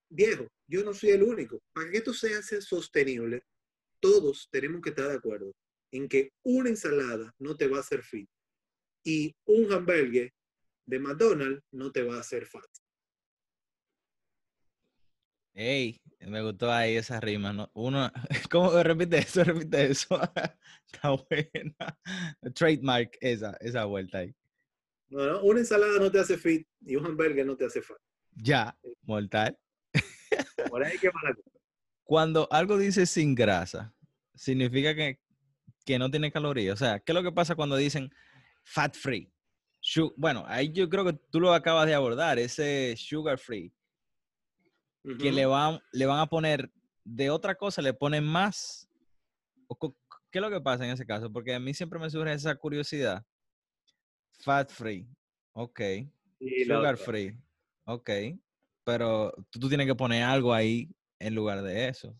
viejo, 0.08 0.48
yo 0.66 0.82
no 0.82 0.92
soy 0.92 1.10
el 1.10 1.22
único. 1.22 1.62
Para 1.72 1.88
que 1.88 1.98
esto 1.98 2.12
sea 2.12 2.42
sostenible, 2.42 3.44
todos 4.00 4.48
tenemos 4.50 4.82
que 4.82 4.90
estar 4.90 5.08
de 5.08 5.18
acuerdo 5.18 5.54
en 5.92 6.08
que 6.08 6.32
una 6.42 6.68
ensalada 6.68 7.32
no 7.38 7.56
te 7.56 7.68
va 7.68 7.76
a 7.76 7.80
hacer 7.80 8.02
fit 8.02 8.28
y 9.04 9.34
un 9.46 9.72
hamburger 9.72 10.32
de 10.86 10.98
McDonald's 10.98 11.62
no 11.70 11.90
te 11.90 12.02
va 12.02 12.16
a 12.16 12.20
hacer 12.20 12.46
fat. 12.46 12.66
Hey, 15.54 16.00
me 16.20 16.42
gustó 16.42 16.72
ahí 16.72 16.96
esa 16.96 17.20
rima, 17.20 17.52
¿no? 17.52 17.70
Uno, 17.74 18.10
¿cómo 18.50 18.82
repite 18.82 19.18
eso? 19.18 19.44
Repite 19.44 19.90
eso. 19.90 20.18
Está 20.92 21.10
buena. 21.10 21.98
Trademark 22.54 23.18
esa, 23.20 23.56
esa 23.60 23.84
vuelta 23.84 24.18
ahí. 24.18 24.34
No, 25.08 25.42
una 25.42 25.60
ensalada 25.60 25.98
no 25.98 26.10
te 26.10 26.20
hace 26.20 26.38
fit 26.38 26.66
y 26.80 26.96
un 26.96 27.04
hamburger 27.04 27.44
no 27.44 27.56
te 27.56 27.66
hace 27.66 27.82
fat. 27.82 27.98
Ya, 28.34 28.78
mortal. 29.02 29.58
Por 30.70 30.82
ahí 30.82 30.96
que 30.98 31.10
Cuando 32.02 32.48
algo 32.50 32.78
dice 32.78 33.04
sin 33.04 33.34
grasa, 33.34 33.94
significa 34.34 34.94
que, 34.94 35.20
que 35.84 35.98
no 35.98 36.10
tiene 36.10 36.32
calorías. 36.32 36.74
O 36.74 36.84
sea, 36.84 37.00
¿qué 37.00 37.12
es 37.12 37.14
lo 37.14 37.22
que 37.22 37.32
pasa 37.32 37.54
cuando 37.54 37.76
dicen 37.76 38.10
fat 38.64 38.94
free? 38.94 39.28
bueno, 40.16 40.44
ahí 40.46 40.72
yo 40.72 40.88
creo 40.88 41.04
que 41.04 41.18
tú 41.30 41.40
lo 41.40 41.52
acabas 41.52 41.86
de 41.86 41.94
abordar, 41.94 42.38
ese 42.38 42.94
sugar 42.96 43.38
free. 43.38 43.72
Que 45.18 45.32
le 45.32 45.46
van, 45.46 45.80
le 45.92 46.06
van 46.06 46.20
a 46.20 46.26
poner 46.26 46.70
de 47.04 47.30
otra 47.30 47.56
cosa, 47.56 47.82
le 47.82 47.92
ponen 47.92 48.24
más. 48.24 48.88
¿qué 50.30 50.38
es 50.38 50.42
lo 50.42 50.50
que 50.50 50.60
pasa 50.60 50.84
en 50.84 50.92
ese 50.92 51.04
caso? 51.04 51.32
Porque 51.32 51.54
a 51.54 51.60
mí 51.60 51.74
siempre 51.74 51.98
me 51.98 52.08
surge 52.08 52.32
esa 52.32 52.54
curiosidad. 52.54 53.24
Fat 54.40 54.70
free, 54.70 55.06
ok. 55.52 55.80
Sugar 56.66 56.96
free, 56.96 57.36
ok. 57.84 58.10
Pero 58.84 59.32
tú, 59.50 59.68
tienes 59.68 59.86
que 59.86 59.94
poner 59.94 60.24
algo 60.24 60.52
ahí 60.52 60.88
en 61.18 61.34
lugar 61.34 61.62
de 61.62 61.88
eso. 61.88 62.16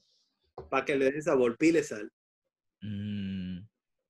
Para 0.70 0.84
que 0.84 0.96
le 0.96 1.10
dé 1.10 1.22
sabor, 1.22 1.56
pile 1.56 1.82
sal. 1.82 2.10
Mm. 2.80 3.41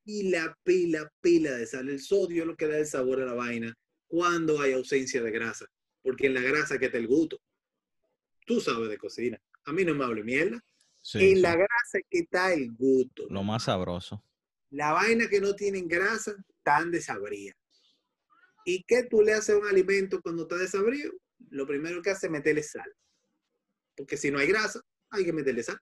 Pila, 0.04 0.56
pila, 0.64 1.12
pila 1.20 1.52
de 1.52 1.66
sal. 1.66 1.88
El 1.88 2.00
sodio 2.00 2.42
es 2.42 2.46
lo 2.46 2.56
que 2.56 2.66
da 2.66 2.78
el 2.78 2.86
sabor 2.86 3.20
a 3.20 3.26
la 3.26 3.34
vaina 3.34 3.74
cuando 4.06 4.60
hay 4.60 4.72
ausencia 4.72 5.22
de 5.22 5.30
grasa. 5.30 5.66
Porque 6.02 6.26
en 6.26 6.34
la 6.34 6.40
grasa 6.40 6.78
que 6.78 6.88
te 6.88 6.98
el 6.98 7.06
gusto. 7.06 7.40
Tú 8.44 8.60
sabes 8.60 8.88
de 8.88 8.98
cocina. 8.98 9.40
A 9.64 9.72
mí 9.72 9.84
no 9.84 9.94
me 9.94 10.04
hable 10.04 10.24
mierda. 10.24 10.60
en 11.14 11.42
la 11.42 11.54
grasa 11.54 11.98
que 12.10 12.20
está 12.20 12.52
el 12.52 12.72
gusto. 12.72 13.26
Lo 13.30 13.42
más 13.42 13.64
sabroso. 13.64 14.24
La 14.70 14.92
vaina 14.92 15.28
que 15.28 15.40
no 15.40 15.54
tienen 15.54 15.86
grasa, 15.86 16.34
tan 16.62 16.90
desabría. 16.90 17.54
¿Y 18.64 18.84
qué 18.84 19.04
tú 19.04 19.22
le 19.22 19.32
haces 19.32 19.54
a 19.54 19.58
un 19.58 19.66
alimento 19.66 20.20
cuando 20.20 20.42
está 20.42 20.56
desabrido? 20.56 21.12
Lo 21.50 21.66
primero 21.66 22.00
que 22.02 22.10
hace 22.10 22.26
es 22.26 22.32
meterle 22.32 22.62
sal. 22.62 22.90
Porque 23.96 24.16
si 24.16 24.30
no 24.30 24.38
hay 24.38 24.46
grasa, 24.46 24.80
hay 25.10 25.24
que 25.24 25.32
meterle 25.32 25.62
sal. 25.62 25.78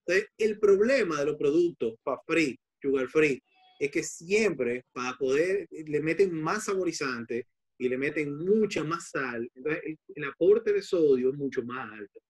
Entonces, 0.00 0.28
el 0.38 0.58
problema 0.58 1.18
de 1.18 1.26
los 1.26 1.36
productos 1.36 1.94
para 2.02 2.20
free, 2.26 2.58
sugar 2.86 3.08
free, 3.08 3.42
es 3.78 3.90
que 3.90 4.02
siempre 4.02 4.84
para 4.92 5.16
poder, 5.16 5.66
le 5.70 6.00
meten 6.00 6.32
más 6.32 6.64
saborizante 6.64 7.46
y 7.78 7.88
le 7.88 7.98
meten 7.98 8.36
mucha 8.36 8.82
más 8.84 9.10
sal. 9.10 9.50
Entonces, 9.54 9.82
el, 10.14 10.24
aporte 10.24 10.72
de 10.72 10.82
sodio 10.82 11.30
es 11.30 11.36
mucho 11.36 11.62
más 11.62 11.92
alto. 11.92 12.20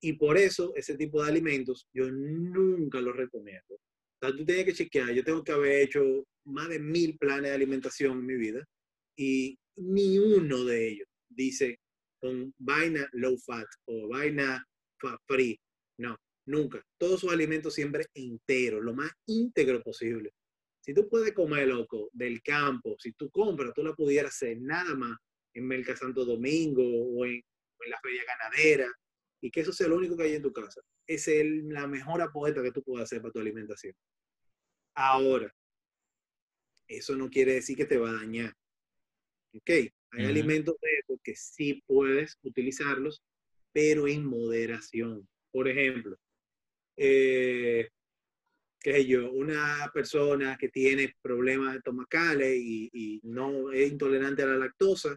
Y 0.00 0.12
por 0.12 0.36
eso, 0.36 0.72
ese 0.76 0.96
tipo 0.96 1.22
de 1.22 1.30
alimentos 1.30 1.88
yo 1.92 2.10
nunca 2.10 3.00
los 3.00 3.16
recomiendo. 3.16 3.74
O 3.74 4.18
sea, 4.20 4.30
tú 4.30 4.44
tienes 4.44 4.66
que 4.66 4.74
chequear. 4.74 5.12
Yo 5.12 5.24
tengo 5.24 5.42
que 5.42 5.52
haber 5.52 5.82
hecho 5.82 6.24
más 6.44 6.68
de 6.68 6.78
mil 6.78 7.18
planes 7.18 7.50
de 7.50 7.56
alimentación 7.56 8.18
en 8.18 8.26
mi 8.26 8.36
vida 8.36 8.64
y 9.16 9.58
ni 9.76 10.18
uno 10.18 10.64
de 10.64 10.88
ellos 10.88 11.08
dice 11.28 11.80
con 12.20 12.54
vaina 12.58 13.08
low 13.12 13.36
fat 13.38 13.66
o 13.86 14.08
vaina 14.08 14.64
free. 15.26 15.58
No, 15.98 16.16
nunca. 16.46 16.82
Todos 16.98 17.20
sus 17.20 17.32
alimentos 17.32 17.74
siempre 17.74 18.06
enteros, 18.14 18.82
lo 18.82 18.94
más 18.94 19.10
íntegro 19.26 19.82
posible. 19.82 20.32
Si 20.80 20.94
tú 20.94 21.08
puedes 21.08 21.32
comer, 21.32 21.66
loco, 21.66 22.08
del 22.12 22.42
campo, 22.42 22.96
si 22.98 23.12
tú 23.12 23.28
compras, 23.30 23.72
tú 23.74 23.82
la 23.82 23.94
pudieras 23.94 24.34
hacer 24.34 24.58
nada 24.60 24.94
más 24.94 25.18
en 25.52 25.66
Merca 25.66 25.96
Santo 25.96 26.24
Domingo 26.24 26.82
o 26.84 27.26
en, 27.26 27.42
la 27.88 28.00
feria 28.00 28.22
ganadera 28.26 28.92
y 29.40 29.50
que 29.50 29.60
eso 29.60 29.72
sea 29.72 29.86
lo 29.86 29.96
único 29.96 30.16
que 30.16 30.24
hay 30.24 30.34
en 30.34 30.42
tu 30.42 30.52
casa. 30.52 30.80
Es 31.06 31.28
la 31.28 31.86
mejor 31.86 32.20
apuesta 32.22 32.62
que 32.62 32.72
tú 32.72 32.82
puedes 32.82 33.04
hacer 33.04 33.20
para 33.20 33.32
tu 33.32 33.38
alimentación. 33.38 33.94
Ahora, 34.94 35.54
eso 36.88 37.16
no 37.16 37.28
quiere 37.28 37.54
decir 37.54 37.76
que 37.76 37.84
te 37.84 37.98
va 37.98 38.10
a 38.10 38.14
dañar. 38.14 38.52
Ok, 39.54 39.70
hay 40.10 40.24
alimentos 40.24 40.74
de 40.80 40.88
esos 40.98 41.20
que 41.22 41.34
sí 41.34 41.82
puedes 41.86 42.38
utilizarlos, 42.42 43.22
pero 43.72 44.08
en 44.08 44.24
moderación. 44.24 45.28
Por 45.52 45.68
ejemplo, 45.68 46.16
eh, 46.96 47.88
qué 48.80 48.92
sé 48.92 49.06
yo, 49.06 49.30
una 49.32 49.90
persona 49.92 50.56
que 50.58 50.68
tiene 50.68 51.14
problemas 51.20 51.76
estomacales 51.76 52.56
y, 52.56 52.88
y 52.92 53.20
no 53.24 53.72
es 53.72 53.90
intolerante 53.90 54.42
a 54.42 54.46
la 54.46 54.56
lactosa, 54.56 55.16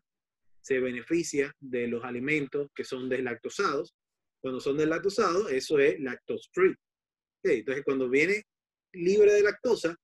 se 0.62 0.80
beneficia 0.80 1.54
de 1.60 1.88
los 1.88 2.04
alimentos 2.04 2.70
que 2.76 2.84
son 2.84 3.10
deslactosados. 3.10 3.94
Cuando 4.42 4.60
son 4.60 4.78
deslactosados, 4.78 5.52
eso 5.52 5.80
es 5.80 6.00
lactose 6.00 6.50
free. 6.54 6.76
entonces, 7.44 7.84
cuando 7.84 8.10
viene 8.10 8.44
libre 8.94 9.34
de 9.34 9.44
lactosa, 9.44 9.96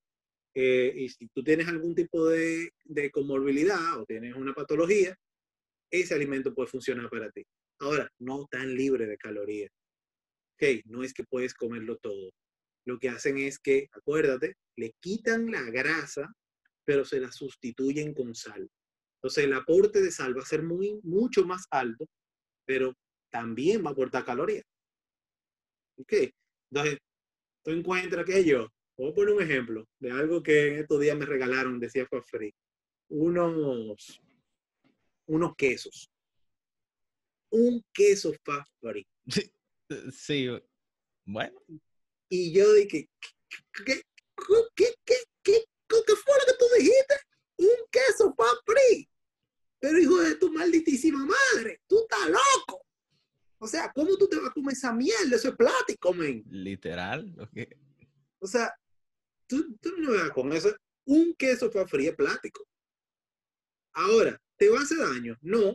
eh, 0.54 0.92
y 0.94 1.08
si 1.08 1.28
tú 1.28 1.44
tienes 1.44 1.68
algún 1.68 1.94
tipo 1.94 2.26
de, 2.28 2.70
de 2.84 3.10
comorbilidad 3.10 4.00
o 4.00 4.06
tienes 4.06 4.34
una 4.34 4.54
patología, 4.54 5.14
ese 5.90 6.14
alimento 6.14 6.54
puede 6.54 6.68
funcionar 6.68 7.08
para 7.10 7.30
ti. 7.30 7.44
Ahora, 7.80 8.10
no 8.18 8.46
tan 8.50 8.74
libre 8.74 9.06
de 9.06 9.18
calorías. 9.18 9.70
Ok, 10.56 10.84
no 10.86 11.02
es 11.02 11.12
que 11.12 11.24
puedes 11.24 11.54
comerlo 11.54 11.98
todo. 11.98 12.32
Lo 12.86 12.98
que 12.98 13.08
hacen 13.08 13.38
es 13.38 13.58
que, 13.58 13.88
acuérdate, 13.92 14.56
le 14.76 14.92
quitan 15.00 15.50
la 15.50 15.62
grasa, 15.62 16.32
pero 16.84 17.04
se 17.04 17.20
la 17.20 17.30
sustituyen 17.30 18.14
con 18.14 18.34
sal. 18.34 18.68
Entonces, 19.16 19.44
el 19.44 19.52
aporte 19.52 20.00
de 20.00 20.10
sal 20.10 20.36
va 20.36 20.42
a 20.42 20.46
ser 20.46 20.62
muy, 20.62 20.98
mucho 21.02 21.44
más 21.44 21.66
alto, 21.70 22.06
pero 22.64 22.94
también 23.30 23.84
va 23.84 23.90
a 23.90 23.92
aportar 23.92 24.24
calorías. 24.24 24.64
Ok, 25.98 26.12
entonces, 26.70 26.98
tú 27.64 27.70
encuentras 27.70 28.24
que 28.24 28.44
yo, 28.44 28.68
Voy 28.98 29.10
a 29.10 29.14
poner 29.14 29.34
un 29.34 29.42
ejemplo 29.42 29.86
de 29.98 30.10
algo 30.10 30.42
que 30.42 30.68
en 30.68 30.78
estos 30.78 31.00
días 31.00 31.16
me 31.18 31.26
regalaron, 31.26 31.78
decía 31.78 32.08
Free. 32.24 32.54
Unos, 33.08 34.22
unos 35.26 35.54
quesos. 35.54 36.10
Un 37.50 37.84
queso 37.92 38.32
Free. 38.80 39.06
Sí, 39.28 39.50
sí, 40.12 40.48
bueno. 41.24 41.58
Y 42.28 42.52
yo 42.52 42.72
dije, 42.74 43.08
¿qué, 43.84 43.84
qué, 43.84 44.02
qué, 44.74 44.94
qué, 45.04 45.16
qué 45.42 46.16
fue 46.16 46.34
lo 46.38 46.46
que 46.46 46.58
tú 46.58 46.64
dijiste? 46.78 47.14
Un 47.58 47.88
queso 47.90 48.34
Free. 48.64 49.08
Pero 49.78 49.98
hijo 49.98 50.18
de 50.18 50.34
tu 50.36 50.52
malditísima 50.52 51.24
madre, 51.24 51.80
tú 51.86 52.00
estás 52.00 52.28
loco. 52.28 52.84
O 53.58 53.66
sea, 53.66 53.92
¿cómo 53.94 54.16
tú 54.16 54.28
te 54.28 54.36
vas 54.36 54.50
a 54.50 54.52
comer 54.52 54.72
esa 54.72 54.92
mierda? 54.92 55.36
Eso 55.36 55.48
es 55.48 55.56
plástico, 55.56 56.12
men. 56.12 56.44
Literal. 56.50 57.34
O 58.38 58.46
sea, 58.46 58.74
tú, 59.46 59.76
tú 59.80 59.92
no 59.98 60.12
veas 60.12 60.30
con 60.30 60.52
eso. 60.52 60.74
Un 61.04 61.34
queso 61.34 61.70
para 61.70 61.86
frío 61.86 62.14
plástico. 62.14 62.66
Ahora, 63.92 64.40
¿te 64.56 64.68
va 64.68 64.80
a 64.80 64.82
hacer 64.82 64.98
daño? 64.98 65.38
No. 65.40 65.74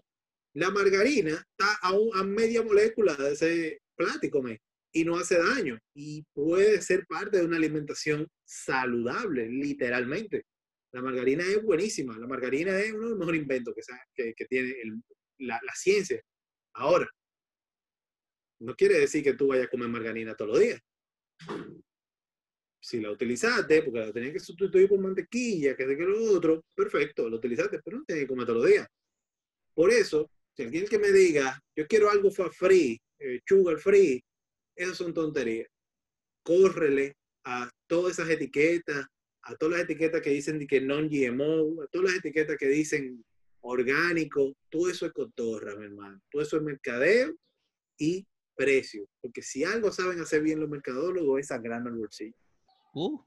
La 0.54 0.70
margarina 0.70 1.32
está 1.32 1.80
a, 1.82 1.92
a 2.16 2.24
media 2.24 2.62
molécula 2.62 3.16
de 3.16 3.32
ese 3.32 3.82
plástico, 4.04 4.42
me, 4.42 4.62
y 4.94 5.04
no 5.04 5.18
hace 5.18 5.38
daño. 5.38 5.78
Y 5.94 6.24
puede 6.34 6.82
ser 6.82 7.06
parte 7.08 7.38
de 7.38 7.46
una 7.46 7.58
alimentación 7.58 8.28
saludable, 8.46 9.48
literalmente. 9.48 10.46
La 10.94 11.02
margarina 11.02 11.44
es 11.44 11.64
buenísima. 11.64 12.18
La 12.18 12.28
margarina 12.28 12.80
es 12.80 12.92
uno 12.92 13.04
de 13.04 13.10
los 13.12 13.20
mejores 13.20 13.42
inventos 13.42 13.74
que, 14.14 14.34
que, 14.36 14.46
tiene 14.46 14.76
la, 15.40 15.60
la, 15.64 15.74
ciencia. 15.74 16.22
Ahora, 16.74 17.10
no 18.60 18.76
quiere 18.76 19.00
decir 19.00 19.24
que 19.24 19.34
tú 19.34 19.48
vayas 19.48 19.68
a 19.68 19.70
comer 19.70 19.88
margarina 19.88 20.36
todos 20.36 20.52
los 20.52 20.60
días 20.60 20.82
si 22.82 23.00
la 23.00 23.12
utilizaste, 23.12 23.84
porque 23.84 24.00
la 24.00 24.12
tenías 24.12 24.34
que 24.34 24.40
sustituir 24.40 24.90
por 24.90 25.00
mantequilla, 25.00 25.76
que 25.76 25.86
de 25.86 25.96
que 25.96 26.04
lo 26.04 26.34
otro, 26.34 26.66
perfecto, 26.76 27.30
lo 27.30 27.38
utilizaste, 27.38 27.80
pero 27.84 28.00
no 28.00 28.06
tienes 28.06 28.24
que 28.24 28.28
comer 28.28 28.48
todos 28.48 28.62
los 28.62 28.70
días. 28.70 28.88
Por 29.74 29.92
eso, 29.92 30.30
si 30.56 30.64
alguien 30.64 30.88
que 30.88 31.00
me 31.00 31.12
diga, 31.12 31.60
yo 31.76 31.88
quiero 31.88 32.10
algo 32.10 32.32
for 32.32 32.54
free, 32.54 33.00
eh, 33.20 33.40
sugar 33.46 33.78
free, 33.80 34.24
esas 34.76 34.98
son 34.98 35.14
tonterías. 35.14 35.68
Córrele 36.44 37.16
a 37.46 37.70
todas 37.88 38.14
esas 38.14 38.30
etiquetas, 38.30 39.06
a 39.44 39.56
todas 39.56 39.74
las 39.74 39.84
etiquetas 39.84 40.22
que 40.22 40.30
dicen 40.32 40.66
que 40.68 40.82
non-GMO, 40.82 41.84
a 41.84 41.88
todas 41.88 42.12
las 42.12 42.20
etiquetas 42.20 42.58
que 42.58 42.68
dicen 42.68 43.24
orgánico, 43.62 44.56
todo 44.70 44.90
eso 44.90 45.06
es 45.06 45.14
cotorra, 45.14 45.76
mi 45.76 45.86
hermano. 45.86 46.20
Todo 46.30 46.42
eso 46.42 46.58
es 46.58 46.64
mercadeo 46.64 47.36
y 47.98 48.26
precio. 48.56 49.08
Porque 49.22 49.42
si 49.42 49.64
algo 49.64 49.92
saben 49.92 50.20
hacer 50.20 50.42
bien 50.42 50.60
los 50.60 50.70
mercadólogos 50.70 51.40
es 51.40 51.48
sangrando 51.48 51.90
el 51.90 51.98
bolsillo. 51.98 52.36
Uh. 52.94 53.20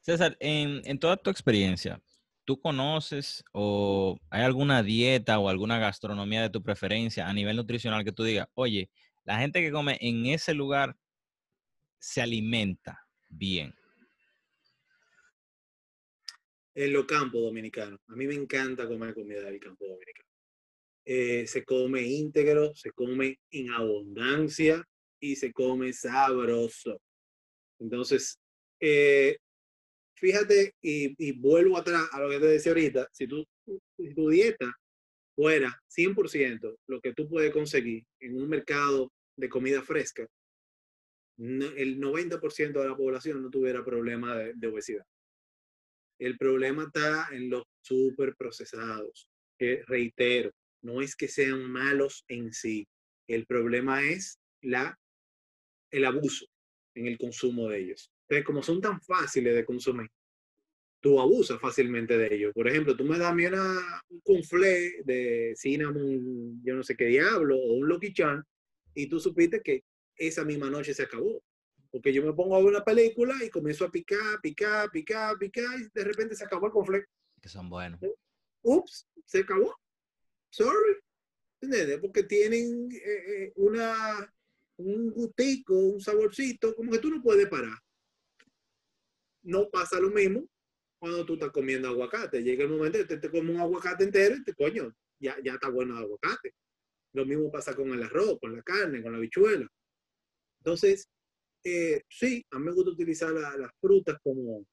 César, 0.00 0.36
en, 0.38 0.98
toda 0.98 1.16
tu 1.16 1.30
experiencia, 1.30 2.00
¿tú 2.44 2.60
conoces 2.60 3.44
o 3.52 4.18
hay 4.30 4.42
alguna 4.42 4.82
dieta 4.82 5.38
o 5.38 5.48
alguna 5.48 5.78
gastronomía 5.78 6.42
de 6.42 6.50
tu 6.50 6.62
preferencia 6.62 7.28
a 7.28 7.32
nivel 7.32 7.56
nutricional 7.56 8.04
que 8.04 8.12
tú 8.12 8.22
digas, 8.22 8.48
oye, 8.54 8.90
la 9.24 9.38
gente 9.38 9.60
que 9.60 9.72
come 9.72 9.98
en 10.00 10.26
ese 10.26 10.54
lugar 10.54 10.96
se 11.98 12.20
alimenta 12.20 13.06
bien? 13.28 13.74
En 16.74 16.92
los 16.92 17.06
campos 17.06 17.40
dominicanos. 17.40 18.00
A 18.08 18.16
mí 18.16 18.26
me 18.26 18.34
encanta 18.34 18.86
comer 18.86 19.14
comida 19.14 19.42
del 19.42 19.60
campo 19.60 19.84
dominicano. 19.86 20.28
Eh, 21.06 21.46
se 21.46 21.64
come 21.64 22.02
íntegro, 22.02 22.74
se 22.74 22.90
come 22.90 23.38
en 23.50 23.70
abundancia 23.70 24.82
y 25.20 25.36
se 25.36 25.52
come 25.52 25.92
sabroso. 25.92 27.00
Entonces, 27.78 28.38
eh, 28.80 29.36
fíjate, 30.16 30.74
y, 30.82 31.32
vuelvo 31.38 31.78
atrás 31.78 32.08
a 32.12 32.20
lo 32.20 32.30
que 32.30 32.40
te 32.40 32.46
decía 32.46 32.72
ahorita, 32.72 33.08
si, 33.12 33.26
tú, 33.26 33.46
tu 34.14 34.28
dieta 34.28 34.72
fuera 35.34 35.80
100% 35.88 36.76
lo 36.86 37.00
que 37.00 37.12
tú 37.12 37.28
puedes 37.28 37.52
conseguir 37.52 38.04
en 38.20 38.36
un 38.36 38.48
mercado 38.48 39.12
de 39.36 39.48
comida 39.48 39.82
fresca, 39.82 40.26
el 41.36 42.00
90% 42.00 42.72
de 42.72 42.88
la 42.88 42.96
población 42.96 43.42
no 43.42 43.50
tuviera 43.50 43.84
problema 43.84 44.36
de, 44.36 44.66
obesidad. 44.68 45.04
El 46.20 46.38
problema 46.38 46.84
está 46.84 47.28
en 47.32 47.50
los 47.50 47.64
super 47.82 48.36
procesados, 48.36 49.28
que 49.58 49.82
reitero, 49.86 50.52
no 50.82 51.00
es 51.00 51.16
que 51.16 51.28
sean 51.28 51.68
malos 51.70 52.24
en 52.28 52.52
sí, 52.52 52.86
el 53.26 53.46
problema 53.46 54.02
es 54.04 54.38
la, 54.62 54.96
el 55.90 56.04
abuso 56.04 56.46
en 56.94 57.06
el 57.06 57.18
consumo 57.18 57.68
de 57.68 57.80
ellos. 57.80 58.10
Entonces, 58.28 58.46
como 58.46 58.62
son 58.62 58.80
tan 58.80 59.00
fáciles 59.00 59.54
de 59.54 59.64
consumir, 59.64 60.08
tú 61.04 61.20
abusas 61.20 61.60
fácilmente 61.60 62.16
de 62.16 62.34
ellos. 62.34 62.52
Por 62.54 62.66
ejemplo, 62.66 62.96
tú 62.96 63.04
me 63.04 63.18
das 63.18 63.30
a 63.30 63.34
mí 63.34 63.44
una, 63.44 64.02
un 64.08 64.20
conflé 64.20 65.02
de 65.04 65.52
cinnamon, 65.54 66.62
yo 66.64 66.74
no 66.74 66.82
sé 66.82 66.96
qué 66.96 67.04
diablo, 67.04 67.56
o 67.56 67.74
un 67.74 67.86
Lucky 67.86 68.14
Chan, 68.14 68.42
y 68.94 69.06
tú 69.06 69.20
supiste 69.20 69.60
que 69.60 69.84
esa 70.16 70.44
misma 70.44 70.70
noche 70.70 70.94
se 70.94 71.02
acabó. 71.02 71.42
Porque 71.90 72.10
yo 72.10 72.24
me 72.24 72.32
pongo 72.32 72.56
a 72.56 72.58
ver 72.58 72.68
una 72.68 72.84
película 72.84 73.34
y 73.44 73.50
comienzo 73.50 73.84
a 73.84 73.90
picar, 73.90 74.40
picar, 74.42 74.90
picar, 74.90 75.36
picar, 75.38 75.78
y 75.78 75.88
de 75.92 76.04
repente 76.04 76.34
se 76.34 76.44
acabó 76.44 76.66
el 76.66 76.72
conflé. 76.72 77.04
Que 77.40 77.50
son 77.50 77.68
buenos. 77.68 78.00
Ups, 78.62 79.06
se 79.26 79.40
acabó. 79.40 79.76
Sorry. 80.48 80.96
¿Entiendes? 81.60 81.98
Porque 82.00 82.22
tienen 82.22 82.88
eh, 82.90 82.98
eh, 83.28 83.52
una, 83.56 84.32
un 84.78 85.10
gustico, 85.10 85.74
un 85.74 86.00
saborcito, 86.00 86.74
como 86.74 86.90
que 86.90 86.98
tú 86.98 87.10
no 87.10 87.22
puedes 87.22 87.46
parar. 87.48 87.78
No 89.44 89.68
pasa 89.70 90.00
lo 90.00 90.10
mismo 90.10 90.46
cuando 90.98 91.24
tú 91.24 91.34
estás 91.34 91.50
comiendo 91.50 91.88
aguacate. 91.88 92.42
Llega 92.42 92.64
el 92.64 92.70
momento 92.70 92.98
que 92.98 93.04
te, 93.04 93.16
te 93.18 93.30
comes 93.30 93.54
un 93.54 93.60
aguacate 93.60 94.04
entero 94.04 94.36
y 94.36 94.44
te 94.44 94.54
coño, 94.54 94.92
ya, 95.18 95.36
ya 95.44 95.54
está 95.54 95.68
bueno 95.68 95.96
el 95.96 96.04
aguacate. 96.04 96.54
Lo 97.12 97.24
mismo 97.26 97.50
pasa 97.50 97.74
con 97.76 97.90
el 97.92 98.02
arroz, 98.02 98.38
con 98.40 98.54
la 98.56 98.62
carne, 98.62 99.02
con 99.02 99.12
la 99.12 99.18
habichuela. 99.18 99.66
Entonces, 100.60 101.08
eh, 101.64 102.02
sí, 102.08 102.44
a 102.50 102.58
mí 102.58 102.64
me 102.66 102.72
gusta 102.72 102.90
utilizar 102.90 103.32
la- 103.32 103.56
las 103.56 103.70
frutas 103.80 104.18
como, 104.22 104.66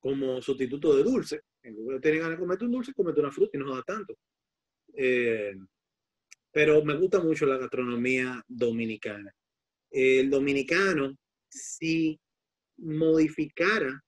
como 0.00 0.40
sustituto 0.42 0.96
de 0.96 1.02
dulce. 1.02 1.42
En 1.62 1.74
lugar 1.76 2.00
de 2.00 2.16
ganas 2.18 2.30
de 2.32 2.38
comerte 2.38 2.64
un 2.64 2.72
dulce, 2.72 2.92
comete 2.94 3.20
una 3.20 3.30
fruta 3.32 3.56
y 3.56 3.60
no 3.60 3.74
da 3.74 3.82
tanto. 3.82 4.14
Eh, 4.94 5.54
pero 6.50 6.82
me 6.84 6.96
gusta 6.96 7.20
mucho 7.22 7.46
la 7.46 7.58
gastronomía 7.58 8.42
dominicana. 8.48 9.32
El 9.90 10.30
dominicano, 10.30 11.16
si 11.48 12.18
modificara 12.78 14.02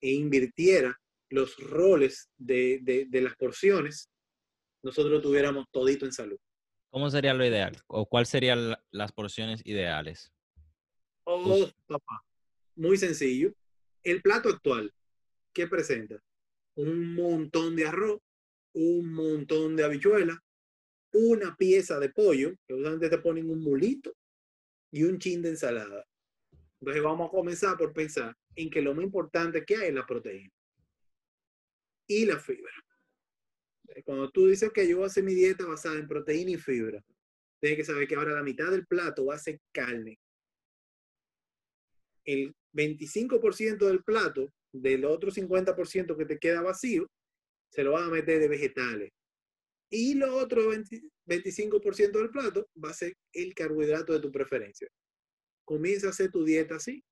e 0.00 0.12
invirtiera 0.12 0.98
los 1.30 1.56
roles 1.58 2.30
de, 2.36 2.78
de- 2.82 3.06
de 3.06 3.20
las 3.20 3.36
porciones, 3.36 4.08
nosotros 4.82 5.20
tuviéramos 5.22 5.66
todito 5.70 6.06
en 6.06 6.12
salud. 6.12 6.38
¿Cómo 6.90 7.10
sería 7.10 7.34
lo 7.34 7.44
ideal? 7.44 7.76
¿O 7.86 8.06
cuáles 8.06 8.28
serían 8.30 8.70
la- 8.70 8.82
las 8.90 9.12
porciones 9.12 9.60
ideales? 9.66 10.32
Oh, 11.24 11.68
papá. 11.86 12.22
Muy 12.76 12.96
sencillo. 12.96 13.52
El 14.02 14.22
plato 14.22 14.48
actual, 14.48 14.94
¿qué 15.52 15.66
presenta? 15.66 16.18
Un 16.76 17.14
montón 17.14 17.76
de 17.76 17.86
arroz, 17.86 18.20
un 18.72 19.12
montón 19.12 19.76
de 19.76 19.84
habichuela, 19.84 20.38
una 21.12 21.56
pieza 21.56 21.98
de 21.98 22.08
pollo, 22.10 22.54
que 22.66 22.74
usualmente 22.74 23.10
te 23.10 23.18
ponen 23.18 23.50
un 23.50 23.60
mulito, 23.60 24.14
y 24.90 25.02
un 25.02 25.18
chin 25.18 25.42
de 25.42 25.50
ensalada. 25.50 26.06
Entonces 26.80 27.02
vamos 27.02 27.28
a 27.28 27.30
comenzar 27.30 27.76
por 27.76 27.92
pensar 27.92 28.36
en 28.54 28.70
que 28.70 28.82
lo 28.82 28.94
más 28.94 29.04
importante 29.04 29.64
que 29.64 29.76
hay 29.76 29.88
es 29.88 29.94
la 29.94 30.06
proteína 30.06 30.50
y 32.06 32.24
la 32.24 32.38
fibra. 32.38 32.72
Eh, 33.88 34.02
Cuando 34.02 34.30
tú 34.30 34.46
dices 34.46 34.70
que 34.72 34.88
yo 34.88 34.96
voy 34.96 35.04
a 35.04 35.06
hacer 35.08 35.24
mi 35.24 35.34
dieta 35.34 35.66
basada 35.66 35.96
en 35.96 36.08
proteína 36.08 36.52
y 36.52 36.56
fibra, 36.56 37.02
tienes 37.60 37.78
que 37.78 37.84
saber 37.84 38.06
que 38.06 38.14
ahora 38.14 38.34
la 38.34 38.42
mitad 38.42 38.70
del 38.70 38.86
plato 38.86 39.26
va 39.26 39.34
a 39.34 39.38
ser 39.38 39.60
carne. 39.72 40.18
El 42.24 42.54
25% 42.72 43.86
del 43.86 44.04
plato, 44.04 44.52
del 44.72 45.04
otro 45.04 45.30
50% 45.30 46.16
que 46.16 46.26
te 46.26 46.38
queda 46.38 46.62
vacío, 46.62 47.06
se 47.70 47.82
lo 47.82 47.92
van 47.92 48.04
a 48.04 48.10
meter 48.10 48.40
de 48.40 48.48
vegetales. 48.48 49.10
Y 49.90 50.14
lo 50.14 50.36
otro 50.36 50.68
20 50.68 51.00
25% 51.28 52.12
del 52.12 52.30
plato 52.30 52.68
va 52.82 52.90
a 52.90 52.94
ser 52.94 53.14
el 53.32 53.54
carbohidrato 53.54 54.14
de 54.14 54.20
tu 54.20 54.32
preferencia. 54.32 54.88
Comienza 55.68 56.06
a 56.06 56.10
hacer 56.10 56.30
tu 56.30 56.44
dieta 56.44 56.76
así. 56.76 57.04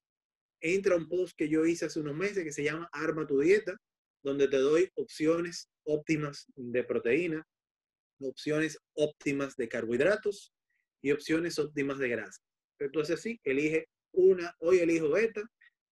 Entra 0.62 0.96
un 0.96 1.06
post 1.10 1.36
que 1.36 1.46
yo 1.46 1.66
hice 1.66 1.84
hace 1.84 2.00
unos 2.00 2.16
meses 2.16 2.42
que 2.42 2.52
se 2.52 2.64
llama 2.64 2.88
Arma 2.90 3.26
tu 3.26 3.38
dieta, 3.38 3.76
donde 4.24 4.48
te 4.48 4.56
doy 4.56 4.90
opciones 4.94 5.68
óptimas 5.84 6.46
de 6.56 6.82
proteína, 6.82 7.46
opciones 8.18 8.78
óptimas 8.94 9.56
de 9.56 9.68
carbohidratos 9.68 10.54
y 11.02 11.12
opciones 11.12 11.58
óptimas 11.58 11.98
de 11.98 12.08
grasa. 12.08 12.40
Entonces 12.78 13.18
así, 13.18 13.38
elige 13.44 13.90
una, 14.12 14.54
hoy 14.60 14.78
elijo 14.78 15.18
esta, 15.18 15.42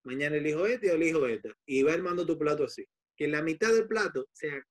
mañana 0.03 0.37
elijo 0.37 0.67
esta 0.67 0.87
y 0.87 0.89
elijo 0.89 1.27
esta. 1.27 1.53
Y 1.67 1.83
va 1.83 1.93
armando 1.93 2.25
tu 2.25 2.39
plato 2.39 2.65
así. 2.65 2.87
Que 3.15 3.29
la 3.29 3.43
mitad 3.43 3.75
del 3.75 3.87
plato 3.87 4.27
sea 4.33 4.67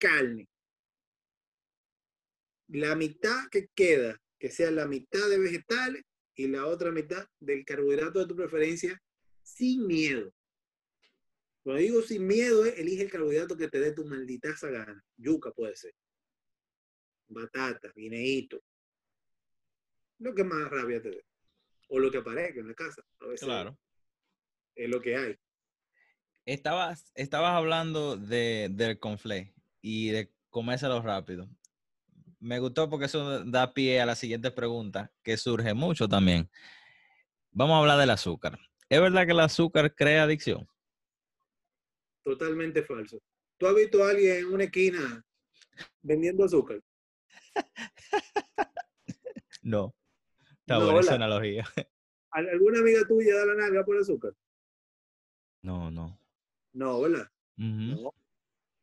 carne. 0.00 0.48
La 2.68 2.96
mitad 2.96 3.50
que 3.50 3.68
queda, 3.74 4.18
que 4.38 4.50
sea 4.50 4.70
la 4.70 4.86
mitad 4.86 5.28
de 5.28 5.38
vegetales 5.38 6.04
y 6.34 6.48
la 6.48 6.66
otra 6.66 6.90
mitad 6.90 7.26
del 7.40 7.64
carbohidrato 7.64 8.18
de 8.20 8.26
tu 8.26 8.36
preferencia, 8.36 9.00
sin 9.42 9.86
miedo. 9.86 10.32
Cuando 11.62 11.80
digo 11.80 12.02
sin 12.02 12.26
miedo, 12.26 12.64
es 12.64 12.78
elige 12.78 13.04
el 13.04 13.10
carbohidrato 13.10 13.56
que 13.56 13.68
te 13.68 13.80
dé 13.80 13.92
tu 13.92 14.04
maldita 14.04 14.54
gana. 14.62 15.02
Yuca 15.16 15.50
puede 15.52 15.76
ser. 15.76 15.94
Batata, 17.28 17.90
guineíto. 17.94 18.62
Lo 20.18 20.34
que 20.34 20.44
más 20.44 20.68
rabia 20.70 21.00
te 21.00 21.10
dé. 21.10 21.24
O 21.88 21.98
lo 21.98 22.10
que 22.10 22.18
aparezca 22.18 22.60
en 22.60 22.68
la 22.68 22.74
casa. 22.74 23.02
A 23.20 23.26
veces 23.26 23.46
Claro. 23.46 23.78
es 24.74 24.88
lo 24.90 25.00
que 25.00 25.16
hay. 25.16 25.36
Estabas, 26.44 27.10
estabas 27.14 27.52
hablando 27.52 28.16
de, 28.16 28.68
del 28.70 28.98
conflé 28.98 29.54
y 29.80 30.10
de 30.10 30.30
comérselo 30.50 31.00
rápido. 31.00 31.48
Me 32.44 32.58
gustó 32.58 32.90
porque 32.90 33.06
eso 33.06 33.42
da 33.46 33.72
pie 33.72 34.02
a 34.02 34.06
la 34.06 34.14
siguiente 34.14 34.50
pregunta, 34.50 35.10
que 35.22 35.38
surge 35.38 35.72
mucho 35.72 36.06
también. 36.06 36.50
Vamos 37.52 37.74
a 37.74 37.78
hablar 37.78 37.98
del 37.98 38.10
azúcar. 38.10 38.58
¿Es 38.90 39.00
verdad 39.00 39.24
que 39.24 39.32
el 39.32 39.40
azúcar 39.40 39.94
crea 39.94 40.24
adicción? 40.24 40.68
Totalmente 42.22 42.82
falso. 42.82 43.18
¿Tú 43.56 43.66
has 43.66 43.74
visto 43.74 44.04
a 44.04 44.10
alguien 44.10 44.36
en 44.40 44.52
una 44.52 44.64
esquina 44.64 45.24
vendiendo 46.02 46.44
azúcar? 46.44 46.80
No. 49.62 49.94
Está 50.60 50.74
No, 50.78 50.84
buena 50.84 51.00
esa 51.00 51.14
analogía. 51.14 51.64
¿Al- 52.32 52.48
¿Alguna 52.50 52.80
amiga 52.80 53.00
tuya 53.08 53.34
da 53.36 53.46
la 53.46 53.54
nalga 53.54 53.82
por 53.82 53.96
azúcar? 53.96 54.34
No, 55.62 55.90
no. 55.90 56.18
No, 56.74 57.00
¿verdad? 57.00 57.26
No. 57.56 58.12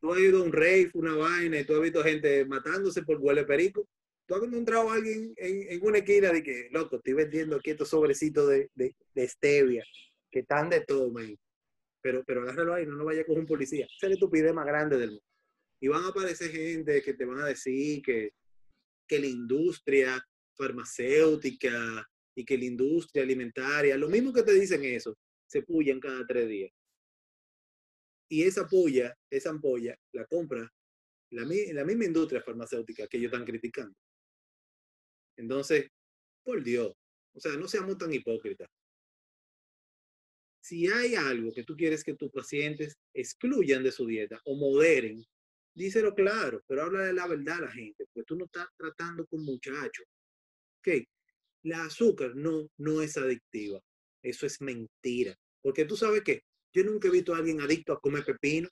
Tú 0.01 0.11
has 0.11 0.19
ido 0.19 0.39
a 0.39 0.43
un 0.43 0.51
rave, 0.51 0.89
una 0.95 1.15
vaina, 1.15 1.59
y 1.59 1.63
tú 1.63 1.75
has 1.75 1.81
visto 1.81 2.03
gente 2.03 2.43
matándose 2.45 3.03
por 3.03 3.17
huele 3.19 3.45
perico. 3.45 3.87
Tú 4.25 4.35
has 4.35 4.43
encontrado 4.43 4.89
a 4.89 4.95
alguien 4.95 5.31
en, 5.37 5.79
una 5.83 5.99
esquina 5.99 6.31
de 6.31 6.41
que, 6.41 6.69
loco, 6.71 6.95
estoy 6.95 7.13
vendiendo 7.13 7.55
aquí 7.55 7.69
estos 7.69 7.89
sobrecitos 7.89 8.49
de, 8.49 8.71
de, 8.73 8.95
de 9.13 9.27
stevia, 9.27 9.83
que 10.31 10.39
están 10.39 10.69
de 10.69 10.81
todo, 10.81 11.11
man. 11.11 11.37
Pero, 12.01 12.23
pero 12.25 12.41
agárralo 12.41 12.73
ahí, 12.73 12.85
no 12.87 12.95
nos 12.95 13.05
vaya 13.05 13.23
con 13.25 13.37
un 13.37 13.45
policía. 13.45 13.85
Esa 13.85 14.07
es 14.07 14.09
la 14.09 14.13
estupidez 14.15 14.53
más 14.53 14.65
grande 14.65 14.97
del 14.97 15.09
mundo. 15.09 15.23
Y 15.79 15.87
van 15.87 16.03
a 16.03 16.07
aparecer 16.07 16.49
gente 16.49 17.01
que 17.03 17.13
te 17.13 17.25
van 17.25 17.39
a 17.39 17.45
decir 17.45 18.01
que, 18.01 18.31
que 19.07 19.19
la 19.19 19.27
industria 19.27 20.25
farmacéutica 20.57 22.09
y 22.35 22.43
que 22.43 22.57
la 22.57 22.65
industria 22.65 23.23
alimentaria, 23.23 23.97
lo 23.97 24.09
mismo 24.09 24.33
que 24.33 24.43
te 24.43 24.53
dicen 24.53 24.83
eso, 24.83 25.15
se 25.47 25.61
pullan 25.61 25.99
cada 25.99 26.25
tres 26.25 26.47
días. 26.47 26.71
Y 28.31 28.43
esa 28.43 28.65
puya, 28.65 29.13
esa 29.29 29.49
ampolla, 29.49 29.93
la 30.13 30.25
compra 30.25 30.65
la, 31.31 31.43
la 31.43 31.83
misma 31.83 32.05
industria 32.05 32.41
farmacéutica 32.41 33.05
que 33.07 33.17
ellos 33.17 33.31
están 33.31 33.45
criticando. 33.45 33.93
Entonces, 35.37 35.89
por 36.41 36.63
Dios, 36.63 36.93
o 37.33 37.39
sea, 37.41 37.57
no 37.57 37.67
seamos 37.67 37.97
tan 37.97 38.13
hipócritas. 38.13 38.69
Si 40.61 40.87
hay 40.87 41.15
algo 41.15 41.51
que 41.51 41.65
tú 41.65 41.75
quieres 41.75 42.05
que 42.05 42.13
tus 42.13 42.31
pacientes 42.31 42.95
excluyan 43.13 43.83
de 43.83 43.91
su 43.91 44.05
dieta 44.05 44.39
o 44.45 44.55
moderen, 44.55 45.21
díselo 45.75 46.15
claro, 46.15 46.63
pero 46.67 46.83
habla 46.83 47.03
de 47.03 47.13
la 47.13 47.27
verdad 47.27 47.57
a 47.57 47.61
la 47.65 47.71
gente, 47.71 48.05
porque 48.13 48.25
tú 48.25 48.37
no 48.37 48.45
estás 48.45 48.67
tratando 48.77 49.25
con 49.25 49.43
muchachos. 49.43 50.05
Ok, 50.79 51.03
la 51.63 51.83
azúcar 51.83 52.33
no, 52.33 52.69
no 52.77 53.01
es 53.01 53.17
adictiva. 53.17 53.81
Eso 54.23 54.45
es 54.45 54.61
mentira. 54.61 55.35
Porque 55.61 55.83
tú 55.83 55.97
sabes 55.97 56.23
que 56.23 56.43
yo 56.73 56.83
nunca 56.83 57.07
he 57.07 57.11
visto 57.11 57.33
a 57.33 57.37
alguien 57.37 57.61
adicto 57.61 57.93
a 57.93 57.99
comer 57.99 58.23
pepino 58.25 58.69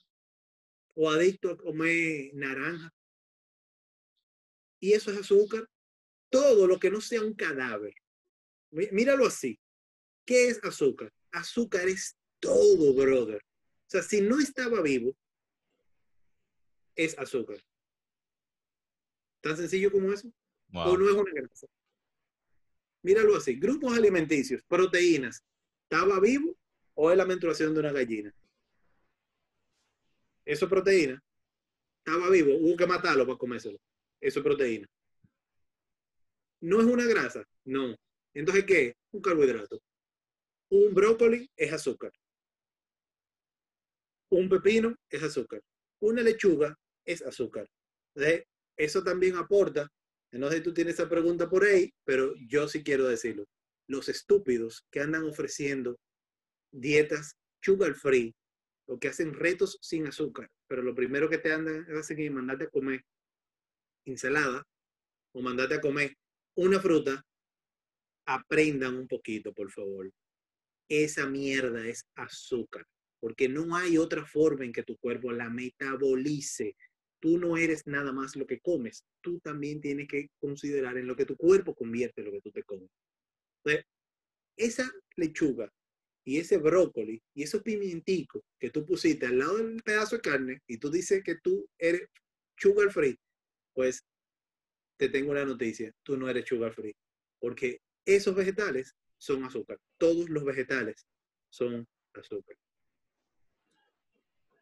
o 0.94 1.10
adicto 1.10 1.50
a 1.50 1.56
comer 1.56 2.30
naranja. 2.34 2.90
Y 4.80 4.92
eso 4.92 5.10
es 5.10 5.18
azúcar. 5.18 5.68
Todo 6.30 6.66
lo 6.66 6.78
que 6.78 6.90
no 6.90 7.00
sea 7.00 7.22
un 7.22 7.34
cadáver. 7.34 7.94
Mí- 8.70 8.88
Míralo 8.92 9.26
así. 9.26 9.58
¿Qué 10.24 10.48
es 10.48 10.62
azúcar? 10.64 11.12
Azúcar 11.32 11.88
es 11.88 12.16
todo, 12.38 12.94
brother. 12.94 13.42
O 13.42 13.90
sea, 13.90 14.02
si 14.02 14.20
no 14.20 14.38
estaba 14.38 14.80
vivo, 14.80 15.16
es 16.94 17.18
azúcar. 17.18 17.62
Tan 19.40 19.56
sencillo 19.56 19.90
como 19.90 20.12
eso. 20.12 20.32
O 20.92 20.96
no 20.96 21.08
es 21.08 21.14
una 21.16 21.32
grasa. 21.32 21.66
Míralo 23.02 23.36
así. 23.36 23.54
Grupos 23.56 23.96
alimenticios, 23.96 24.62
proteínas. 24.64 25.42
¿Estaba 25.84 26.20
vivo 26.20 26.56
o 27.02 27.10
es 27.10 27.16
la 27.16 27.24
menstruación 27.24 27.72
de 27.72 27.80
una 27.80 27.92
gallina? 27.92 28.30
Eso 30.44 30.66
es 30.66 30.70
proteína. 30.70 31.18
Estaba 32.04 32.28
vivo, 32.28 32.54
hubo 32.56 32.76
que 32.76 32.86
matarlo 32.86 33.24
para 33.24 33.38
comérselo. 33.38 33.78
Eso 34.20 34.40
es 34.40 34.44
proteína. 34.44 34.86
¿No 36.60 36.78
es 36.80 36.86
una 36.86 37.06
grasa? 37.06 37.42
No. 37.64 37.96
Entonces, 38.34 38.64
¿qué? 38.66 38.94
Un 39.12 39.22
carbohidrato. 39.22 39.80
Un 40.68 40.92
brócoli 40.92 41.48
es 41.56 41.72
azúcar. 41.72 42.12
Un 44.28 44.50
pepino 44.50 44.94
es 45.08 45.22
azúcar. 45.22 45.62
Una 46.00 46.22
lechuga 46.22 46.76
es 47.06 47.22
azúcar. 47.22 47.66
eso 48.76 49.02
también 49.02 49.36
aporta. 49.36 49.88
No 50.32 50.50
sé 50.50 50.58
si 50.58 50.62
tú 50.62 50.74
tienes 50.74 50.94
esa 50.94 51.08
pregunta 51.08 51.48
por 51.48 51.64
ahí, 51.64 51.90
pero 52.04 52.34
yo 52.46 52.68
sí 52.68 52.84
quiero 52.84 53.08
decirlo. 53.08 53.46
Los 53.86 54.10
estúpidos 54.10 54.84
que 54.90 55.00
andan 55.00 55.24
ofreciendo 55.24 55.98
dietas 56.72 57.36
sugar 57.62 57.94
free 57.94 58.34
o 58.86 58.98
que 58.98 59.08
hacen 59.08 59.34
retos 59.34 59.78
sin 59.80 60.06
azúcar, 60.06 60.50
pero 60.66 60.82
lo 60.82 60.94
primero 60.94 61.28
que 61.28 61.38
te 61.38 61.52
andan 61.52 61.86
hacen 61.96 62.18
es 62.18 62.32
mandarte 62.32 62.64
a 62.64 62.70
comer 62.70 63.04
ensalada 64.04 64.66
o 65.32 65.42
mandarte 65.42 65.76
a 65.76 65.80
comer 65.80 66.16
una 66.56 66.80
fruta, 66.80 67.24
aprendan 68.26 68.96
un 68.96 69.06
poquito, 69.06 69.52
por 69.52 69.70
favor. 69.70 70.10
Esa 70.88 71.26
mierda 71.26 71.86
es 71.86 72.04
azúcar, 72.16 72.84
porque 73.20 73.48
no 73.48 73.76
hay 73.76 73.96
otra 73.96 74.26
forma 74.26 74.64
en 74.64 74.72
que 74.72 74.82
tu 74.82 74.96
cuerpo 74.98 75.30
la 75.30 75.48
metabolice. 75.48 76.74
Tú 77.20 77.38
no 77.38 77.56
eres 77.56 77.86
nada 77.86 78.12
más 78.12 78.34
lo 78.34 78.46
que 78.46 78.60
comes, 78.60 79.04
tú 79.20 79.38
también 79.40 79.80
tienes 79.80 80.08
que 80.08 80.30
considerar 80.40 80.98
en 80.98 81.06
lo 81.06 81.14
que 81.14 81.26
tu 81.26 81.36
cuerpo 81.36 81.74
convierte 81.74 82.22
lo 82.22 82.32
que 82.32 82.40
tú 82.40 82.50
te 82.50 82.64
comes. 82.64 82.90
Esa 84.56 84.90
lechuga 85.16 85.70
y 86.30 86.38
ese 86.38 86.58
brócoli 86.58 87.20
y 87.34 87.42
esos 87.42 87.60
pimienticos 87.60 88.44
que 88.56 88.70
tú 88.70 88.86
pusiste 88.86 89.26
al 89.26 89.40
lado 89.40 89.56
del 89.56 89.82
pedazo 89.82 90.14
de 90.14 90.22
carne 90.22 90.62
y 90.68 90.78
tú 90.78 90.88
dices 90.88 91.24
que 91.24 91.34
tú 91.42 91.68
eres 91.76 92.02
sugar 92.56 92.92
free, 92.92 93.18
pues 93.72 94.04
te 94.96 95.08
tengo 95.08 95.32
una 95.32 95.44
noticia, 95.44 95.92
tú 96.04 96.16
no 96.16 96.30
eres 96.30 96.46
sugar 96.46 96.72
free, 96.72 96.94
porque 97.40 97.80
esos 98.04 98.32
vegetales 98.36 98.94
son 99.18 99.42
azúcar. 99.42 99.80
Todos 99.98 100.30
los 100.30 100.44
vegetales 100.44 101.04
son 101.48 101.84
azúcar. 102.14 102.56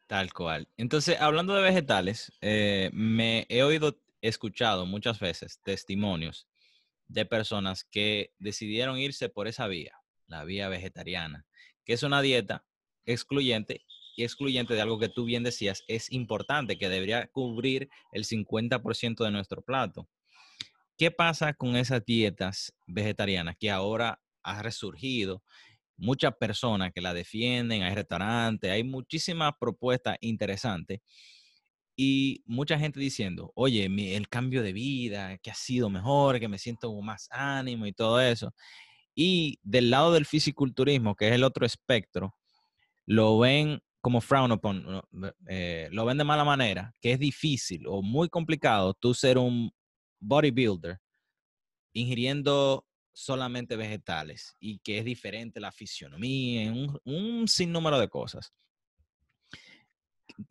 Tal 0.07 0.33
cual. 0.33 0.67
Entonces, 0.75 1.21
hablando 1.21 1.53
de 1.53 1.61
vegetales, 1.61 2.31
eh, 2.41 2.89
me 2.93 3.45
he 3.47 3.61
oído, 3.61 4.01
escuchado 4.21 4.87
muchas 4.87 5.19
veces 5.19 5.59
testimonios 5.61 6.47
de 7.07 7.27
personas 7.27 7.83
que 7.83 8.33
decidieron 8.39 8.97
irse 8.97 9.29
por 9.29 9.47
esa 9.47 9.67
vía, 9.67 9.98
la 10.29 10.45
vía 10.45 10.69
vegetariana, 10.69 11.45
que 11.83 11.93
es 11.93 12.03
una 12.03 12.21
dieta 12.21 12.65
excluyente 13.05 13.85
y 14.15 14.23
excluyente 14.23 14.73
de 14.73 14.81
algo 14.81 14.99
que 14.99 15.09
tú 15.09 15.25
bien 15.25 15.43
decías, 15.43 15.83
es 15.87 16.11
importante, 16.11 16.77
que 16.77 16.89
debería 16.89 17.27
cubrir 17.27 17.89
el 18.11 18.25
50% 18.25 19.23
de 19.23 19.31
nuestro 19.31 19.61
plato. 19.61 20.07
¿Qué 20.97 21.11
pasa 21.11 21.53
con 21.53 21.75
esas 21.75 22.05
dietas 22.05 22.73
vegetarianas 22.85 23.55
que 23.59 23.71
ahora 23.71 24.21
ha 24.43 24.61
resurgido? 24.61 25.43
Muchas 25.97 26.35
personas 26.35 26.91
que 26.93 27.01
la 27.01 27.13
defienden, 27.13 27.83
hay 27.83 27.95
restaurantes, 27.95 28.71
hay 28.71 28.83
muchísimas 28.83 29.53
propuestas 29.59 30.17
interesantes 30.21 30.99
y 32.01 32.43
mucha 32.45 32.79
gente 32.79 32.97
diciendo, 32.97 33.51
oye, 33.55 33.85
el 34.15 34.29
cambio 34.29 34.63
de 34.63 34.71
vida, 34.71 35.37
que 35.39 35.51
ha 35.51 35.53
sido 35.53 35.89
mejor, 35.89 36.39
que 36.39 36.47
me 36.47 36.57
siento 36.57 36.93
más 37.01 37.27
ánimo 37.29 37.85
y 37.87 37.91
todo 37.91 38.21
eso. 38.21 38.53
Y 39.21 39.59
del 39.63 39.89
lado 39.89 40.13
del 40.13 40.25
fisiculturismo, 40.25 41.13
que 41.13 41.27
es 41.27 41.33
el 41.33 41.43
otro 41.43 41.65
espectro, 41.65 42.37
lo 43.05 43.37
ven 43.37 43.81
como 43.99 44.21
frown 44.21 44.53
upon, 44.53 45.01
eh, 45.49 45.89
lo 45.91 46.05
ven 46.05 46.17
de 46.17 46.23
mala 46.23 46.45
manera, 46.45 46.95
que 47.01 47.11
es 47.11 47.19
difícil 47.19 47.85
o 47.85 48.01
muy 48.01 48.29
complicado 48.29 48.93
tú 48.93 49.13
ser 49.13 49.37
un 49.37 49.71
bodybuilder 50.21 51.01
ingiriendo 51.91 52.87
solamente 53.11 53.75
vegetales 53.75 54.55
y 54.57 54.79
que 54.79 54.99
es 54.99 55.03
diferente 55.03 55.59
la 55.59 55.73
fisionomía, 55.73 56.71
un, 56.71 56.97
un 57.03 57.45
sinnúmero 57.49 57.99
de 57.99 58.07
cosas. 58.07 58.53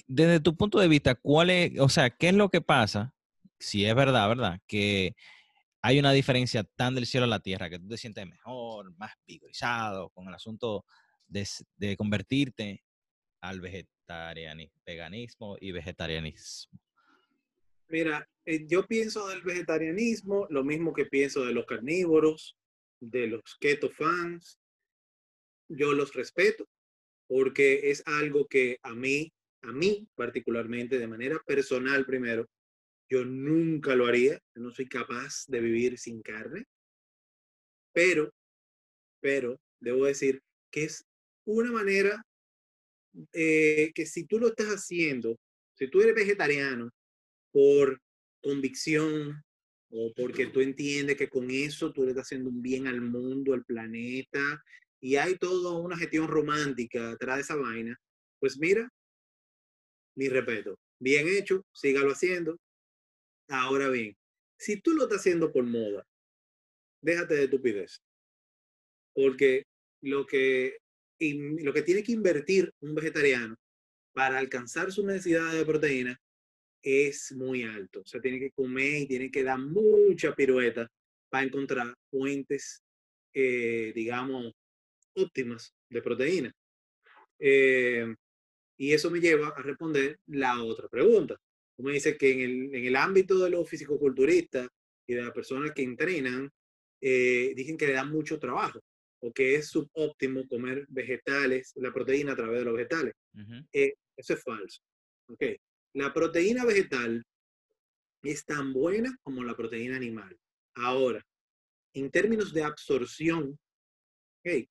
Desde 0.06 0.40
tu 0.40 0.54
punto 0.58 0.78
de 0.78 0.88
vista, 0.88 1.14
¿cuál 1.14 1.48
es, 1.48 1.80
o 1.80 1.88
sea, 1.88 2.10
qué 2.10 2.28
es 2.28 2.34
lo 2.34 2.50
que 2.50 2.60
pasa, 2.60 3.14
si 3.58 3.86
es 3.86 3.94
verdad, 3.94 4.28
verdad, 4.28 4.60
que 4.66 5.16
hay 5.82 5.98
una 5.98 6.12
diferencia 6.12 6.64
tan 6.64 6.94
del 6.94 7.06
cielo 7.06 7.24
a 7.24 7.28
la 7.28 7.40
tierra, 7.40 7.70
que 7.70 7.78
tú 7.78 7.88
te 7.88 7.96
sientes 7.96 8.26
mejor, 8.26 8.94
más 8.96 9.12
vigorizado 9.26 10.10
con 10.10 10.28
el 10.28 10.34
asunto 10.34 10.84
de, 11.26 11.96
convertirte 11.96 12.82
al 13.40 13.60
vegetarianismo, 13.60 14.80
veganismo 14.84 15.56
y 15.60 15.72
vegetarianismo? 15.72 16.80
Mira, 17.88 18.28
eh, 18.44 18.66
yo 18.66 18.86
pienso 18.86 19.28
del 19.28 19.42
vegetarianismo 19.42 20.46
lo 20.50 20.64
mismo 20.64 20.92
que 20.92 21.06
pienso 21.06 21.44
de 21.44 21.52
los 21.52 21.64
carnívoros, 21.66 22.56
de 23.00 23.28
los 23.28 23.56
keto 23.60 23.90
fans. 23.90 24.58
Yo 25.68 25.92
los 25.92 26.12
respeto 26.12 26.68
porque 27.26 27.90
es 27.90 28.02
algo 28.06 28.46
que 28.46 28.78
a 28.82 28.94
mí, 28.94 29.32
a 29.62 29.72
mí 29.72 30.08
particularmente, 30.14 30.98
de 30.98 31.06
manera 31.06 31.38
personal 31.46 32.04
primero, 32.04 32.48
yo 33.08 33.24
nunca 33.24 33.94
lo 33.94 34.06
haría. 34.06 34.38
no 34.54 34.70
soy 34.70 34.88
capaz 34.88 35.44
de 35.46 35.60
vivir 35.60 35.98
sin 35.98 36.22
carne. 36.22 36.64
Pero, 37.92 38.32
pero, 39.20 39.58
debo 39.80 40.04
decir 40.06 40.40
que 40.70 40.84
es 40.84 41.04
una 41.44 41.72
manera 41.72 42.22
eh, 43.32 43.90
que 43.94 44.06
si 44.06 44.24
tú 44.24 44.38
lo 44.38 44.48
estás 44.48 44.68
haciendo, 44.68 45.38
si 45.74 45.88
tú 45.88 46.00
eres 46.00 46.14
vegetariano, 46.14 46.90
por 47.50 48.00
convicción 48.42 49.42
o 49.90 50.12
porque 50.14 50.46
tú 50.46 50.60
entiendes 50.60 51.16
que 51.16 51.28
con 51.28 51.50
eso 51.50 51.92
tú 51.92 52.02
le 52.02 52.10
estás 52.10 52.26
haciendo 52.26 52.50
un 52.50 52.60
bien 52.60 52.86
al 52.86 53.00
mundo, 53.00 53.54
al 53.54 53.64
planeta, 53.64 54.62
y 55.00 55.16
hay 55.16 55.36
toda 55.38 55.78
una 55.78 55.96
gestión 55.96 56.28
romántica 56.28 57.12
atrás 57.12 57.36
de 57.36 57.42
esa 57.42 57.56
vaina, 57.56 57.96
pues 58.38 58.58
mira, 58.58 58.88
mi 60.14 60.28
respeto, 60.28 60.78
bien 61.00 61.26
hecho, 61.28 61.64
sígalo 61.72 62.10
haciendo. 62.10 62.58
Ahora 63.48 63.88
bien, 63.88 64.16
si 64.58 64.80
tú 64.80 64.92
lo 64.92 65.04
estás 65.04 65.20
haciendo 65.20 65.52
por 65.52 65.64
moda, 65.64 66.06
déjate 67.00 67.34
de 67.34 67.44
estupidez, 67.44 68.02
porque 69.14 69.64
lo 70.02 70.26
que, 70.26 70.78
lo 71.18 71.72
que 71.72 71.82
tiene 71.82 72.02
que 72.02 72.12
invertir 72.12 72.72
un 72.80 72.94
vegetariano 72.94 73.56
para 74.12 74.38
alcanzar 74.38 74.92
su 74.92 75.04
necesidad 75.06 75.52
de 75.52 75.64
proteína 75.64 76.20
es 76.82 77.32
muy 77.32 77.62
alto. 77.62 78.00
O 78.00 78.06
sea, 78.06 78.20
tiene 78.20 78.38
que 78.38 78.50
comer 78.50 79.02
y 79.02 79.06
tiene 79.06 79.30
que 79.30 79.42
dar 79.42 79.58
mucha 79.58 80.34
pirueta 80.34 80.88
para 81.30 81.44
encontrar 81.44 81.94
fuentes, 82.10 82.82
eh, 83.32 83.92
digamos, 83.94 84.52
óptimas 85.14 85.74
de 85.88 86.02
proteína. 86.02 86.52
Eh, 87.38 88.14
y 88.76 88.92
eso 88.92 89.10
me 89.10 89.20
lleva 89.20 89.48
a 89.48 89.62
responder 89.62 90.18
la 90.26 90.62
otra 90.62 90.88
pregunta. 90.88 91.36
Como 91.78 91.90
dice 91.90 92.18
que 92.18 92.32
en 92.32 92.40
el, 92.40 92.74
en 92.74 92.84
el 92.86 92.96
ámbito 92.96 93.38
de 93.38 93.50
los 93.50 93.68
fisicoculturistas 93.68 94.68
y 95.06 95.14
de 95.14 95.22
las 95.22 95.30
personas 95.30 95.70
que 95.70 95.82
entrenan, 95.82 96.50
eh, 97.00 97.52
dicen 97.54 97.76
que 97.76 97.86
le 97.86 97.92
dan 97.92 98.10
mucho 98.10 98.40
trabajo 98.40 98.80
o 99.20 99.32
que 99.32 99.54
es 99.54 99.68
subóptimo 99.68 100.48
comer 100.48 100.86
vegetales, 100.88 101.72
la 101.76 101.92
proteína 101.92 102.32
a 102.32 102.36
través 102.36 102.58
de 102.58 102.64
los 102.64 102.74
vegetales. 102.74 103.14
eso 104.16 104.34
es 104.34 104.42
falso. 104.42 104.82
Okay. 105.28 105.56
La 105.94 106.12
proteína 106.12 106.64
vegetal 106.64 107.24
es 108.24 108.44
tan 108.44 108.72
buena 108.72 109.16
como 109.22 109.44
la 109.44 109.56
proteína 109.56 109.94
animal. 109.94 110.36
Ahora, 110.74 111.24
en 111.94 112.10
términos 112.10 112.52
de 112.52 112.64
absorción, 112.64 113.56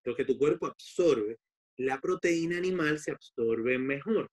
lo 0.04 0.16
que 0.16 0.26
tu 0.26 0.38
cuerpo 0.38 0.66
absorbe, 0.66 1.38
la 1.78 2.02
proteína 2.02 2.58
animal 2.58 3.00
se 3.00 3.12
absorbe 3.12 3.78
mejor. 3.78 4.30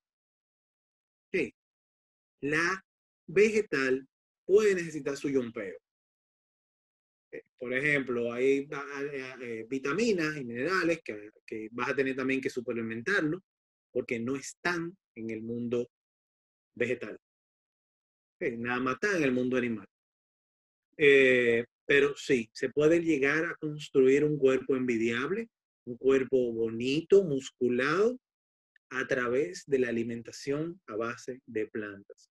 La 2.40 2.84
vegetal 3.26 4.06
puede 4.44 4.74
necesitar 4.74 5.16
su 5.16 5.28
yompeo. 5.30 5.76
Por 7.58 7.72
ejemplo, 7.72 8.32
hay 8.32 8.68
eh, 9.40 9.66
vitaminas 9.68 10.36
y 10.36 10.44
minerales 10.44 11.00
que, 11.02 11.30
que, 11.46 11.68
vas 11.72 11.90
a 11.90 11.96
tener 11.96 12.14
también 12.14 12.40
que 12.40 12.50
suplementarlo 12.50 13.42
porque 13.90 14.20
no 14.20 14.36
están 14.36 14.96
en 15.14 15.30
el 15.30 15.42
mundo 15.42 15.88
vegetal. 16.74 17.18
nada 18.40 18.80
más 18.80 18.94
está 18.94 19.16
en 19.16 19.24
el 19.24 19.32
mundo 19.32 19.56
animal. 19.56 19.86
Eh, 20.96 21.64
pero 21.86 22.14
sí, 22.16 22.48
se 22.52 22.70
puede 22.70 23.00
llegar 23.00 23.44
a 23.44 23.54
construir 23.56 24.24
un 24.24 24.38
cuerpo 24.38 24.76
envidiable, 24.76 25.48
un 25.86 25.96
cuerpo 25.96 26.52
bonito, 26.52 27.24
musculado, 27.24 28.18
a 28.90 29.06
través 29.06 29.64
de 29.66 29.78
la 29.78 29.88
alimentación 29.88 30.80
a 30.86 30.96
base 30.96 31.40
de 31.46 31.66
plantas. 31.66 32.30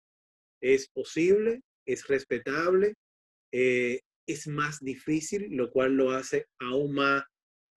Es 0.62 0.88
posible, 0.90 1.62
es 1.86 2.08
respetable, 2.08 2.96
eh, 3.52 4.02
es 4.28 4.48
más 4.48 4.80
difícil, 4.80 5.48
lo 5.52 5.72
cual 5.72 5.96
lo 5.96 6.12
hace 6.12 6.46
aún 6.60 6.94
más 6.94 7.24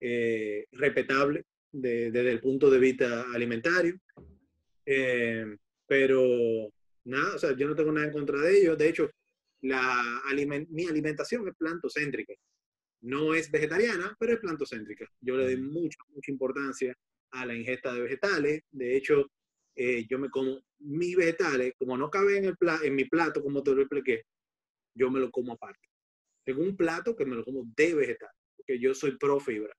eh, 0.00 0.66
respetable 0.72 1.44
desde 1.70 2.30
el 2.30 2.40
punto 2.40 2.68
de 2.70 2.78
vista 2.78 3.24
alimentario. 3.32 3.98
Pero 5.86 6.72
nada, 7.04 7.34
o 7.34 7.38
sea, 7.38 7.56
yo 7.56 7.68
no 7.68 7.74
tengo 7.74 7.92
nada 7.92 8.06
en 8.06 8.12
contra 8.12 8.40
de 8.40 8.58
ellos. 8.58 8.78
De 8.78 8.88
hecho, 8.88 9.10
la 9.62 10.02
mi 10.70 10.86
alimentación 10.86 11.46
es 11.48 11.54
plantocéntrica. 11.56 12.34
no 13.02 13.34
es 13.34 13.50
vegetariana, 13.50 14.16
pero 14.18 14.34
es 14.34 14.40
plantocéntrica. 14.40 15.06
Yo 15.20 15.36
le 15.36 15.44
doy 15.44 15.56
mucha, 15.56 15.98
mucha 16.10 16.30
importancia 16.30 16.96
a 17.32 17.46
la 17.46 17.54
ingesta 17.54 17.92
de 17.92 18.02
vegetales. 18.02 18.62
De 18.70 18.96
hecho, 18.96 19.30
eh, 19.74 20.06
yo 20.08 20.18
me 20.18 20.28
como 20.30 20.62
mis 20.78 21.16
vegetales, 21.16 21.72
como 21.78 21.96
no 21.96 22.10
cabe 22.10 22.38
en, 22.38 22.44
el 22.44 22.56
en 22.82 22.94
mi 22.94 23.04
plato, 23.04 23.42
como 23.42 23.62
te 23.62 23.74
lo 23.74 23.86
yo 24.94 25.10
me 25.10 25.20
lo 25.20 25.30
como 25.30 25.54
aparte. 25.54 25.88
Tengo 26.44 26.62
un 26.62 26.76
plato 26.76 27.16
que 27.16 27.24
me 27.24 27.36
lo 27.36 27.44
como 27.44 27.64
de 27.76 27.94
vegetal, 27.94 28.30
porque 28.56 28.78
yo 28.78 28.94
soy 28.94 29.16
pro 29.16 29.40
fibra. 29.40 29.74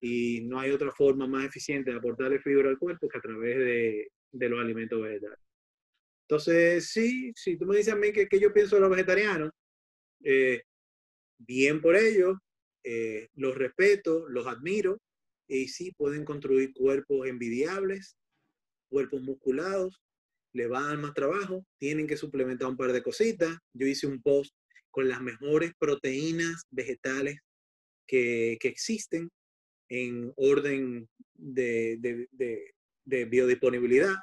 Y 0.00 0.42
no 0.42 0.60
hay 0.60 0.70
otra 0.70 0.92
forma 0.92 1.26
más 1.26 1.46
eficiente 1.46 1.90
de 1.90 1.96
aportarle 1.96 2.38
fibra 2.40 2.68
al 2.68 2.78
cuerpo 2.78 3.08
que 3.08 3.18
a 3.18 3.20
través 3.20 3.58
de, 3.58 4.48
los 4.48 4.60
alimentos 4.60 5.00
vegetales. 5.00 5.38
Entonces, 6.28 6.90
sí, 6.90 7.32
si 7.34 7.56
tú 7.56 7.64
me 7.64 7.78
dices 7.78 7.94
a 7.94 7.96
mí 7.96 8.12
que, 8.12 8.28
que 8.28 8.38
yo 8.38 8.52
pienso 8.52 8.76
de 8.76 8.82
los 8.82 8.90
vegetarianos, 8.90 9.50
eh, 10.22 10.62
bien 11.38 11.80
por 11.80 11.96
ellos, 11.96 12.36
eh, 12.84 13.28
los 13.34 13.56
respeto, 13.56 14.28
los 14.28 14.46
admiro, 14.46 15.00
y 15.48 15.68
sí 15.68 15.92
pueden 15.92 16.24
construir 16.24 16.72
cuerpos 16.74 17.26
envidiables, 17.26 18.16
cuerpos 18.88 19.22
musculados, 19.22 20.00
les 20.52 20.70
va 20.70 20.80
a 20.80 20.86
dar 20.88 20.98
más 20.98 21.14
trabajo, 21.14 21.64
tienen 21.78 22.06
que 22.06 22.16
suplementar 22.16 22.68
un 22.68 22.76
par 22.76 22.92
de 22.92 23.02
cositas. 23.02 23.56
Yo 23.72 23.86
hice 23.86 24.06
un 24.06 24.20
post 24.22 24.54
con 24.90 25.08
las 25.08 25.20
mejores 25.20 25.72
proteínas 25.78 26.64
vegetales 26.70 27.38
que, 28.06 28.56
que 28.60 28.68
existen 28.68 29.30
en 29.88 30.32
orden 30.36 31.08
de, 31.34 31.96
de, 32.00 32.28
de, 32.32 32.74
de 33.04 33.24
biodisponibilidad. 33.24 34.14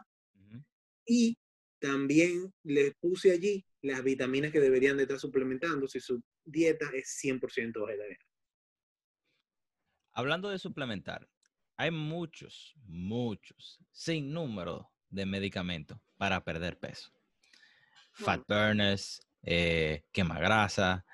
Y 1.07 1.37
también 1.79 2.51
les 2.63 2.93
puse 2.95 3.31
allí 3.31 3.63
las 3.81 4.03
vitaminas 4.03 4.51
que 4.51 4.59
deberían 4.59 4.97
de 4.97 5.03
estar 5.03 5.19
suplementando 5.19 5.87
si 5.87 5.99
su 5.99 6.21
dieta 6.43 6.89
es 6.93 7.19
100% 7.23 7.85
vegetariana. 7.85 8.25
Hablando 10.17 10.49
de 10.49 10.59
suplementar, 10.59 11.27
hay 11.75 11.91
muchos, 11.91 12.73
muchos, 12.85 13.81
sin 13.91 14.31
número 14.31 14.89
de 15.09 15.25
medicamentos 15.25 15.99
para 16.17 16.41
perder 16.41 16.79
peso. 16.79 17.11
Fat 18.13 18.41
burners, 18.47 19.21
eh, 19.43 20.05
quema 20.13 20.39
grasa, 20.39 21.05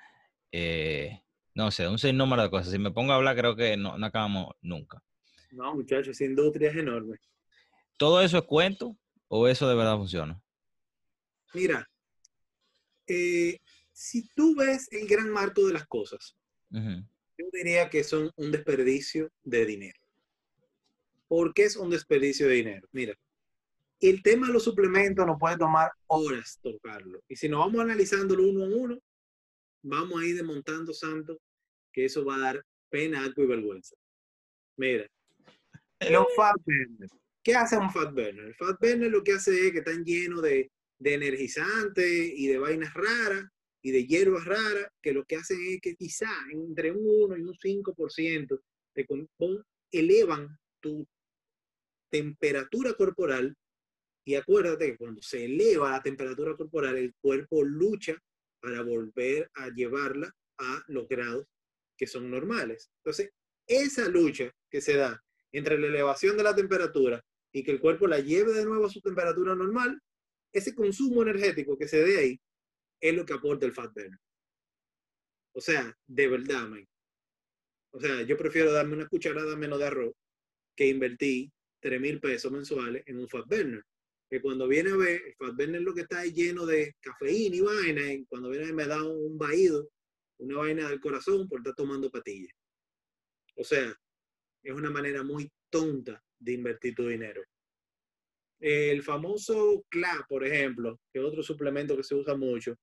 eh, 0.52 1.20
no 1.52 1.72
sé, 1.72 1.88
un 1.88 1.98
sinnúmero 1.98 2.44
de 2.44 2.50
cosas. 2.50 2.70
Si 2.70 2.78
me 2.78 2.92
pongo 2.92 3.12
a 3.12 3.16
hablar, 3.16 3.36
creo 3.36 3.56
que 3.56 3.76
no, 3.76 3.98
no 3.98 4.06
acabamos 4.06 4.54
nunca. 4.60 5.02
No, 5.50 5.74
muchachos, 5.74 6.08
esa 6.08 6.24
industria 6.24 6.70
es 6.70 6.76
enorme. 6.76 7.18
¿Todo 7.96 8.22
eso 8.22 8.38
es 8.38 8.44
cuento 8.44 8.96
o 9.26 9.48
eso 9.48 9.68
de 9.68 9.74
verdad 9.74 9.96
funciona? 9.96 10.40
Mira, 11.54 11.90
eh, 13.08 13.58
si 13.90 14.28
tú 14.28 14.54
ves 14.54 14.86
el 14.92 15.08
gran 15.08 15.28
marco 15.28 15.66
de 15.66 15.72
las 15.72 15.86
cosas, 15.86 16.36
yo 17.38 17.46
diría 17.52 17.88
que 17.88 18.04
son 18.04 18.30
un 18.36 18.52
desperdicio 18.52 19.30
de 19.42 19.66
dinero. 19.66 19.98
¿Por 21.28 21.54
qué 21.54 21.64
es 21.64 21.76
un 21.76 21.90
desperdicio 21.90 22.48
de 22.48 22.54
dinero? 22.54 22.88
Mira, 22.92 23.14
el 24.00 24.22
tema 24.22 24.48
de 24.48 24.52
los 24.52 24.64
suplementos 24.64 25.26
nos 25.26 25.38
puede 25.38 25.56
tomar 25.56 25.90
horas 26.08 26.58
tocarlo. 26.62 27.22
Y 27.28 27.36
si 27.36 27.48
nos 27.48 27.60
vamos 27.60 27.80
analizándolo 27.80 28.46
uno 28.46 28.64
a 28.64 28.68
uno, 28.68 28.98
vamos 29.82 30.20
a 30.20 30.26
ir 30.26 30.36
desmontando 30.36 30.92
santo, 30.92 31.40
que 31.92 32.04
eso 32.04 32.24
va 32.24 32.36
a 32.36 32.40
dar 32.40 32.64
pena, 32.90 33.24
algo 33.24 33.42
y 33.42 33.46
vergüenza. 33.46 33.94
Mira, 34.76 35.06
los 36.10 36.26
fat 36.36 36.56
burners. 36.64 37.12
¿Qué 37.42 37.54
hace 37.54 37.76
un 37.76 37.90
fat 37.90 38.10
burner? 38.10 38.46
El 38.46 38.54
fat 38.54 38.78
burner 38.80 39.10
lo 39.10 39.24
que 39.24 39.32
hace 39.32 39.66
es 39.66 39.72
que 39.72 39.78
están 39.78 40.04
llenos 40.04 40.42
de, 40.42 40.70
de 40.98 41.14
energizantes 41.14 42.32
y 42.36 42.46
de 42.46 42.58
vainas 42.58 42.92
raras 42.94 43.44
y 43.82 43.90
de 43.90 44.06
hierbas 44.06 44.44
raras, 44.44 44.88
que 45.02 45.12
lo 45.12 45.24
que 45.24 45.36
hacen 45.36 45.58
es 45.68 45.80
que 45.80 45.96
quizá 45.96 46.30
entre 46.52 46.92
un 46.92 47.04
1 47.04 47.36
y 47.36 47.42
un 47.42 47.54
5% 47.54 48.60
de 48.94 49.06
elevan 49.90 50.58
tu 50.80 51.06
temperatura 52.10 52.94
corporal 52.94 53.56
y 54.24 54.36
acuérdate 54.36 54.92
que 54.92 54.96
cuando 54.96 55.20
se 55.20 55.44
eleva 55.44 55.90
la 55.90 56.02
temperatura 56.02 56.56
corporal, 56.56 56.96
el 56.96 57.12
cuerpo 57.20 57.64
lucha 57.64 58.16
para 58.60 58.82
volver 58.82 59.50
a 59.54 59.68
llevarla 59.70 60.32
a 60.58 60.84
los 60.86 61.08
grados 61.08 61.46
que 61.96 62.06
son 62.06 62.30
normales. 62.30 62.90
Entonces, 62.98 63.30
esa 63.66 64.08
lucha 64.08 64.52
que 64.70 64.80
se 64.80 64.96
da 64.96 65.20
entre 65.50 65.78
la 65.78 65.88
elevación 65.88 66.36
de 66.36 66.44
la 66.44 66.54
temperatura 66.54 67.20
y 67.52 67.64
que 67.64 67.72
el 67.72 67.80
cuerpo 67.80 68.06
la 68.06 68.20
lleve 68.20 68.52
de 68.52 68.64
nuevo 68.64 68.86
a 68.86 68.90
su 68.90 69.00
temperatura 69.00 69.54
normal, 69.54 70.00
ese 70.52 70.74
consumo 70.74 71.22
energético 71.22 71.76
que 71.76 71.88
se 71.88 72.02
dé 72.02 72.18
ahí 72.18 72.40
es 73.02 73.14
lo 73.14 73.26
que 73.26 73.34
aporta 73.34 73.66
el 73.66 73.72
fat 73.72 73.92
burner. 73.92 74.18
O 75.54 75.60
sea, 75.60 75.94
de 76.06 76.28
verdad, 76.28 76.68
man. 76.68 76.88
O 77.90 78.00
sea, 78.00 78.22
yo 78.22 78.36
prefiero 78.38 78.72
darme 78.72 78.94
una 78.94 79.08
cucharada 79.08 79.54
menos 79.56 79.78
de 79.80 79.86
arroz 79.86 80.14
que 80.74 80.86
invertir 80.86 81.50
3 81.80 82.00
mil 82.00 82.20
pesos 82.20 82.50
mensuales 82.50 83.02
en 83.06 83.18
un 83.18 83.28
fat 83.28 83.46
burner. 83.46 83.82
Que 84.30 84.40
cuando 84.40 84.66
viene 84.66 84.92
a 84.92 84.96
ver, 84.96 85.20
el 85.26 85.34
fat 85.34 85.54
burner 85.54 85.82
lo 85.82 85.92
que 85.92 86.02
está 86.02 86.20
ahí 86.20 86.32
lleno 86.32 86.64
de 86.64 86.94
cafeína 87.00 87.56
y 87.56 87.60
vaina, 87.60 88.12
y 88.12 88.24
cuando 88.24 88.48
viene 88.48 88.72
me 88.72 88.86
da 88.86 89.02
un 89.04 89.36
vaído, 89.36 89.90
una 90.38 90.58
vaina 90.58 90.88
del 90.88 91.00
corazón 91.00 91.48
por 91.48 91.58
estar 91.58 91.74
tomando 91.74 92.10
patillas. 92.10 92.54
O 93.56 93.64
sea, 93.64 93.94
es 94.62 94.72
una 94.72 94.90
manera 94.90 95.22
muy 95.22 95.50
tonta 95.68 96.22
de 96.38 96.52
invertir 96.52 96.94
tu 96.94 97.08
dinero. 97.08 97.42
El 98.60 99.02
famoso 99.02 99.84
CLA, 99.88 100.24
por 100.28 100.46
ejemplo, 100.46 101.00
que 101.12 101.18
es 101.18 101.24
otro 101.24 101.42
suplemento 101.42 101.96
que 101.96 102.04
se 102.04 102.14
usa 102.14 102.36
mucho, 102.36 102.76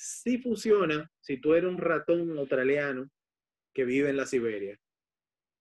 sí 0.00 0.38
funciona 0.38 1.10
si 1.20 1.38
tú 1.38 1.52
eres 1.52 1.68
un 1.68 1.76
ratón 1.76 2.38
australiano 2.38 3.10
que 3.74 3.84
vive 3.84 4.08
en 4.08 4.16
la 4.16 4.26
Siberia, 4.26 4.78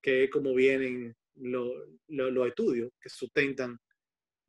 que 0.01 0.23
es 0.23 0.29
como 0.31 0.53
vienen 0.55 1.13
los 1.35 2.47
estudios 2.47 2.89
que 3.01 3.09
sustentan 3.09 3.77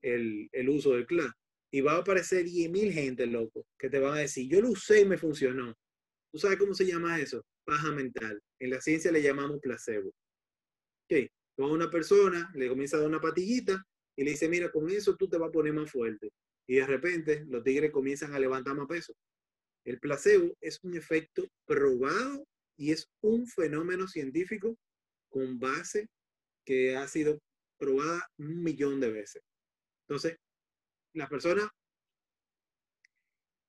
el, 0.01 0.49
uso 0.69 0.93
del 0.93 1.07
CLA. 1.07 1.37
Y 1.73 1.81
va 1.81 1.93
a 1.93 1.99
aparecer 1.99 2.45
10.000 2.47 2.93
gente, 2.93 3.27
loco, 3.27 3.67
que 3.79 3.89
te 3.89 3.99
van 3.99 4.15
a 4.15 4.21
decir, 4.21 4.49
yo 4.49 4.61
lo 4.61 4.71
usé 4.71 5.03
y 5.03 5.05
me 5.05 5.19
funcionó. 5.19 5.75
¿Tú 6.33 6.39
sabes 6.39 6.59
cómo 6.59 6.75
se 6.75 6.87
llama 6.87 7.21
eso? 7.21 7.45
Paja 7.65 7.93
mental. 7.93 8.41
En 8.61 8.71
la 8.71 8.81
ciencia 8.81 9.13
le 9.13 9.23
llamamos 9.23 9.61
placebo. 9.61 10.09
Ok, 11.05 11.29
a 11.59 11.67
una 11.67 11.91
persona, 11.91 12.51
le 12.55 12.69
comienza 12.69 12.97
a 12.97 13.01
dar 13.01 13.09
una 13.09 13.21
patillita 13.21 13.85
y 14.17 14.25
le 14.25 14.33
dice, 14.33 14.49
mira, 14.49 14.71
con 14.71 14.89
eso 14.89 15.17
tú 15.17 15.29
te 15.29 15.39
vas 15.39 15.49
a 15.49 15.53
poner 15.53 15.73
más 15.73 15.91
fuerte. 15.91 16.31
Y 16.69 16.77
de 16.77 16.87
repente 16.87 17.45
los 17.49 17.63
tigres 17.63 17.91
comienzan 17.91 18.35
a 18.35 18.39
levantar 18.39 18.75
más 18.75 18.87
peso. 18.87 19.15
El 19.85 19.99
placebo 19.99 20.55
es 20.61 20.79
un 20.83 20.97
efecto 20.97 21.47
probado 21.67 22.47
y 22.77 22.93
es 22.93 23.07
un 23.23 23.47
fenómeno 23.47 24.07
científico 24.07 24.77
con 25.29 25.59
base 25.59 26.09
que 26.65 26.97
ha 26.97 27.07
sido 27.09 27.39
probada 27.79 28.29
un 28.39 28.63
millón 28.63 29.01
de 29.01 29.11
veces. 29.11 29.43
Entonces, 30.07 30.37
la 31.15 31.29
persona 31.29 31.71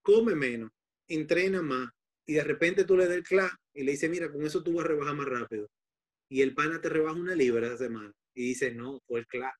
come 0.01 0.35
menos, 0.35 0.71
entrena 1.07 1.61
más 1.61 1.89
y 2.25 2.33
de 2.33 2.43
repente 2.43 2.85
tú 2.85 2.97
le 2.97 3.05
das 3.05 3.15
el 3.15 3.23
clap 3.23 3.51
y 3.73 3.83
le 3.83 3.91
dices, 3.91 4.09
mira, 4.09 4.31
con 4.31 4.45
eso 4.45 4.63
tú 4.63 4.73
vas 4.73 4.85
a 4.85 4.89
rebajar 4.89 5.15
más 5.15 5.27
rápido. 5.27 5.69
Y 6.29 6.41
el 6.41 6.53
pana 6.53 6.79
te 6.79 6.89
rebaja 6.89 7.19
una 7.19 7.35
libra 7.35 7.67
a 7.67 7.71
la 7.71 7.77
semana 7.77 8.11
y 8.33 8.49
dice, 8.49 8.71
no, 8.71 8.99
fue 9.07 9.19
el 9.19 9.27
clap. 9.27 9.53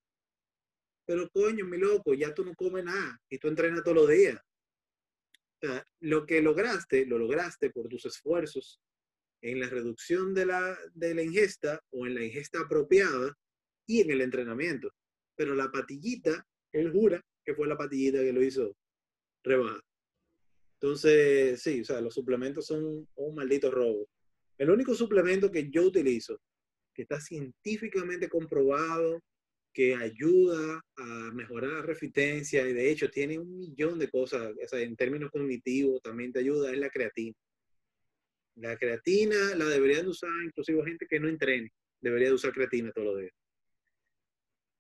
Pero 1.06 1.30
coño, 1.30 1.66
mi 1.66 1.78
loco, 1.78 2.14
ya 2.14 2.34
tú 2.34 2.46
no 2.46 2.54
comes 2.56 2.86
nada 2.86 3.20
y 3.30 3.38
tú 3.38 3.48
entrenas 3.48 3.84
todos 3.84 3.98
los 3.98 4.10
días. 4.10 4.40
Lo 6.00 6.26
que 6.26 6.42
lograste, 6.42 7.06
lo 7.06 7.18
lograste 7.18 7.70
por 7.70 7.88
tus 7.88 8.06
esfuerzos 8.06 8.82
en 9.42 9.60
la 9.60 9.70
reducción 9.70 10.34
de 10.34 10.46
la, 10.46 10.78
de 10.94 11.16
la 11.16 11.24
ingesta 11.24 11.82
o 11.92 12.06
en 12.06 12.16
la 12.16 12.24
ingesta 12.24 12.62
apropiada 12.62 13.38
y 13.88 14.02
en 14.02 14.12
el 14.12 14.22
entrenamiento. 14.22 14.92
Pero 15.36 15.56
la 15.56 15.72
patillita, 15.72 16.46
él 16.72 16.92
jura 16.92 17.24
que 17.44 17.56
fue 17.56 17.68
la 17.68 17.78
patillita 17.78 18.20
que 18.20 18.34
lo 18.34 18.44
hizo 18.44 18.76
rebajar. 19.44 19.82
Entonces, 20.80 21.62
sí, 21.62 21.82
o 21.82 21.86
sea, 21.86 22.02
los 22.02 22.14
suplementos 22.14 22.66
son 22.66 23.08
un 23.16 23.36
maldito 23.36 23.70
robo. 23.70 24.08
El 24.58 24.70
único 24.70 24.94
suplemento 24.94 25.52
que 25.52 25.70
yo 25.70 25.84
utilizo, 25.84 26.40
que 26.94 27.04
está 27.04 27.20
científicamente 27.20 28.30
comprobado 28.30 29.22
que 29.74 29.96
ayuda 29.96 30.82
a 30.98 31.32
mejorar 31.34 31.72
la 31.72 31.82
resistencia 31.82 32.68
y 32.68 32.74
de 32.74 32.92
hecho 32.92 33.10
tiene 33.10 33.40
un 33.40 33.58
millón 33.58 33.98
de 34.00 34.10
cosas, 34.10 34.52
o 34.52 34.68
sea, 34.68 34.80
en 34.80 34.96
términos 34.96 35.32
cognitivos 35.32 36.02
también 36.02 36.32
te 36.32 36.40
ayuda, 36.40 36.72
es 36.72 36.78
la 36.78 36.90
creatina. 36.90 37.36
La 38.56 38.78
creatina 38.78 39.56
la 39.56 39.66
deberían 39.66 40.08
usar 40.08 40.30
inclusive 40.46 40.84
gente 40.84 41.08
que 41.10 41.20
no 41.20 41.30
entrene, 41.30 41.72
debería 42.02 42.28
de 42.28 42.34
usar 42.34 42.52
creatina 42.52 42.92
todos 42.92 43.08
los 43.08 43.20
días. 43.20 43.34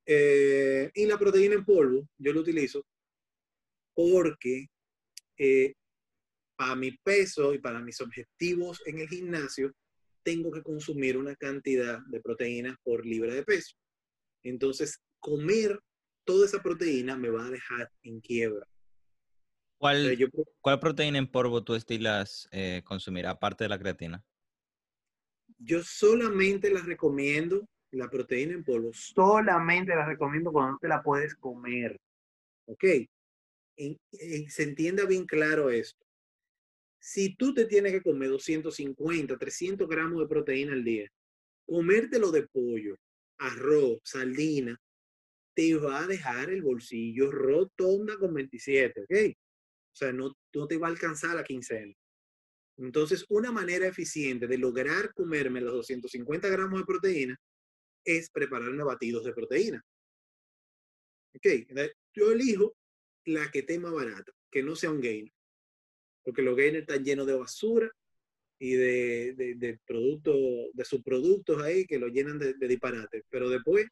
Eh, 0.06 0.92
y 0.94 1.06
la 1.06 1.18
proteína 1.18 1.56
en 1.56 1.64
polvo, 1.64 2.08
yo 2.18 2.34
lo 2.34 2.42
utilizo 2.42 2.86
porque 3.94 4.68
eh, 5.38 5.74
para 6.56 6.76
mi 6.76 6.92
peso 6.92 7.54
y 7.54 7.60
para 7.60 7.80
mis 7.82 8.02
objetivos 8.02 8.82
en 8.86 9.00
el 9.00 9.08
gimnasio, 9.08 9.74
tengo 10.24 10.52
que 10.52 10.62
consumir 10.62 11.18
una 11.18 11.36
cantidad 11.36 12.00
de 12.08 12.22
proteínas 12.22 12.78
por 12.84 13.06
libra 13.06 13.34
de 13.34 13.44
peso. 13.44 13.76
Entonces, 14.44 15.00
comer 15.20 15.80
toda 16.24 16.46
esa 16.46 16.62
proteína 16.62 17.16
me 17.18 17.30
va 17.30 17.46
a 17.46 17.50
dejar 17.50 17.92
en 18.04 18.22
quiebra. 18.22 18.66
¿Cuál, 19.78 20.16
¿cuál 20.60 20.80
proteína 20.80 21.18
en 21.18 21.28
polvo 21.28 21.64
tú 21.64 21.74
estilas 21.74 22.48
eh, 22.52 22.82
consumir, 22.86 23.26
aparte 23.26 23.64
de 23.64 23.70
la 23.70 23.80
creatina? 23.80 24.24
yo 25.64 25.84
solamente 25.84 26.72
las 26.72 26.86
recomiendo, 26.86 27.68
la 27.92 28.10
proteína 28.10 28.54
en 28.54 28.64
polvo, 28.64 28.92
solamente 28.94 29.96
la 29.96 30.06
recomiendo 30.06 30.52
cuando 30.52 30.78
te 30.80 30.88
la 30.88 31.02
puedes 31.02 31.36
comer. 31.36 32.00
¿Ok? 32.66 32.84
se 34.48 34.64
entienda 34.64 35.06
bien 35.06 35.26
claro 35.26 35.72
esto. 35.72 36.06
Si 37.00 37.36
tú 37.36 37.52
te 37.54 37.66
tienes 37.66 37.92
que 37.92 38.02
comer 38.02 38.30
250, 38.30 39.38
300 39.38 39.90
gramos 39.90 40.20
de 40.20 40.28
proteína 40.28 40.74
al 40.74 40.84
día, 40.84 41.10
comértelo 41.66 42.32
de 42.32 42.48
pollo, 42.48 42.96
arroz, 43.42 44.00
sardina, 44.04 44.80
te 45.54 45.76
va 45.76 46.04
a 46.04 46.08
dejar 46.08 46.50
el 46.50 46.62
bolsillo 46.62 47.32
rotonda 47.32 48.18
con 48.18 48.34
27, 48.34 49.02
¿ok? 49.02 49.38
O 49.94 49.96
sea, 49.96 50.14
no, 50.14 50.34
no 50.54 50.68
te 50.68 50.78
va 50.78 50.88
a 50.88 50.92
alcanzar 50.92 51.36
la 51.36 51.44
quincena. 51.44 51.94
Entonces, 52.78 53.26
una 53.30 53.52
manera 53.52 53.86
eficiente 53.88 54.48
de 54.48 54.58
lograr 54.58 55.14
comerme 55.14 55.62
los 55.62 55.74
250 55.74 56.48
gramos 56.48 56.80
de 56.80 56.86
proteína 56.86 57.38
es 58.06 58.30
prepararme 58.30 58.84
batidos 58.84 59.26
de 59.26 59.34
proteína. 59.34 59.84
Ok, 61.36 61.48
yo 62.14 62.32
elijo 62.32 62.76
la 63.26 63.52
que 63.52 63.60
esté 63.60 63.80
más 63.80 63.92
barata, 63.92 64.32
que 64.50 64.64
no 64.64 64.76
sea 64.76 64.92
un 64.92 65.02
gainer. 65.02 65.32
Porque 66.24 66.42
los 66.42 66.56
gainers 66.56 66.82
están 66.82 67.04
llenos 67.04 67.28
de 67.28 67.36
basura 67.36 67.92
y 68.62 68.76
de, 68.76 69.56
de, 69.58 69.80
productos, 69.88 70.36
de 70.74 70.86
subproductos 70.86 71.60
ahí 71.64 71.84
que 71.88 71.98
lo 71.98 72.10
llenan 72.10 72.38
de, 72.38 72.54
de 72.54 72.68
disparate. 72.68 73.24
Pero 73.28 73.50
después, 73.50 73.88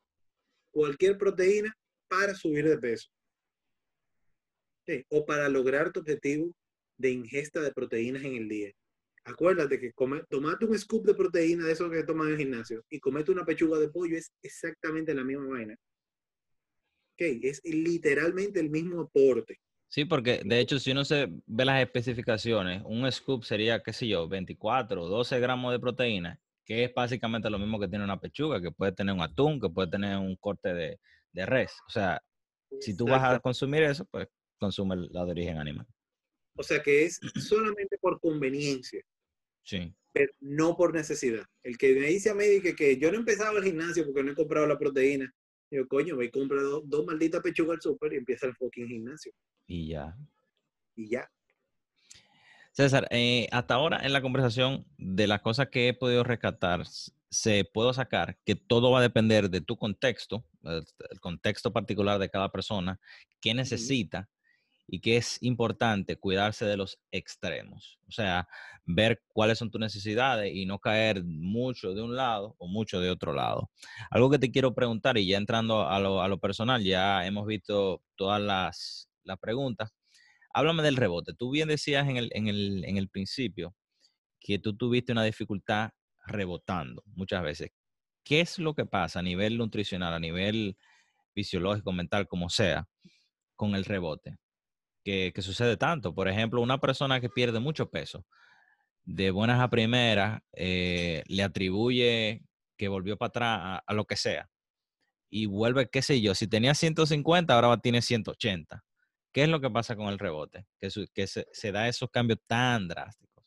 cualquier 0.69 1.17
proteína 1.17 1.75
para 2.07 2.35
subir 2.35 2.69
de 2.69 2.77
peso. 2.77 3.09
O 5.09 5.25
para 5.25 5.49
lograr 5.49 5.91
tu 5.91 6.01
objetivo 6.01 6.55
de 6.97 7.09
ingesta 7.09 7.61
de 7.61 7.73
proteínas 7.73 8.23
en 8.23 8.35
el 8.35 8.47
día. 8.47 8.71
Acuérdate 9.23 9.79
que 9.79 9.91
tomate 10.29 10.65
un 10.65 10.77
scoop 10.77 11.03
de 11.03 11.15
proteína 11.15 11.65
de 11.65 11.71
eso 11.71 11.89
que 11.89 12.03
toman 12.03 12.27
en 12.27 12.33
el 12.33 12.39
gimnasio 12.39 12.85
y 12.91 12.99
comete 12.99 13.31
una 13.31 13.45
pechuga 13.45 13.79
de 13.79 13.89
pollo 13.89 14.17
es 14.17 14.31
exactamente 14.43 15.15
la 15.15 15.23
misma 15.23 15.47
vaina. 15.47 15.75
Okay, 17.13 17.39
es 17.41 17.59
literalmente 17.63 18.59
el 18.59 18.69
mismo 18.69 19.01
aporte. 19.01 19.59
Sí, 19.89 20.05
porque 20.05 20.41
de 20.45 20.59
hecho, 20.59 20.79
si 20.79 20.91
uno 20.91 21.03
se 21.03 21.27
ve 21.47 21.65
las 21.65 21.81
especificaciones, 21.81 22.83
un 22.85 23.11
scoop 23.11 23.43
sería, 23.43 23.81
qué 23.81 23.91
sé 23.91 24.07
yo, 24.07 24.27
24 24.27 25.01
o 25.01 25.09
12 25.09 25.39
gramos 25.39 25.71
de 25.71 25.79
proteína, 25.79 26.39
que 26.63 26.83
es 26.83 26.93
básicamente 26.93 27.49
lo 27.49 27.57
mismo 27.57 27.79
que 27.79 27.87
tiene 27.87 28.03
una 28.03 28.19
pechuga, 28.19 28.61
que 28.61 28.71
puede 28.71 28.91
tener 28.91 29.15
un 29.15 29.21
atún, 29.21 29.59
que 29.59 29.69
puede 29.69 29.89
tener 29.89 30.15
un 30.17 30.35
corte 30.35 30.75
de, 30.75 30.99
de 31.31 31.45
res. 31.47 31.73
O 31.87 31.89
sea, 31.89 32.21
si 32.79 32.95
tú 32.95 33.05
vas 33.05 33.23
a 33.23 33.39
consumir 33.39 33.81
eso, 33.81 34.05
pues 34.05 34.27
consume 34.59 34.95
la 35.09 35.25
de 35.25 35.31
origen 35.31 35.57
animal. 35.57 35.87
O 36.55 36.61
sea 36.61 36.83
que 36.83 37.05
es 37.05 37.19
solamente 37.35 37.97
por 37.99 38.19
conveniencia. 38.19 39.01
Sí. 39.63 39.91
Pero 40.13 40.31
no 40.39 40.77
por 40.77 40.93
necesidad. 40.93 41.45
El 41.63 41.79
que 41.79 41.95
me 41.95 42.07
dice 42.07 42.29
a 42.29 42.35
mí 42.35 42.61
que, 42.61 42.75
que 42.75 42.97
yo 42.97 43.09
no 43.09 43.17
he 43.17 43.19
empezado 43.21 43.57
el 43.57 43.63
gimnasio 43.63 44.05
porque 44.05 44.23
no 44.23 44.33
he 44.33 44.35
comprado 44.35 44.67
la 44.67 44.77
proteína, 44.77 45.33
yo, 45.71 45.87
coño, 45.87 46.15
voy 46.15 46.25
y 46.25 46.31
compra 46.31 46.61
dos, 46.61 47.05
malditas 47.05 47.41
pechugas 47.41 47.75
al 47.75 47.81
súper 47.81 48.13
y 48.13 48.17
empieza 48.17 48.47
el 48.47 48.55
fucking 48.55 48.87
gimnasio. 48.87 49.31
Y 49.67 49.89
ya. 49.89 50.15
Y 50.95 51.09
ya. 51.09 51.29
César, 52.71 53.07
eh, 53.11 53.47
hasta 53.51 53.75
ahora 53.75 53.99
en 54.03 54.13
la 54.13 54.21
conversación 54.21 54.85
de 54.97 55.27
las 55.27 55.41
cosas 55.41 55.69
que 55.69 55.89
he 55.89 55.93
podido 55.93 56.23
rescatar, 56.23 56.85
se 57.29 57.65
puedo 57.65 57.93
sacar 57.93 58.37
que 58.45 58.55
todo 58.55 58.91
va 58.91 58.99
a 58.99 59.03
depender 59.03 59.49
de 59.49 59.61
tu 59.61 59.77
contexto, 59.77 60.45
el, 60.63 60.85
contexto 61.19 61.71
particular 61.71 62.19
de 62.19 62.29
cada 62.29 62.51
persona, 62.51 62.99
qué 63.39 63.53
necesita 63.53 64.29
y 64.91 65.01
que 65.01 65.17
es 65.17 65.37
importante 65.41 66.17
cuidarse 66.17 66.65
de 66.65 66.75
los 66.75 66.99
extremos. 67.11 67.99
O 68.07 68.11
sea, 68.11 68.47
ver 68.85 69.21
cuáles 69.27 69.59
son 69.59 69.69
tus 69.69 69.79
necesidades 69.79 70.51
y 70.53 70.65
no 70.65 70.79
caer 70.79 71.23
mucho 71.23 71.93
de 71.93 72.01
un 72.01 72.15
lado 72.15 72.55
o 72.57 72.67
mucho 72.67 72.99
de 72.99 73.11
otro 73.11 73.33
lado. 73.33 73.69
Algo 74.09 74.31
que 74.31 74.39
te 74.39 74.51
quiero 74.51 74.73
preguntar 74.73 75.17
y 75.17 75.27
ya 75.27 75.37
entrando 75.37 75.87
a 75.87 75.99
lo, 75.99 76.39
personal, 76.39 76.83
ya 76.83 77.25
hemos 77.27 77.45
visto 77.45 78.01
todas 78.15 78.41
las, 78.41 79.05
preguntas. 79.39 79.91
Háblame 80.55 80.81
del 80.81 80.95
rebote. 80.95 81.33
Tú 81.35 81.51
bien 81.51 81.67
decías 81.67 82.09
en 82.09 82.17
el, 82.17 82.31
en, 82.33 82.47
el, 82.47 82.83
en 82.83 82.97
el 82.97 83.09
principio 83.09 83.75
que 84.39 84.57
tú 84.57 84.75
tuviste 84.75 85.11
una 85.11 85.23
dificultad 85.23 85.91
rebotando 86.25 87.03
muchas 87.13 87.43
veces. 87.43 87.69
¿Qué 88.23 88.41
es 88.41 88.57
lo 88.57 88.73
que 88.73 88.87
pasa 88.87 89.19
a 89.19 89.23
nivel 89.23 89.55
nutricional, 89.57 90.15
a 90.15 90.19
nivel 90.19 90.77
fisiológico, 91.35 91.91
mental, 91.91 92.27
como 92.27 92.49
sea, 92.49 92.87
con 93.55 93.75
el 93.75 93.85
rebote? 93.85 94.39
Que, 95.33 95.41
sucede 95.41 95.75
tanto. 95.75 96.13
Por 96.13 96.27
ejemplo, 96.27 96.61
una 96.61 96.79
persona 96.79 97.19
que 97.19 97.29
pierde 97.29 97.59
mucho 97.59 97.89
peso, 97.89 98.25
de 99.03 99.31
buenas 99.31 99.59
a 99.59 99.67
primeras, 99.67 100.39
eh, 100.53 101.23
le 101.25 101.41
atribuye 101.41 102.43
que 102.77 102.87
volvió 102.87 103.17
para 103.17 103.27
atrás 103.29 103.81
a, 103.87 103.93
lo 103.95 104.05
que 104.05 104.15
sea. 104.15 104.47
Y 105.31 105.47
vuelve, 105.47 105.89
qué 105.89 106.03
sé 106.03 106.21
yo, 106.21 106.35
si 106.35 106.47
tenía 106.47 106.75
150, 106.75 107.53
ahora 107.53 107.81
tiene 107.81 108.03
180. 108.03 108.83
¿Qué 109.33 109.43
es 109.43 109.49
lo 109.49 109.59
que 109.59 109.71
pasa 109.71 109.95
con 109.95 110.09
el 110.09 110.19
rebote? 110.19 110.67
Que, 110.79 110.89
se, 111.27 111.71
da 111.71 111.87
esos 111.87 112.11
cambios 112.11 112.39
tan 112.45 112.87
drásticos. 112.87 113.43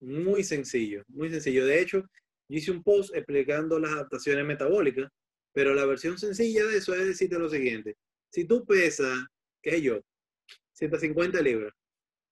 Muy 0.00 0.42
sencillo, 0.42 1.04
muy 1.08 1.28
sencillo. 1.28 1.66
De 1.66 1.80
hecho, 1.80 2.02
hice 2.48 2.70
un 2.70 2.82
post 2.82 3.14
explicando 3.14 3.78
las 3.78 3.92
adaptaciones 3.92 4.46
metabólicas, 4.46 5.10
pero 5.52 5.74
la 5.74 5.84
versión 5.84 6.16
sencilla 6.16 6.64
de 6.64 6.78
eso 6.78 6.94
es 6.94 7.06
decirte 7.06 7.38
lo 7.38 7.50
siguiente. 7.50 7.96
Si 8.32 8.46
tú 8.46 8.64
pesas, 8.64 9.26
qué 9.62 9.72
sé 9.72 9.82
yo, 9.82 10.00
150 10.80 11.40
libras. 11.42 11.72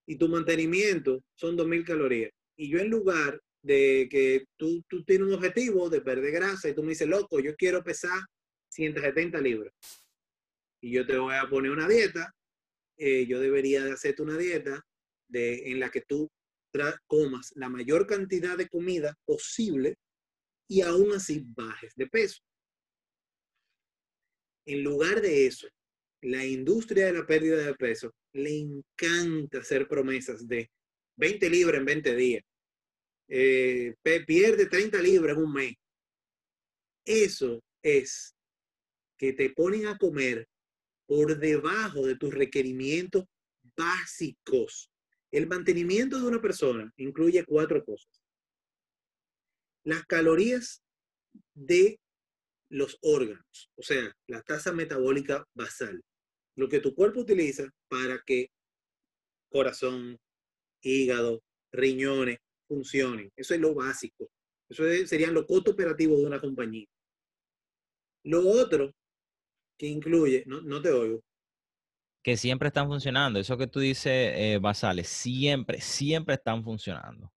Y 0.07 0.17
tu 0.17 0.29
mantenimiento 0.29 1.23
son 1.37 1.57
2.000 1.57 1.85
calorías, 1.85 2.33
y 2.57 2.71
yo 2.71 2.79
en 2.81 2.91
lugar 2.91 3.41
de 3.63 4.09
que 4.11 4.47
tú, 4.57 4.83
tú 4.89 5.05
tienes 5.05 5.29
un 5.29 5.35
objetivo 5.35 5.89
de 5.91 6.01
perder 6.01 6.33
grasa 6.33 6.69
y 6.69 6.75
tú 6.75 6.83
me 6.83 6.91
dices, 6.91 7.07
loco, 7.07 7.41
yo 7.41 7.55
quiero 7.57 7.85
pesar 7.85 8.21
170 8.71 9.41
libras 9.41 9.75
y 10.81 10.93
yo 10.93 11.07
te 11.07 11.19
voy 11.19 11.35
a 11.35 11.49
poner 11.49 11.71
una 11.71 11.89
dieta, 11.89 12.33
eh, 12.97 13.27
yo 13.27 13.41
debería 13.41 13.85
de 13.85 13.93
hacerte 13.93 14.23
una 14.23 14.37
dieta 14.37 14.81
de, 15.29 15.71
en 15.71 15.81
la 15.81 15.91
que 15.91 16.03
tú 16.03 16.29
comas 17.07 17.53
la 17.57 17.69
mayor 17.69 18.07
cantidad 18.07 18.57
de 18.57 18.69
comida 18.69 19.15
posible 19.25 19.97
y 20.69 20.83
aún 20.83 21.13
así 21.13 21.45
bajes 21.45 21.95
de 21.97 22.07
peso. 22.07 22.41
En 24.67 24.85
lugar 24.85 25.21
de 25.21 25.47
eso, 25.47 25.67
la 26.23 26.45
industria 26.45 27.07
de 27.07 27.15
la 27.15 27.27
pérdida 27.27 27.57
de 27.57 27.75
peso 27.75 28.13
le 28.39 28.59
encanta 28.59 29.59
hacer 29.59 29.89
promesas 29.89 30.47
de 30.47 30.71
20 31.17 31.51
libras 31.51 31.81
en 31.81 31.85
20 31.85 32.17
días. 32.17 32.45
Eh, 33.29 33.95
pierde 34.27 34.67
30 34.67 35.03
libras 35.03 35.37
en 35.37 35.43
un 35.45 35.53
mes. 35.53 35.75
Eso 37.05 37.63
es 37.83 38.35
que 39.19 39.33
te 39.33 39.51
ponen 39.51 39.87
a 39.87 39.99
comer 39.99 40.47
por 41.07 41.39
debajo 41.39 42.07
de 42.07 42.17
tus 42.17 42.33
requerimientos 42.33 43.25
básicos. 43.77 44.91
El 45.31 45.47
mantenimiento 45.47 46.21
de 46.21 46.27
una 46.27 46.41
persona 46.41 46.93
incluye 46.97 47.45
cuatro 47.45 47.85
cosas. 47.85 48.23
Las 49.85 50.05
calorías 50.07 50.83
de 51.55 51.99
los 52.71 52.99
órganos, 53.01 53.71
o 53.77 53.83
sea, 53.83 54.15
la 54.27 54.43
tasa 54.43 54.73
metabólica 54.73 55.47
basal, 55.55 56.03
lo 56.59 56.69
que 56.69 56.81
tu 56.81 56.93
cuerpo 56.93 57.21
utiliza 57.21 57.73
para 57.89 58.21
que 58.27 58.51
corazón, 59.49 60.19
hígado, 60.83 61.41
riñones 61.73 62.39
funcionen. 62.67 63.31
Eso 63.37 63.55
es 63.55 63.61
lo 63.61 63.75
básico. 63.75 64.29
Eso 64.69 64.83
serían 65.07 65.35
los 65.35 65.47
costos 65.47 65.75
operativos 65.75 66.19
de 66.19 66.27
una 66.27 66.41
compañía. 66.41 66.87
Lo 68.25 68.41
otro 68.41 68.93
que 69.79 69.87
incluye, 69.87 70.43
no, 70.47 70.61
no 70.61 70.83
te 70.83 70.91
oigo, 70.91 71.23
que 72.25 72.37
siempre 72.37 72.69
están 72.69 72.89
funcionando. 72.89 73.39
Eso 73.39 73.57
que 73.57 73.69
tú 73.69 73.79
dices, 73.79 74.13
eh, 74.13 74.59
basales, 74.61 75.09
siempre, 75.09 75.81
siempre 75.81 76.35
están 76.35 76.65
funcionando. 76.65 77.33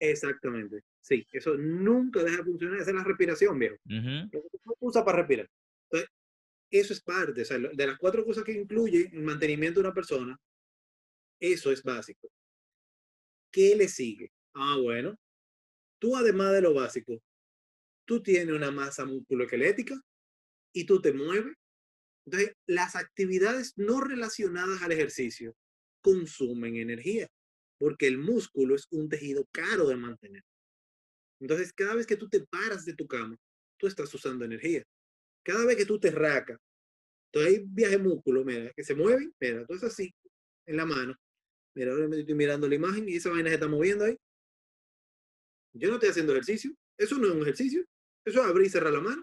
Exactamente. 0.00 0.82
Sí, 1.00 1.24
eso 1.32 1.56
nunca 1.56 2.22
deja 2.24 2.38
de 2.38 2.44
funcionar. 2.44 2.80
Esa 2.80 2.90
es 2.90 2.96
la 2.96 3.04
respiración, 3.04 3.58
viejo. 3.58 3.76
Lo 3.84 4.28
que 4.30 4.40
usa 4.80 5.04
para 5.04 5.18
respirar. 5.18 5.48
Eso 6.70 6.92
es 6.92 7.00
parte. 7.00 7.42
O 7.42 7.44
sea, 7.44 7.58
de 7.58 7.86
las 7.86 7.98
cuatro 7.98 8.24
cosas 8.24 8.44
que 8.44 8.52
incluye 8.52 9.10
el 9.12 9.22
mantenimiento 9.22 9.80
de 9.80 9.86
una 9.86 9.94
persona, 9.94 10.36
eso 11.40 11.70
es 11.70 11.82
básico. 11.82 12.28
¿Qué 13.52 13.74
le 13.76 13.88
sigue? 13.88 14.30
Ah, 14.54 14.76
bueno. 14.82 15.16
Tú, 15.98 16.16
además 16.16 16.52
de 16.52 16.62
lo 16.62 16.74
básico, 16.74 17.22
tú 18.06 18.22
tienes 18.22 18.54
una 18.54 18.70
masa 18.70 19.04
musculoesquelética 19.04 20.00
y 20.74 20.84
tú 20.84 21.00
te 21.00 21.12
mueves 21.12 21.56
entonces, 22.26 22.56
las 22.66 22.96
actividades 22.96 23.72
no 23.76 24.00
relacionadas 24.00 24.82
al 24.82 24.92
ejercicio 24.92 25.56
consumen 26.00 26.76
energía, 26.76 27.28
porque 27.78 28.08
el 28.08 28.18
músculo 28.18 28.74
es 28.74 28.86
un 28.90 29.08
tejido 29.08 29.46
caro 29.52 29.86
de 29.86 29.96
mantener. 29.96 30.42
Entonces, 31.40 31.72
cada 31.72 31.94
vez 31.94 32.06
que 32.06 32.16
tú 32.16 32.28
te 32.28 32.44
paras 32.44 32.84
de 32.84 32.94
tu 32.94 33.06
cama, 33.06 33.36
tú 33.78 33.86
estás 33.86 34.12
usando 34.12 34.44
energía. 34.44 34.84
Cada 35.46 35.64
vez 35.64 35.76
que 35.76 35.86
tú 35.86 36.00
te 36.00 36.10
racas, 36.10 36.58
entonces 37.30 37.60
hay 37.60 37.66
viaje 37.68 37.98
músculo, 37.98 38.44
mira, 38.44 38.72
que 38.74 38.82
se 38.82 38.96
mueven, 38.96 39.32
mira, 39.40 39.64
tú 39.64 39.74
es 39.74 39.84
así, 39.84 40.12
en 40.66 40.76
la 40.76 40.84
mano. 40.84 41.14
Mira, 41.76 41.92
ahora 41.92 42.08
me 42.08 42.18
estoy 42.18 42.34
mirando 42.34 42.68
la 42.68 42.74
imagen 42.74 43.08
y 43.08 43.14
esa 43.14 43.30
vaina 43.30 43.50
se 43.50 43.54
está 43.54 43.68
moviendo 43.68 44.06
ahí. 44.06 44.16
Yo 45.72 45.88
no 45.88 45.94
estoy 45.94 46.08
haciendo 46.08 46.32
ejercicio, 46.32 46.72
Eso 46.98 47.16
no 47.18 47.28
es 47.28 47.32
un 47.34 47.42
ejercicio. 47.42 47.84
Eso 48.24 48.40
es 48.40 48.46
abrir 48.46 48.66
y 48.66 48.70
cerrar 48.70 48.92
la 48.92 49.00
mano. 49.00 49.22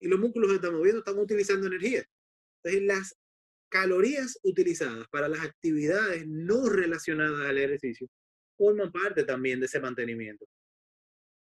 Y 0.00 0.06
los 0.06 0.20
músculos 0.20 0.50
que 0.50 0.56
están 0.56 0.74
moviendo 0.74 1.00
están 1.00 1.18
utilizando 1.18 1.66
energía. 1.66 2.04
Entonces, 2.62 2.86
las 2.86 3.16
calorías 3.68 4.38
utilizadas 4.44 5.08
para 5.08 5.28
las 5.28 5.40
actividades 5.40 6.24
no 6.28 6.68
relacionadas 6.68 7.48
al 7.48 7.58
ejercicio 7.58 8.06
forman 8.56 8.92
parte 8.92 9.24
también 9.24 9.58
de 9.58 9.66
ese 9.66 9.80
mantenimiento. 9.80 10.44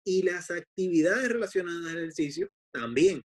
Y 0.05 0.23
las 0.23 0.51
actividades 0.51 1.29
relacionadas 1.29 1.93
al 1.93 1.99
ejercicio 1.99 2.49
también. 2.73 3.23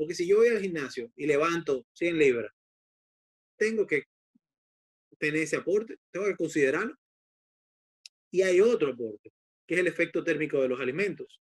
Porque 0.00 0.14
si 0.14 0.26
yo 0.26 0.38
voy 0.38 0.48
al 0.48 0.62
gimnasio 0.62 1.12
y 1.14 1.26
levanto 1.26 1.86
100 1.92 2.16
libras, 2.16 2.50
tengo 3.58 3.86
que 3.86 4.04
tener 5.18 5.42
ese 5.42 5.56
aporte, 5.56 5.98
tengo 6.10 6.24
que 6.24 6.36
considerarlo. 6.36 6.96
Y 8.30 8.40
hay 8.40 8.62
otro 8.62 8.92
aporte, 8.92 9.30
que 9.66 9.74
es 9.74 9.80
el 9.80 9.88
efecto 9.88 10.24
térmico 10.24 10.62
de 10.62 10.68
los 10.68 10.80
alimentos. 10.80 11.38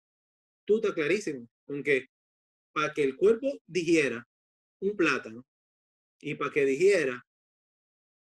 Tú 0.64 0.78
estás 0.78 0.94
clarísimo 0.94 1.50
con 1.66 1.84
que 1.84 2.08
para 2.72 2.94
que 2.94 3.04
el 3.04 3.18
cuerpo 3.18 3.60
digiera 3.68 4.26
un 4.80 4.96
plátano 4.96 5.46
y 6.22 6.36
para 6.36 6.52
que 6.52 6.66
digiera 6.66 7.28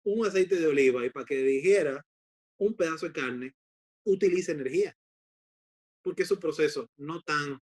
un 0.06 0.26
aceite 0.26 0.56
de 0.56 0.68
oliva 0.68 1.06
y 1.06 1.10
para 1.10 1.26
que 1.26 1.44
digiera 1.44 2.06
un 2.58 2.74
pedazo 2.78 3.08
de 3.08 3.12
carne, 3.12 3.54
utiliza 4.06 4.54
energía. 4.54 4.98
Porque 6.02 6.24
esos 6.24 6.40
procesos 6.40 6.88
no 6.96 7.22
tan 7.22 7.60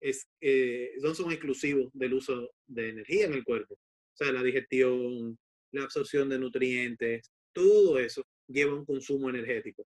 es, 0.00 0.28
eh, 0.40 0.94
son 1.14 1.32
exclusivos 1.32 1.90
del 1.92 2.14
uso 2.14 2.50
de 2.66 2.90
energía 2.90 3.26
en 3.26 3.34
el 3.34 3.44
cuerpo. 3.44 3.74
O 3.74 4.16
sea, 4.16 4.32
la 4.32 4.42
digestión, 4.42 5.38
la 5.72 5.84
absorción 5.84 6.28
de 6.28 6.38
nutrientes, 6.38 7.30
todo 7.52 7.98
eso 7.98 8.24
lleva 8.46 8.74
un 8.74 8.84
consumo 8.84 9.30
energético. 9.30 9.86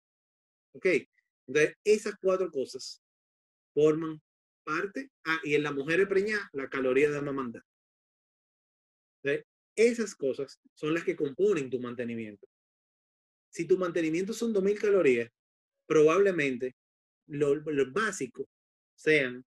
¿Ok? 0.73 0.87
Entonces, 1.47 1.75
esas 1.83 2.15
cuatro 2.21 2.49
cosas 2.49 3.01
forman 3.73 4.21
parte, 4.63 5.09
ah, 5.25 5.39
y 5.43 5.55
en 5.55 5.63
la 5.63 5.71
mujer 5.71 6.07
preñada, 6.07 6.49
la 6.53 6.69
caloría 6.69 7.09
de 7.09 7.17
amamantar. 7.17 7.63
Entonces, 9.23 9.45
esas 9.75 10.15
cosas 10.15 10.59
son 10.73 10.93
las 10.93 11.03
que 11.03 11.15
componen 11.15 11.69
tu 11.69 11.79
mantenimiento. 11.79 12.47
Si 13.49 13.65
tu 13.65 13.77
mantenimiento 13.77 14.33
son 14.33 14.53
2.000 14.53 14.79
calorías, 14.79 15.29
probablemente 15.85 16.75
lo, 17.27 17.55
lo 17.55 17.91
básico 17.91 18.47
sean 18.95 19.43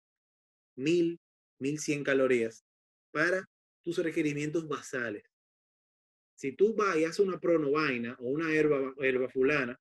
1.000, 0.77 1.19
1.100 1.59 2.03
calorías 2.03 2.65
para 3.11 3.47
tus 3.83 3.97
requerimientos 3.99 4.67
basales. 4.67 5.23
Si 6.35 6.51
tú 6.51 6.73
vas 6.73 6.97
y 6.97 7.05
haces 7.05 7.19
una 7.19 7.39
pronovaina 7.39 8.15
o 8.19 8.29
una 8.29 8.53
herba, 8.53 8.93
herba 8.99 9.29
fulana, 9.29 9.79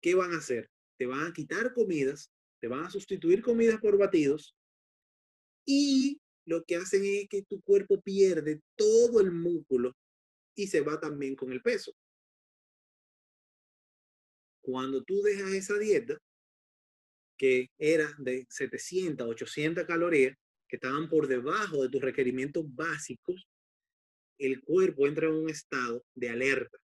¿qué 0.00 0.14
van 0.14 0.32
a 0.32 0.38
hacer? 0.38 0.70
Te 0.96 1.06
van 1.06 1.26
a 1.26 1.32
quitar 1.32 1.72
comidas, 1.72 2.30
te 2.60 2.68
van 2.68 2.84
a 2.84 2.90
sustituir 2.90 3.42
comidas 3.42 3.80
por 3.80 3.98
batidos 3.98 4.54
y 5.66 6.20
lo 6.46 6.64
que 6.64 6.76
hacen 6.76 7.04
es 7.04 7.28
que 7.28 7.42
tu 7.42 7.60
cuerpo 7.62 8.00
pierde 8.00 8.60
todo 8.76 9.20
el 9.20 9.32
músculo 9.32 9.96
y 10.54 10.66
se 10.66 10.80
va 10.80 10.98
también 11.00 11.34
con 11.34 11.52
el 11.52 11.62
peso. 11.62 11.92
Cuando 14.62 15.02
tú 15.02 15.22
dejas 15.22 15.52
esa 15.52 15.78
dieta, 15.78 16.18
que 17.40 17.70
era 17.78 18.14
de 18.18 18.46
700, 18.50 19.26
800 19.26 19.86
calorías, 19.86 20.36
que 20.68 20.76
estaban 20.76 21.08
por 21.08 21.26
debajo 21.26 21.82
de 21.82 21.88
tus 21.88 22.02
requerimientos 22.02 22.66
básicos, 22.66 23.48
el 24.38 24.60
cuerpo 24.60 25.06
entra 25.06 25.28
en 25.28 25.36
un 25.36 25.48
estado 25.48 26.04
de 26.14 26.28
alerta. 26.28 26.76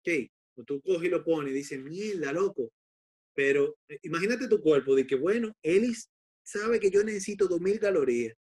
Ok, 0.00 0.66
tú 0.66 0.82
coges 0.82 1.08
y 1.08 1.10
lo 1.10 1.24
pones 1.24 1.52
y 1.52 1.56
dices, 1.56 1.82
mierda, 1.82 2.34
loco. 2.34 2.70
Pero 3.34 3.78
eh, 3.88 3.98
imagínate 4.02 4.46
tu 4.46 4.60
cuerpo, 4.60 4.94
de 4.94 5.06
que 5.06 5.14
bueno, 5.14 5.56
él 5.62 5.90
sabe 6.42 6.78
que 6.78 6.90
yo 6.90 7.02
necesito 7.02 7.48
2000 7.48 7.80
calorías 7.80 8.36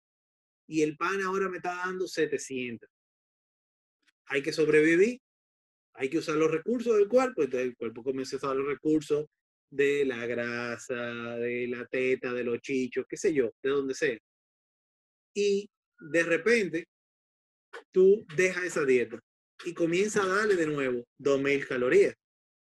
y 0.67 0.81
el 0.81 0.97
pan 0.97 1.21
ahora 1.21 1.47
me 1.47 1.57
está 1.57 1.75
dando 1.75 2.07
700. 2.07 2.89
Hay 4.25 4.41
que 4.41 4.51
sobrevivir, 4.51 5.21
hay 5.93 6.09
que 6.09 6.17
usar 6.17 6.37
los 6.37 6.49
recursos 6.49 6.97
del 6.97 7.07
cuerpo. 7.07 7.43
Entonces 7.43 7.67
el 7.67 7.77
cuerpo 7.77 8.03
comienza 8.03 8.35
a 8.35 8.39
usar 8.39 8.55
los 8.55 8.65
recursos 8.65 9.27
de 9.69 10.05
la 10.05 10.25
grasa, 10.25 10.95
de 11.37 11.67
la 11.67 11.85
teta, 11.85 12.33
de 12.33 12.43
los 12.43 12.59
chichos, 12.61 13.05
qué 13.07 13.17
sé 13.17 13.33
yo, 13.33 13.51
de 13.61 13.69
donde 13.69 13.93
sea. 13.93 14.17
Y 15.33 15.69
de 15.99 16.23
repente 16.23 16.87
tú 17.91 18.25
dejas 18.35 18.63
esa 18.63 18.85
dieta 18.85 19.19
y 19.65 19.73
comienza 19.73 20.23
a 20.23 20.27
darle 20.27 20.55
de 20.55 20.67
nuevo 20.67 21.05
2000 21.17 21.67
calorías. 21.67 22.15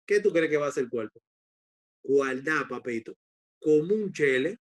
¿Qué 0.06 0.20
tú 0.20 0.32
crees 0.32 0.50
que 0.50 0.56
va 0.56 0.66
a 0.66 0.68
hacer 0.68 0.84
el 0.84 0.90
cuerpo? 0.90 1.22
Guarda, 2.02 2.66
papito, 2.68 3.16
como 3.60 3.94
un 3.94 4.12
chele, 4.12 4.58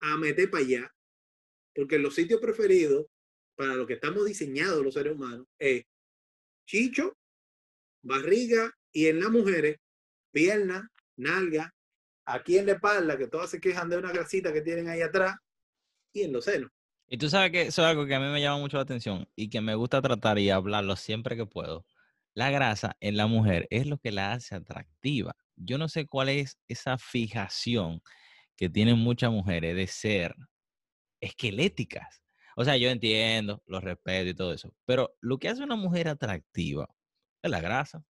a 0.00 0.16
meter 0.16 0.50
para 0.50 0.64
allá, 0.64 0.94
porque 1.74 1.98
los 1.98 2.14
sitios 2.14 2.40
preferidos 2.40 3.06
para 3.56 3.74
lo 3.74 3.86
que 3.86 3.94
estamos 3.94 4.26
diseñados 4.26 4.84
los 4.84 4.94
seres 4.94 5.14
humanos 5.14 5.46
es 5.58 5.84
chicho, 6.66 7.16
barriga 8.02 8.70
y 8.92 9.06
en 9.06 9.20
las 9.20 9.30
mujeres, 9.30 9.78
pierna, 10.32 10.90
nalga, 11.16 11.74
aquí 12.26 12.58
en 12.58 12.66
la 12.66 12.72
espalda, 12.72 13.16
que 13.16 13.28
todas 13.28 13.50
se 13.50 13.60
quejan 13.60 13.88
de 13.88 13.98
una 13.98 14.12
grasita 14.12 14.52
que 14.52 14.62
tienen 14.62 14.88
ahí 14.88 15.02
atrás, 15.02 15.36
y 16.12 16.22
en 16.22 16.32
los 16.32 16.44
senos. 16.44 16.70
Y 17.06 17.18
tú 17.18 17.28
sabes 17.28 17.50
que 17.50 17.62
eso 17.62 17.82
es 17.82 17.88
algo 17.88 18.06
que 18.06 18.14
a 18.14 18.20
mí 18.20 18.26
me 18.26 18.40
llama 18.40 18.58
mucho 18.58 18.78
la 18.78 18.84
atención 18.84 19.28
y 19.36 19.50
que 19.50 19.60
me 19.60 19.74
gusta 19.74 20.00
tratar 20.00 20.38
y 20.38 20.50
hablarlo 20.50 20.96
siempre 20.96 21.36
que 21.36 21.46
puedo. 21.46 21.86
La 22.34 22.50
grasa 22.50 22.96
en 23.00 23.16
la 23.16 23.26
mujer 23.26 23.66
es 23.70 23.86
lo 23.86 23.98
que 23.98 24.10
la 24.10 24.32
hace 24.32 24.54
atractiva. 24.54 25.36
Yo 25.56 25.78
no 25.78 25.88
sé 25.88 26.06
cuál 26.06 26.30
es 26.30 26.58
esa 26.66 26.98
fijación 26.98 28.00
que 28.56 28.68
tienen 28.68 28.98
muchas 28.98 29.30
mujeres 29.30 29.76
de 29.76 29.86
ser 29.86 30.34
esqueléticas. 31.20 32.22
O 32.56 32.64
sea, 32.64 32.76
yo 32.76 32.88
entiendo, 32.88 33.62
los 33.66 33.82
respeto 33.82 34.30
y 34.30 34.34
todo 34.34 34.52
eso, 34.52 34.74
pero 34.84 35.14
lo 35.20 35.38
que 35.38 35.48
hace 35.48 35.62
una 35.62 35.76
mujer 35.76 36.08
atractiva 36.08 36.88
es 37.42 37.50
la 37.50 37.60
grasa. 37.60 38.02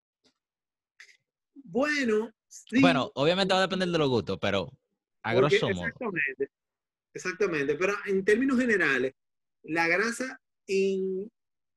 Bueno, 1.54 2.30
Bueno, 2.80 3.10
obviamente 3.14 3.54
va 3.54 3.60
a 3.60 3.62
depender 3.62 3.88
de 3.88 3.98
los 3.98 4.08
gustos, 4.08 4.38
pero 4.40 4.70
a 5.22 5.34
grosso 5.34 5.70
modo. 5.70 5.86
Exactamente. 5.86 6.48
Exactamente, 7.14 7.76
pero 7.76 7.94
en 8.06 8.24
términos 8.24 8.58
generales, 8.58 9.12
la 9.62 9.86
grasa 9.86 10.40
en, 10.66 11.30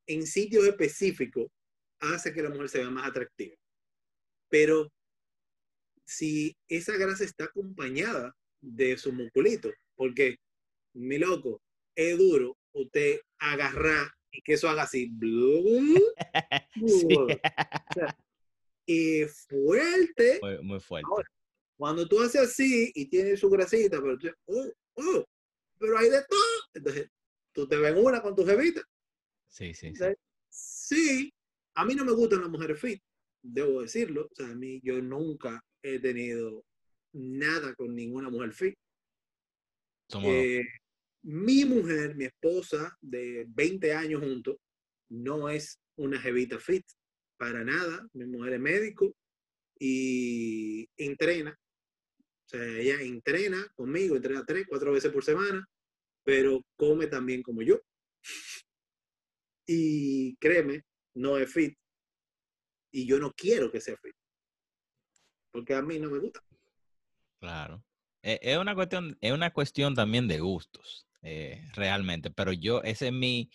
en 0.08 0.26
sitios 0.26 0.66
específicos 0.66 1.46
hace 2.00 2.34
que 2.34 2.42
la 2.42 2.50
mujer 2.50 2.70
se 2.70 2.80
vea 2.80 2.90
más 2.90 3.08
atractiva. 3.08 3.56
Pero 4.50 4.92
si 6.06 6.58
esa 6.68 6.98
grasa 6.98 7.24
está 7.24 7.44
acompañada 7.46 8.36
de 8.62 8.98
su 8.98 9.14
musculito, 9.14 9.72
porque, 9.96 10.38
mi 10.94 11.20
loco, 11.20 11.62
es 11.96 12.18
duro 12.18 12.58
usted 12.74 13.22
agarrar 13.38 14.10
y 14.32 14.42
que 14.42 14.54
eso 14.54 14.70
haga 14.70 14.84
así. 14.84 15.12
y 18.88 19.26
fuerte. 19.26 20.40
Muy, 20.64 20.80
fuerte. 20.80 21.08
cuando 21.76 22.08
tú 22.08 22.22
haces 22.22 22.42
así 22.42 22.92
y 22.96 23.08
tienes 23.08 23.40
su 23.40 23.50
grasita, 23.50 24.02
pero 24.02 24.18
tú, 24.18 24.30
oh, 24.46 24.72
oh, 24.96 25.26
pero 25.78 25.98
hay 25.98 26.10
de 26.10 26.24
todo. 26.28 26.70
Entonces, 26.74 27.10
tú 27.52 27.68
te 27.68 27.78
ves 27.78 27.94
una 27.96 28.22
con 28.22 28.34
tu 28.34 28.46
jevita. 28.46 28.82
Sí, 29.50 29.74
sí, 29.74 29.94
sí. 29.94 30.06
Sí, 30.50 31.34
a 31.76 31.86
mí 31.86 31.94
no 31.94 32.06
me 32.06 32.14
gustan 32.14 32.42
las 32.42 32.50
mujeres 32.50 32.80
fit, 32.80 33.04
debo 33.44 33.82
decirlo. 33.82 34.28
O 34.32 34.36
sea, 34.36 34.48
a 34.48 34.56
mí 34.56 34.80
yo 34.82 35.02
nunca 35.02 35.62
he 35.84 36.00
tenido 36.00 36.66
nada 37.14 37.76
con 37.76 37.94
ninguna 37.94 38.30
mujer 38.30 38.54
fit. 38.54 38.76
Eh, 40.24 40.64
mi 41.24 41.66
mujer, 41.66 42.16
mi 42.16 42.26
esposa 42.26 42.98
de 43.02 43.46
20 43.50 43.94
años 43.94 44.22
juntos, 44.22 44.56
no 45.10 45.50
es 45.50 45.78
una 45.98 46.20
jevita 46.20 46.58
fit 46.58 46.86
para 47.38 47.64
nada. 47.64 48.08
Mi 48.14 48.26
mujer 48.26 48.54
es 48.54 48.60
médico 48.60 49.16
y 49.80 50.90
entrena 50.98 51.58
o 52.48 52.50
sea, 52.50 52.66
ella 52.66 53.02
entrena 53.02 53.68
conmigo, 53.76 54.16
entrena 54.16 54.46
tres, 54.46 54.66
cuatro 54.70 54.94
veces 54.94 55.12
por 55.12 55.22
semana, 55.22 55.68
pero 56.24 56.64
come 56.78 57.08
también 57.08 57.44
como 57.44 57.62
yo. 57.62 57.82
Y 59.66 60.38
créeme, 60.38 60.86
no 61.14 61.38
es 61.38 61.52
fit. 61.52 61.78
Y 62.90 63.06
yo 63.06 63.20
no 63.20 63.34
quiero 63.34 63.70
que 63.70 63.82
sea 63.82 63.98
fit. 63.98 64.16
Porque 65.52 65.74
a 65.74 65.82
mí 65.82 66.00
no 66.00 66.10
me 66.10 66.20
gusta. 66.20 66.40
Claro. 67.42 67.84
E, 68.22 68.40
es 68.42 68.58
una 68.58 68.76
cuestión, 68.76 69.18
es 69.20 69.34
una 69.34 69.52
cuestión 69.52 69.94
también 69.94 70.30
de 70.30 70.40
gustos, 70.40 71.06
eh, 71.24 71.68
realmente. 71.74 72.32
Pero 72.32 72.54
yo, 72.54 72.82
ese 72.84 73.08
es 73.08 73.14
mi 73.14 73.52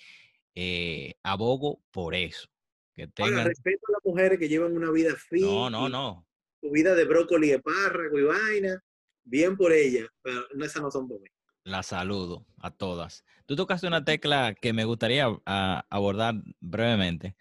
eh, 0.55 1.14
abogo 1.22 1.83
por 1.91 2.14
eso. 2.14 2.51
Que 2.95 3.07
tengan... 3.09 3.47
respeto 3.47 3.80
a 3.88 3.93
las 3.93 4.05
mujeres 4.05 4.38
que 4.38 4.49
llevan 4.49 4.76
una 4.76 4.90
vida 4.90 5.14
fit. 5.16 5.43
No, 5.43 5.70
no, 5.70 5.88
no 5.88 6.26
vida 6.70 6.95
de 6.95 7.05
brócoli 7.05 7.49
de 7.49 7.61
párrago 7.61 8.18
y 8.18 8.22
vaina, 8.22 8.82
bien 9.24 9.57
por 9.57 9.72
ella, 9.72 10.07
pero 10.22 10.43
esas 10.61 10.82
no 10.82 10.90
son 10.90 11.09
por 11.09 11.20
mí. 11.20 11.28
La 11.64 11.82
saludo 11.82 12.47
a 12.59 12.70
todas. 12.70 13.24
Tú 13.47 13.57
tocaste 13.57 13.86
una 13.86 14.05
tecla 14.05 14.55
que 14.55 14.72
me 14.72 14.84
gustaría 14.84 15.26
abordar 15.45 16.34
brevemente, 16.61 17.36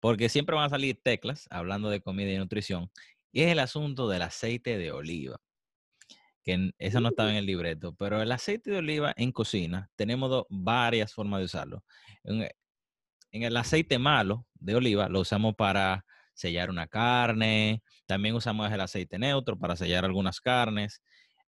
porque 0.00 0.28
siempre 0.28 0.54
van 0.54 0.66
a 0.66 0.70
salir 0.70 1.00
teclas 1.02 1.46
hablando 1.50 1.88
de 1.90 2.00
comida 2.00 2.30
y 2.30 2.38
nutrición, 2.38 2.90
y 3.32 3.42
es 3.42 3.50
el 3.50 3.58
asunto 3.58 4.08
del 4.08 4.22
aceite 4.22 4.78
de 4.78 4.92
oliva. 4.92 5.40
que 6.42 6.72
eso 6.78 7.00
no 7.00 7.08
estaba 7.08 7.30
en 7.30 7.36
el 7.36 7.46
libreto, 7.46 7.94
pero 7.94 8.20
el 8.20 8.30
aceite 8.30 8.70
de 8.70 8.78
oliva 8.78 9.12
en 9.16 9.32
cocina 9.32 9.90
tenemos 9.96 10.44
varias 10.50 11.14
formas 11.14 11.40
de 11.40 11.44
usarlo. 11.44 11.84
En, 13.34 13.42
el 13.42 13.56
aceite 13.56 13.98
malo 13.98 14.46
de 14.54 14.76
oliva 14.76 15.08
lo 15.08 15.20
usamos 15.20 15.54
para 15.56 16.04
sellar 16.34 16.70
una 16.70 16.86
carne, 16.86 17.82
también 18.06 18.34
usamos 18.36 18.70
el 18.72 18.80
aceite 18.80 19.18
neutro 19.18 19.58
para 19.58 19.76
sellar 19.76 20.04
algunas 20.04 20.40
carnes, 20.40 21.02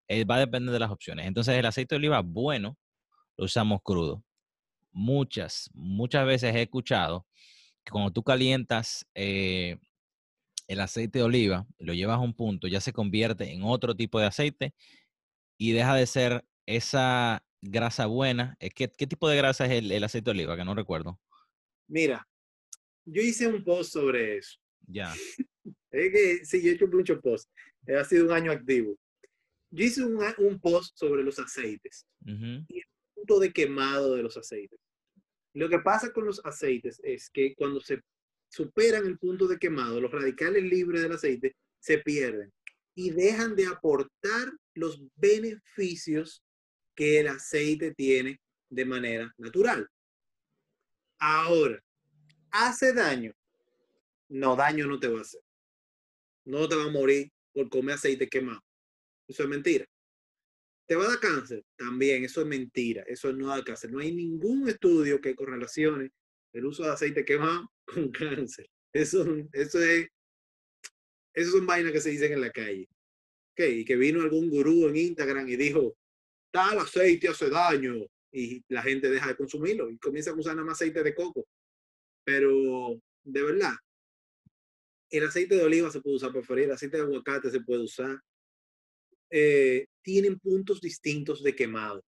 eh, 0.08 0.24
va 0.24 0.36
a 0.36 0.40
depender 0.40 0.72
de 0.72 0.80
las 0.80 0.90
opciones. 0.90 1.26
Entonces 1.26 1.54
el 1.56 1.66
aceite 1.66 1.94
de 1.94 1.98
oliva 1.98 2.20
bueno 2.22 2.76
lo 3.36 3.44
usamos 3.46 3.80
crudo. 3.82 4.24
Muchas, 4.92 5.70
muchas 5.74 6.26
veces 6.26 6.54
he 6.54 6.62
escuchado 6.62 7.26
que 7.84 7.92
cuando 7.92 8.12
tú 8.12 8.22
calientas 8.24 9.06
eh, 9.14 9.78
el 10.68 10.80
aceite 10.80 11.20
de 11.20 11.24
oliva, 11.24 11.66
lo 11.78 11.94
llevas 11.94 12.16
a 12.18 12.20
un 12.20 12.34
punto, 12.34 12.68
ya 12.68 12.80
se 12.80 12.92
convierte 12.92 13.52
en 13.52 13.62
otro 13.64 13.94
tipo 13.94 14.18
de 14.20 14.26
aceite 14.26 14.74
y 15.58 15.72
deja 15.72 15.94
de 15.94 16.06
ser 16.06 16.44
esa 16.66 17.44
grasa 17.62 18.06
buena. 18.06 18.56
Eh, 18.60 18.70
¿Qué, 18.70 18.90
qué 18.96 19.06
tipo 19.06 19.28
de 19.28 19.36
grasa 19.36 19.66
es 19.66 19.72
el, 19.72 19.92
el 19.92 20.04
aceite 20.04 20.26
de 20.26 20.32
oliva? 20.32 20.56
Que 20.56 20.64
no 20.64 20.74
recuerdo. 20.74 21.20
Mira, 21.88 22.26
yo 23.04 23.22
hice 23.22 23.46
un 23.46 23.62
post 23.62 23.92
sobre 23.92 24.38
eso. 24.38 24.58
Ya. 24.86 25.12
Es 25.90 26.12
que 26.12 26.44
sí, 26.44 26.62
yo 26.62 26.70
he 26.70 26.74
hecho 26.74 26.86
muchos 26.88 27.20
posts. 27.22 27.50
Ha 27.88 28.04
sido 28.04 28.26
un 28.26 28.32
año 28.32 28.52
activo. 28.52 28.98
Yo 29.70 29.84
hice 29.84 30.04
un, 30.04 30.22
un 30.38 30.60
post 30.60 30.96
sobre 30.96 31.22
los 31.22 31.38
aceites, 31.38 32.06
Ujú, 32.20 32.66
punto 33.14 33.40
de 33.40 33.52
quemado 33.52 34.14
de 34.14 34.22
los 34.22 34.36
aceites. 34.36 34.78
Lo 35.54 35.68
que 35.68 35.78
pasa 35.78 36.12
con 36.12 36.26
los 36.26 36.44
aceites 36.44 37.00
es 37.02 37.30
que 37.30 37.54
cuando 37.54 37.80
se 37.80 38.00
superan 38.48 39.06
el 39.06 39.18
punto 39.18 39.48
de 39.48 39.58
quemado, 39.58 40.00
los 40.00 40.10
radicales 40.10 40.62
libres 40.62 41.02
del 41.02 41.12
aceite 41.12 41.56
se 41.80 41.98
pierden 41.98 42.52
y 42.94 43.10
dejan 43.10 43.56
de 43.56 43.66
aportar 43.66 44.52
los 44.74 45.02
beneficios 45.16 46.42
que 46.94 47.20
el 47.20 47.28
aceite 47.28 47.94
tiene 47.94 48.40
de 48.70 48.84
manera 48.84 49.32
natural. 49.38 49.88
Ahora, 51.18 51.82
¿hace 52.50 52.92
daño? 52.92 53.32
No, 54.28 54.56
daño 54.56 54.86
no 54.86 54.98
te 54.98 55.08
va 55.08 55.18
a 55.18 55.22
hacer. 55.22 55.40
No 56.44 56.68
te 56.68 56.76
va 56.76 56.84
a 56.84 56.90
morir 56.90 57.30
por 57.52 57.68
comer 57.68 57.94
aceite 57.94 58.28
quemado. 58.28 58.62
Eso 59.28 59.42
es 59.42 59.48
mentira. 59.48 59.86
¿Te 60.86 60.94
va 60.94 61.04
a 61.04 61.08
dar 61.08 61.20
cáncer? 61.20 61.64
También, 61.76 62.24
eso 62.24 62.42
es 62.42 62.46
mentira. 62.46 63.02
Eso 63.06 63.32
no 63.32 63.48
da 63.48 63.64
cáncer. 63.64 63.90
No 63.90 63.98
hay 63.98 64.14
ningún 64.14 64.68
estudio 64.68 65.20
que 65.20 65.34
correlacione 65.34 66.12
el 66.52 66.64
uso 66.64 66.84
de 66.84 66.90
aceite 66.90 67.24
quemado 67.24 67.72
con 67.84 68.10
cáncer. 68.10 68.68
Eso, 68.92 69.26
eso 69.52 69.80
es, 69.80 70.08
eso 71.34 71.50
son 71.50 71.66
vainas 71.66 71.92
que 71.92 72.00
se 72.00 72.10
dicen 72.10 72.32
en 72.32 72.40
la 72.40 72.50
calle. 72.50 72.88
Ok, 73.52 73.60
Y 73.60 73.84
que 73.84 73.96
vino 73.96 74.22
algún 74.22 74.48
gurú 74.48 74.88
en 74.88 74.96
Instagram 74.96 75.48
y 75.48 75.56
dijo, 75.56 75.96
tal 76.50 76.78
aceite 76.78 77.28
hace 77.28 77.50
daño. 77.50 78.06
Y 78.32 78.62
la 78.68 78.82
gente 78.82 79.08
deja 79.08 79.28
de 79.28 79.36
consumirlo 79.36 79.90
y 79.90 79.98
comienza 79.98 80.30
a 80.30 80.34
usar 80.34 80.54
nada 80.54 80.66
más 80.66 80.76
aceite 80.78 81.02
de 81.02 81.14
coco. 81.14 81.46
Pero, 82.24 83.00
de 83.24 83.42
verdad, 83.42 83.74
el 85.10 85.24
aceite 85.24 85.54
de 85.56 85.64
oliva 85.64 85.90
se 85.90 86.00
puede 86.00 86.16
usar 86.16 86.32
para 86.32 86.44
freír, 86.44 86.64
el 86.66 86.72
aceite 86.72 86.96
de 86.96 87.04
aguacate 87.04 87.50
se 87.50 87.60
puede 87.60 87.82
usar. 87.84 88.18
Eh, 89.30 89.86
tienen 90.02 90.38
puntos 90.38 90.80
distintos 90.80 91.42
de 91.42 91.54
quemado. 91.54 92.04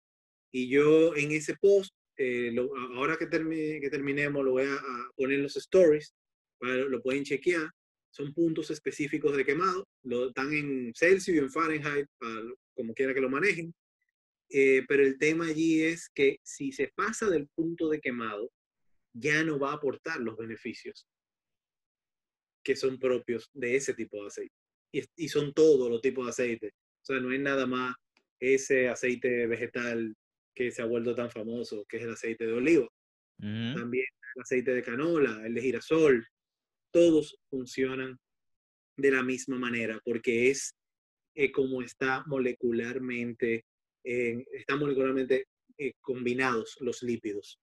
Y 0.51 0.69
yo 0.69 1.15
en 1.15 1.31
ese 1.31 1.55
post, 1.59 1.91
eh, 2.17 2.51
lo- 2.53 2.75
ahora 2.95 3.17
que, 3.17 3.27
termi- 3.27 3.81
que 3.81 3.89
terminemos, 3.89 4.43
lo 4.45 4.51
voy 4.51 4.63
a, 4.65 4.75
a 4.75 5.11
poner 5.15 5.37
en 5.37 5.43
los 5.43 5.55
stories, 5.55 6.13
para, 6.59 6.75
lo 6.77 7.01
pueden 7.01 7.23
chequear. 7.23 7.69
Son 8.11 8.31
puntos 8.33 8.69
específicos 8.69 9.35
de 9.35 9.43
quemado, 9.43 9.87
lo, 10.03 10.27
están 10.27 10.53
en 10.53 10.93
Celsius 10.95 11.35
y 11.35 11.39
en 11.39 11.49
Fahrenheit, 11.51 12.05
para, 12.19 12.43
como 12.75 12.93
quiera 12.93 13.13
que 13.13 13.21
lo 13.21 13.29
manejen. 13.29 13.73
Eh, 14.55 14.85
pero 14.87 15.03
el 15.03 15.17
tema 15.17 15.47
allí 15.47 15.81
es 15.81 16.09
que 16.09 16.37
si 16.43 16.71
se 16.71 16.91
pasa 16.95 17.27
del 17.27 17.47
punto 17.47 17.89
de 17.89 17.99
quemado, 17.99 18.51
ya 19.11 19.43
no 19.43 19.57
va 19.57 19.71
a 19.71 19.75
aportar 19.75 20.19
los 20.19 20.37
beneficios 20.37 21.07
que 22.63 22.75
son 22.75 22.99
propios 22.99 23.49
de 23.53 23.75
ese 23.75 23.95
tipo 23.95 24.21
de 24.21 24.27
aceite. 24.27 24.55
Y, 24.93 25.01
y 25.17 25.27
son 25.27 25.53
todos 25.53 25.89
los 25.89 26.01
tipos 26.01 26.25
de 26.25 26.29
aceite. 26.29 26.67
O 27.01 27.05
sea, 27.05 27.19
no 27.19 27.31
es 27.31 27.39
nada 27.39 27.65
más 27.65 27.95
ese 28.39 28.89
aceite 28.89 29.47
vegetal 29.47 30.15
que 30.55 30.71
se 30.71 30.83
ha 30.83 30.85
vuelto 30.85 31.15
tan 31.15 31.31
famoso, 31.31 31.83
que 31.89 31.97
es 31.97 32.03
el 32.03 32.11
aceite 32.11 32.45
de 32.45 32.53
oliva. 32.53 32.87
ujú. 33.39 33.79
También 33.79 34.05
el 34.35 34.41
aceite 34.41 34.71
de 34.71 34.83
canola, 34.83 35.41
el 35.45 35.55
de 35.55 35.61
girasol. 35.61 36.27
Todos 36.91 37.39
funcionan 37.49 38.19
de 38.97 39.09
la 39.11 39.23
misma 39.23 39.57
manera 39.57 39.99
porque 40.05 40.51
es 40.51 40.75
eh, 41.33 41.51
como 41.51 41.81
está 41.81 42.23
molecularmente, 42.27 43.65
eh, 44.03 44.43
están 44.53 44.79
molecularmente 44.79 45.47
eh, 45.77 45.93
combinados 46.01 46.77
los 46.79 47.01
lípidos. 47.03 47.59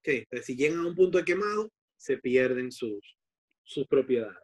Ok, 0.00 0.08
Entonces, 0.08 0.46
si 0.46 0.56
llegan 0.56 0.80
a 0.80 0.86
un 0.86 0.94
punto 0.94 1.18
de 1.18 1.24
quemado, 1.24 1.70
se 1.96 2.18
pierden 2.18 2.70
sus, 2.70 3.16
sus 3.62 3.86
propiedades. 3.86 4.38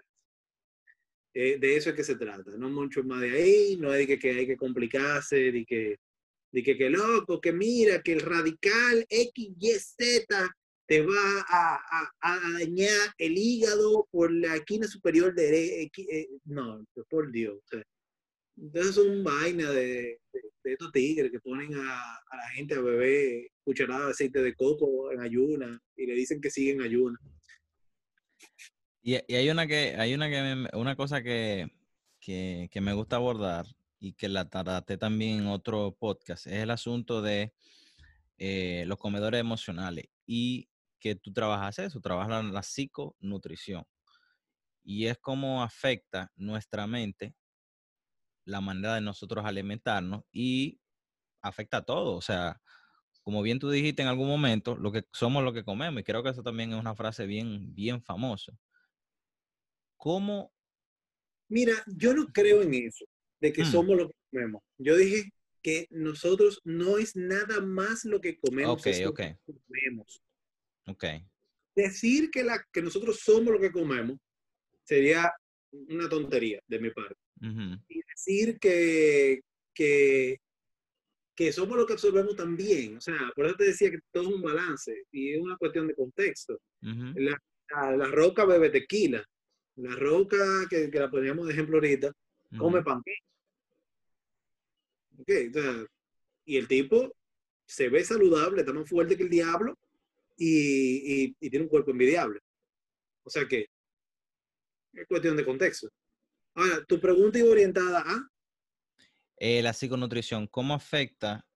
Eh, 1.34 1.58
de 1.60 1.76
eso 1.76 1.90
es 1.90 1.96
que 1.96 2.02
se 2.04 2.16
trata, 2.16 2.50
no 2.56 2.68
mucho 2.70 3.04
más 3.04 3.20
de 3.20 3.30
ahí, 3.30 3.76
no 3.76 3.90
hay 3.90 4.06
que, 4.06 4.30
hay 4.30 4.46
que 4.46 4.56
complicarse, 4.56 5.52
de 5.52 5.64
que, 5.64 5.96
de 6.52 6.62
que, 6.62 6.76
que 6.76 6.90
loco, 6.90 7.40
que 7.40 7.52
mira, 7.52 8.02
que 8.02 8.14
el 8.14 8.20
radical 8.20 9.06
XYZ 9.08 9.94
te 10.88 11.02
va 11.02 11.44
a, 11.48 12.10
a- 12.20 12.40
dañar 12.58 13.14
el 13.16 13.38
hígado 13.38 14.08
por 14.10 14.32
la 14.32 14.56
esquina 14.56 14.88
superior 14.88 15.32
de... 15.32 15.88
no, 16.46 16.84
por 17.08 17.30
Dios. 17.30 17.60
Entonces 18.60 18.94
son 18.94 19.24
vainas 19.24 19.74
de, 19.74 20.20
de, 20.32 20.40
de 20.64 20.72
estos 20.72 20.92
tigres 20.92 21.30
que 21.30 21.40
ponen 21.40 21.74
a, 21.74 22.16
a 22.16 22.36
la 22.36 22.48
gente 22.50 22.74
a 22.74 22.80
beber 22.80 23.50
cucharada 23.64 24.06
de 24.06 24.10
aceite 24.10 24.42
de 24.42 24.54
coco 24.54 25.10
en 25.12 25.20
ayuna 25.20 25.80
y 25.96 26.06
le 26.06 26.14
dicen 26.14 26.40
que 26.40 26.50
siguen 26.50 26.82
ayuna. 26.82 27.18
Y, 29.02 29.14
y 29.26 29.34
hay 29.34 29.48
una 29.48 29.66
que, 29.66 29.96
hay 29.96 30.14
una 30.14 30.28
que 30.28 30.68
una 30.76 30.94
cosa 30.94 31.22
que, 31.22 31.68
que, 32.20 32.68
que 32.70 32.80
me 32.80 32.92
gusta 32.92 33.16
abordar 33.16 33.66
y 33.98 34.12
que 34.12 34.28
la 34.28 34.48
traté 34.48 34.98
también 34.98 35.40
en 35.40 35.46
otro 35.46 35.96
podcast, 35.98 36.46
es 36.46 36.54
el 36.62 36.70
asunto 36.70 37.22
de 37.22 37.54
eh, 38.38 38.84
los 38.86 38.98
comedores 38.98 39.40
emocionales 39.40 40.06
y 40.26 40.68
que 40.98 41.14
tú 41.14 41.32
trabajas 41.32 41.78
eso, 41.78 42.00
trabajas 42.00 42.30
la, 42.30 42.42
la 42.42 42.62
psiconutrición. 42.62 43.84
Y 44.82 45.06
es 45.06 45.18
cómo 45.18 45.62
afecta 45.62 46.30
nuestra 46.36 46.86
mente 46.86 47.34
la 48.50 48.60
manera 48.60 48.96
de 48.96 49.00
nosotros 49.00 49.44
alimentarnos 49.44 50.24
y 50.32 50.80
afecta 51.42 51.78
a 51.78 51.84
todo. 51.84 52.16
O 52.16 52.20
sea, 52.20 52.60
como 53.22 53.42
bien 53.42 53.58
tú 53.58 53.70
dijiste 53.70 54.02
en 54.02 54.08
algún 54.08 54.28
momento, 54.28 54.76
lo 54.76 54.92
que 54.92 55.04
somos 55.12 55.42
lo 55.44 55.52
que 55.52 55.64
comemos. 55.64 56.00
Y 56.00 56.04
creo 56.04 56.22
que 56.22 56.30
eso 56.30 56.42
también 56.42 56.72
es 56.72 56.78
una 56.80 56.94
frase 56.94 57.26
bien, 57.26 57.74
bien 57.74 58.02
famosa. 58.02 58.52
¿Cómo? 59.96 60.52
Mira, 61.48 61.74
yo 61.86 62.14
no 62.14 62.26
creo 62.28 62.62
en 62.62 62.74
eso, 62.74 63.04
de 63.40 63.52
que 63.52 63.62
Mm. 63.62 63.66
somos 63.72 63.96
lo 63.96 64.08
que 64.08 64.14
comemos. 64.30 64.62
Yo 64.78 64.96
dije 64.96 65.30
que 65.62 65.86
nosotros 65.90 66.60
no 66.64 66.96
es 66.98 67.16
nada 67.16 67.60
más 67.60 68.04
lo 68.04 68.20
que 68.20 68.38
comemos, 68.38 68.80
Ok, 68.80 68.86
es 68.86 69.02
lo 69.02 69.10
ok. 69.10 69.16
que 69.20 69.38
comemos. 69.66 70.22
Ok. 70.86 71.04
Decir 71.76 72.30
que, 72.30 72.42
la, 72.44 72.64
que 72.72 72.82
nosotros 72.82 73.20
somos 73.20 73.52
lo 73.52 73.60
que 73.60 73.70
comemos 73.70 74.16
sería 74.84 75.30
una 75.72 76.08
tontería 76.08 76.60
de 76.66 76.78
mi 76.80 76.90
parte. 76.90 77.14
Y 77.88 78.00
decir 78.08 78.58
que, 78.58 79.40
que, 79.74 80.38
que 81.34 81.52
somos 81.52 81.76
lo 81.76 81.86
que 81.86 81.94
absorbemos 81.94 82.36
también. 82.36 82.96
O 82.96 83.00
sea, 83.00 83.16
por 83.34 83.46
eso 83.46 83.56
te 83.56 83.64
decía 83.64 83.90
que 83.90 83.98
todo 84.12 84.24
es 84.28 84.34
un 84.34 84.42
balance 84.42 85.04
y 85.10 85.32
es 85.34 85.40
una 85.40 85.56
cuestión 85.56 85.86
de 85.88 85.94
contexto. 85.94 86.60
La, 87.16 87.38
la, 87.70 87.96
la 87.96 88.06
roca 88.10 88.44
bebe 88.44 88.70
tequila. 88.70 89.24
La 89.76 89.94
roca, 89.96 90.36
que, 90.68 90.90
que 90.90 90.98
la 90.98 91.10
poníamos 91.10 91.46
de 91.46 91.52
ejemplo 91.54 91.76
ahorita, 91.76 92.12
come 92.58 92.82
panqueque. 92.82 93.18
Ok, 95.18 95.30
o 95.48 95.52
sea, 95.52 95.86
y 96.46 96.56
el 96.56 96.66
tipo 96.68 97.14
se 97.66 97.88
ve 97.88 98.02
saludable, 98.04 98.60
está 98.60 98.72
más 98.72 98.88
fuerte 98.88 99.16
que 99.16 99.22
el 99.22 99.30
diablo 99.30 99.78
y, 100.36 101.24
y- 101.24 101.36
y 101.40 101.50
tiene 101.50 101.64
un 101.64 101.68
cuerpo 101.70 101.90
envidiable. 101.92 102.40
O 103.22 103.30
sea 103.30 103.46
que 103.46 103.66
es 104.94 105.06
cuestión 105.06 105.36
de 105.36 105.44
contexto. 105.44 105.88
Ahora, 106.54 106.84
tu 106.84 107.00
pregunta 107.00 107.38
iba 107.38 107.50
orientada 107.50 108.02
a... 108.04 108.28
Eh, 109.36 109.62
la 109.62 109.72
psiconutrición, 109.72 110.46
¿cómo 110.46 110.74
afecta 110.74 111.46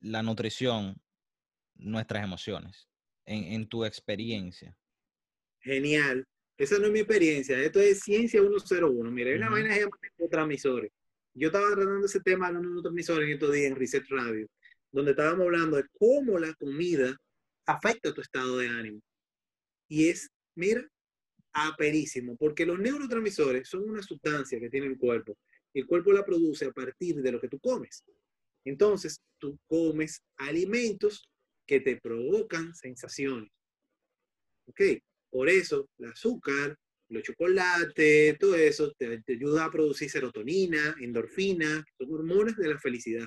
la 0.00 0.22
nutrición 0.22 1.00
nuestras 1.74 2.24
emociones 2.24 2.88
en, 3.26 3.44
en 3.44 3.68
tu 3.68 3.84
experiencia? 3.84 4.76
Genial. 5.60 6.24
Esa 6.58 6.78
no 6.78 6.86
es 6.86 6.92
mi 6.92 7.00
experiencia. 7.00 7.58
Esto 7.58 7.80
es 7.80 8.00
Ciencia 8.00 8.40
101. 8.40 9.10
Mira, 9.10 9.30
hay 9.30 9.36
una 9.36 9.46
Ujú. 9.46 9.54
vaina 9.54 9.74
que 9.74 9.80
llama 9.80 9.96
neurotransmisores. 10.18 10.90
Yo 11.34 11.48
estaba 11.48 11.66
tratando 11.74 12.06
ese 12.06 12.20
tema 12.20 12.48
de 12.48 12.54
los 12.54 12.62
neurotransmisores 12.62 13.26
en 13.26 13.34
estos 13.34 13.52
días 13.52 13.70
en 13.70 13.76
Reset 13.76 14.04
Radio, 14.08 14.46
donde 14.92 15.12
estábamos 15.12 15.44
hablando 15.46 15.76
de 15.76 15.84
cómo 15.98 16.38
la 16.38 16.52
comida 16.54 17.16
afecta 17.66 18.12
tu 18.12 18.20
estado 18.20 18.58
de 18.58 18.68
ánimo. 18.68 19.00
Y 19.88 20.08
es, 20.08 20.28
mira, 20.56 20.86
aperísimo, 21.52 22.36
porque 22.36 22.66
los 22.66 22.78
neurotransmisores 22.78 23.68
son 23.68 23.88
una 23.88 24.02
sustancia 24.02 24.58
que 24.58 24.70
tiene 24.70 24.86
el 24.86 24.98
cuerpo 24.98 25.36
el 25.74 25.86
cuerpo 25.86 26.12
la 26.12 26.24
produce 26.24 26.66
a 26.66 26.72
partir 26.72 27.16
de 27.16 27.32
lo 27.32 27.40
que 27.40 27.48
tú 27.48 27.58
comes. 27.58 28.04
Entonces, 28.64 29.20
tú 29.38 29.58
comes 29.66 30.22
alimentos 30.36 31.28
que 31.66 31.80
te 31.80 31.96
provocan 31.96 32.74
sensaciones. 32.74 33.50
¿Ok? 34.66 34.80
Por 35.30 35.48
eso, 35.48 35.88
el 35.98 36.10
azúcar, 36.10 36.76
los 37.08 37.22
chocolates, 37.22 38.38
todo 38.38 38.54
eso 38.54 38.92
te, 38.92 39.22
ayuda 39.28 39.64
a 39.64 39.70
producir 39.70 40.10
serotonina, 40.10 40.94
endorfina, 41.00 41.84
son 41.98 42.12
hormonas 42.12 42.56
de 42.56 42.68
la 42.68 42.78
felicidad. 42.78 43.26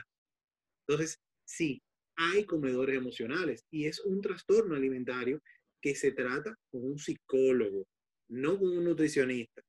Entonces, 0.88 1.19
sí, 1.43 1.81
hay 2.15 2.45
comedores 2.45 2.95
emocionales 2.95 3.65
y 3.72 3.85
es 3.85 3.99
un 4.02 4.22
trastorno 4.22 4.76
alimentario 4.76 5.41
que 5.81 5.95
se 5.95 6.11
trata 6.11 6.56
con 6.72 6.84
un 6.84 6.97
psicólogo, 6.97 7.88
no 8.30 8.57
con 8.57 8.77
un 8.77 8.84
nutricionista, 8.84 9.61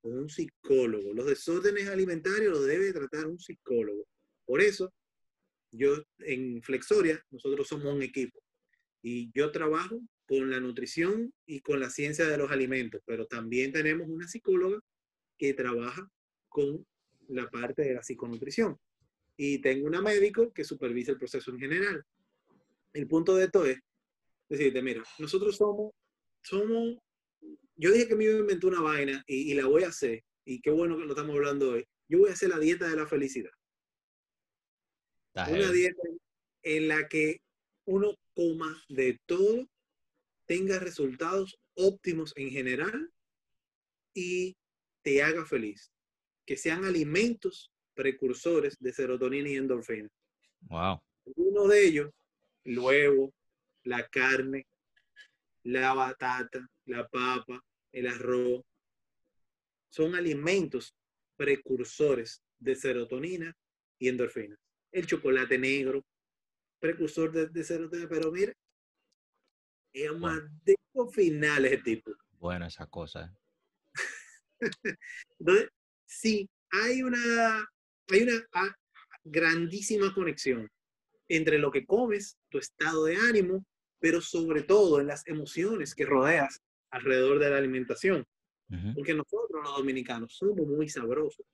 con 0.00 0.18
un 0.18 0.28
psicólogo. 0.28 1.12
Los 1.12 1.26
desórdenes 1.26 1.88
alimentarios 1.88 2.52
los 2.52 2.66
debe 2.66 2.92
tratar 2.92 3.26
un 3.26 3.38
psicólogo. 3.38 4.06
Por 4.44 4.60
eso, 4.60 4.92
yo 5.72 6.02
en 6.20 6.62
Flexoria, 6.62 7.22
nosotros 7.30 7.68
somos 7.68 7.94
un 7.94 8.02
equipo 8.02 8.40
y 9.02 9.30
yo 9.34 9.50
trabajo 9.50 10.00
con 10.26 10.50
la 10.50 10.60
nutrición 10.60 11.32
y 11.46 11.60
con 11.60 11.80
la 11.80 11.90
ciencia 11.90 12.26
de 12.26 12.36
los 12.36 12.50
alimentos, 12.50 13.00
pero 13.06 13.26
también 13.26 13.72
tenemos 13.72 14.08
una 14.08 14.28
psicóloga 14.28 14.78
que 15.38 15.54
trabaja 15.54 16.08
con 16.48 16.86
la 17.28 17.48
parte 17.50 17.82
de 17.82 17.94
la 17.94 18.02
psiconutrición. 18.02 18.76
Y 19.36 19.58
tengo 19.60 19.86
una 19.86 20.02
médico 20.02 20.52
que 20.52 20.64
supervisa 20.64 21.12
el 21.12 21.18
proceso 21.18 21.50
en 21.50 21.60
general. 21.60 22.04
El 22.92 23.06
punto 23.06 23.36
de 23.36 23.44
esto 23.44 23.64
es 23.64 23.78
decirte, 24.48 24.82
mira, 24.82 25.02
nosotros 25.18 25.56
somos, 25.56 25.92
somos, 26.42 26.96
yo 27.78 27.92
dije 27.92 28.08
que 28.08 28.16
me 28.16 28.24
iba 28.24 28.34
a 28.34 28.40
inventar 28.40 28.70
una 28.70 28.82
vaina 28.82 29.24
y, 29.26 29.52
y 29.52 29.54
la 29.54 29.66
voy 29.66 29.84
a 29.84 29.88
hacer, 29.88 30.24
y 30.44 30.60
qué 30.60 30.70
bueno 30.70 30.96
que 30.96 31.04
lo 31.04 31.10
estamos 31.10 31.34
hablando 31.34 31.70
hoy. 31.70 31.86
Yo 32.08 32.18
voy 32.18 32.30
a 32.30 32.32
hacer 32.32 32.48
la 32.48 32.58
dieta 32.58 32.88
de 32.88 32.96
la 32.96 33.06
felicidad. 33.06 33.52
Una 35.34 35.70
dieta 35.70 36.02
en 36.62 36.88
la 36.88 37.06
que 37.06 37.40
uno 37.86 38.14
coma 38.34 38.82
de 38.88 39.20
todo 39.26 39.68
tenga 40.46 40.78
resultados 40.78 41.58
óptimos 41.74 42.32
en 42.36 42.50
general 42.50 43.12
y 44.14 44.56
te 45.02 45.22
haga 45.22 45.44
feliz. 45.44 45.92
Que 46.44 46.56
sean 46.56 46.84
alimentos 46.84 47.70
precursores 47.94 48.76
de 48.80 48.92
serotonina 48.92 49.48
y 49.48 49.56
endorfina. 49.56 50.08
Wow. 50.62 51.00
Uno 51.36 51.68
de 51.68 51.86
ellos, 51.86 52.10
el 52.64 52.78
huevo, 52.78 53.32
la 53.84 54.08
carne, 54.08 54.66
la 55.62 55.92
batata, 55.94 56.66
la 56.86 57.06
papa, 57.06 57.62
el 57.92 58.06
arroz, 58.06 58.64
son 59.90 60.14
alimentos 60.14 60.94
precursores 61.36 62.42
de 62.58 62.74
serotonina 62.74 63.56
y 63.98 64.08
endorfina. 64.08 64.56
El 64.92 65.06
chocolate 65.06 65.58
negro, 65.58 66.04
precursor 66.78 67.32
de, 67.32 67.48
de 67.48 67.64
serotonina, 67.64 68.08
pero 68.08 68.30
mira, 68.30 68.52
es 69.92 70.12
más 70.18 70.40
de 70.64 70.76
final 71.12 71.64
ese 71.64 71.78
tipo. 71.78 72.12
Bueno, 72.32 72.66
esa 72.66 72.86
cosa. 72.86 73.32
Entonces, 75.38 75.68
sí, 76.06 76.48
hay 76.70 77.02
una, 77.02 77.68
hay 78.08 78.22
una 78.22 78.46
ah, 78.52 78.74
grandísima 79.24 80.12
conexión 80.14 80.68
entre 81.28 81.58
lo 81.58 81.70
que 81.70 81.84
comes, 81.84 82.36
tu 82.48 82.58
estado 82.58 83.04
de 83.04 83.16
ánimo, 83.16 83.64
pero 84.00 84.20
sobre 84.20 84.62
todo 84.62 85.00
en 85.00 85.06
las 85.06 85.26
emociones 85.26 85.94
que 85.94 86.06
rodeas 86.06 86.60
alrededor 86.90 87.38
de 87.38 87.50
la 87.50 87.58
alimentación. 87.58 88.24
Porque 88.94 89.14
nosotros 89.14 89.62
los 89.64 89.76
dominicanos 89.78 90.34
somos 90.36 90.66
muy 90.66 90.90
sabrosos. 90.90 91.46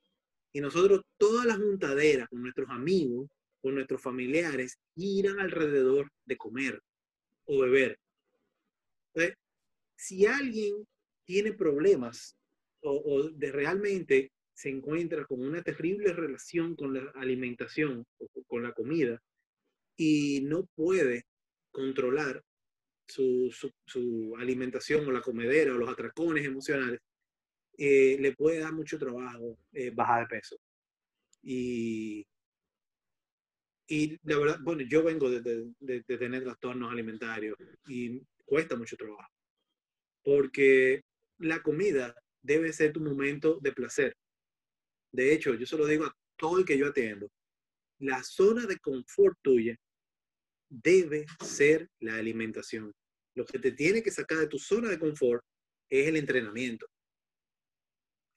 Y 0.51 0.59
nosotros 0.59 1.01
todas 1.17 1.45
las 1.45 1.57
juntaderas 1.57 2.27
con 2.27 2.41
nuestros 2.41 2.69
amigos, 2.69 3.29
con 3.61 3.75
nuestros 3.75 4.01
familiares, 4.01 4.77
giran 4.95 5.39
alrededor 5.39 6.11
de 6.25 6.35
comer 6.35 6.81
o 7.45 7.61
beber 7.61 7.97
si 9.95 10.25
alguien 10.25 10.87
tiene 11.25 11.53
problemas 11.53 12.35
o, 12.81 13.29
de 13.29 13.51
realmente 13.51 14.31
se 14.53 14.69
encuentra 14.69 15.25
con 15.25 15.41
una 15.41 15.63
terrible 15.63 16.13
relación 16.13 16.75
con 16.75 16.93
la 16.93 17.11
alimentación 17.15 18.05
o 18.19 18.27
con 18.45 18.63
la 18.63 18.73
comida 18.73 19.19
y 19.97 20.41
no 20.43 20.67
puede 20.75 21.25
controlar 21.71 22.43
su, 23.07 24.35
alimentación 24.39 25.07
o 25.07 25.11
la 25.11 25.21
comedera 25.21 25.73
o 25.73 25.77
los 25.77 25.89
atracones 25.89 26.45
emocionales, 26.45 26.99
eh, 27.77 28.17
le 28.19 28.33
puede 28.33 28.59
dar 28.59 28.73
mucho 28.73 28.97
trabajo 28.97 29.57
eh, 29.73 29.91
bajar 29.91 30.27
de 30.27 30.35
peso. 30.37 30.57
Y, 31.43 32.25
y 33.87 34.17
la 34.23 34.39
verdad, 34.39 34.59
bueno, 34.61 34.83
yo 34.87 35.03
vengo 35.03 35.29
de, 35.29 35.41
de, 35.41 36.03
de 36.07 36.17
tener 36.17 36.43
trastornos 36.43 36.91
alimentarios 36.91 37.57
y 37.87 38.21
cuesta 38.45 38.75
mucho 38.75 38.95
trabajo. 38.95 39.31
Porque 40.23 41.03
la 41.39 41.61
comida 41.61 42.15
debe 42.41 42.73
ser 42.73 42.93
tu 42.93 43.01
momento 43.01 43.59
de 43.61 43.73
placer. 43.73 44.15
De 45.11 45.33
hecho, 45.33 45.53
yo 45.53 45.65
se 45.65 45.77
lo 45.77 45.85
digo 45.85 46.05
a 46.05 46.15
todo 46.37 46.59
el 46.59 46.65
que 46.65 46.77
yo 46.77 46.87
atiendo. 46.87 47.29
La 47.99 48.23
zona 48.23 48.65
de 48.65 48.77
confort 48.79 49.37
tuya 49.41 49.75
debe 50.83 51.25
ser 51.43 51.89
la 51.99 52.15
alimentación. 52.15 52.91
Lo 53.35 53.45
que 53.45 53.59
te 53.59 53.71
tiene 53.71 54.01
que 54.01 54.11
sacar 54.11 54.39
de 54.39 54.47
tu 54.47 54.59
zona 54.59 54.89
de 54.89 54.99
confort 54.99 55.43
es 55.89 56.07
el 56.07 56.17
entrenamiento. 56.17 56.87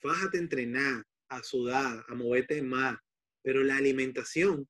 Fájate 0.00 0.38
a 0.38 0.40
entrenar, 0.40 1.02
a 1.28 1.42
sudar, 1.42 2.04
a 2.08 2.14
moverte 2.14 2.62
más, 2.62 2.98
pero 3.42 3.62
la 3.62 3.76
alimentación 3.76 4.66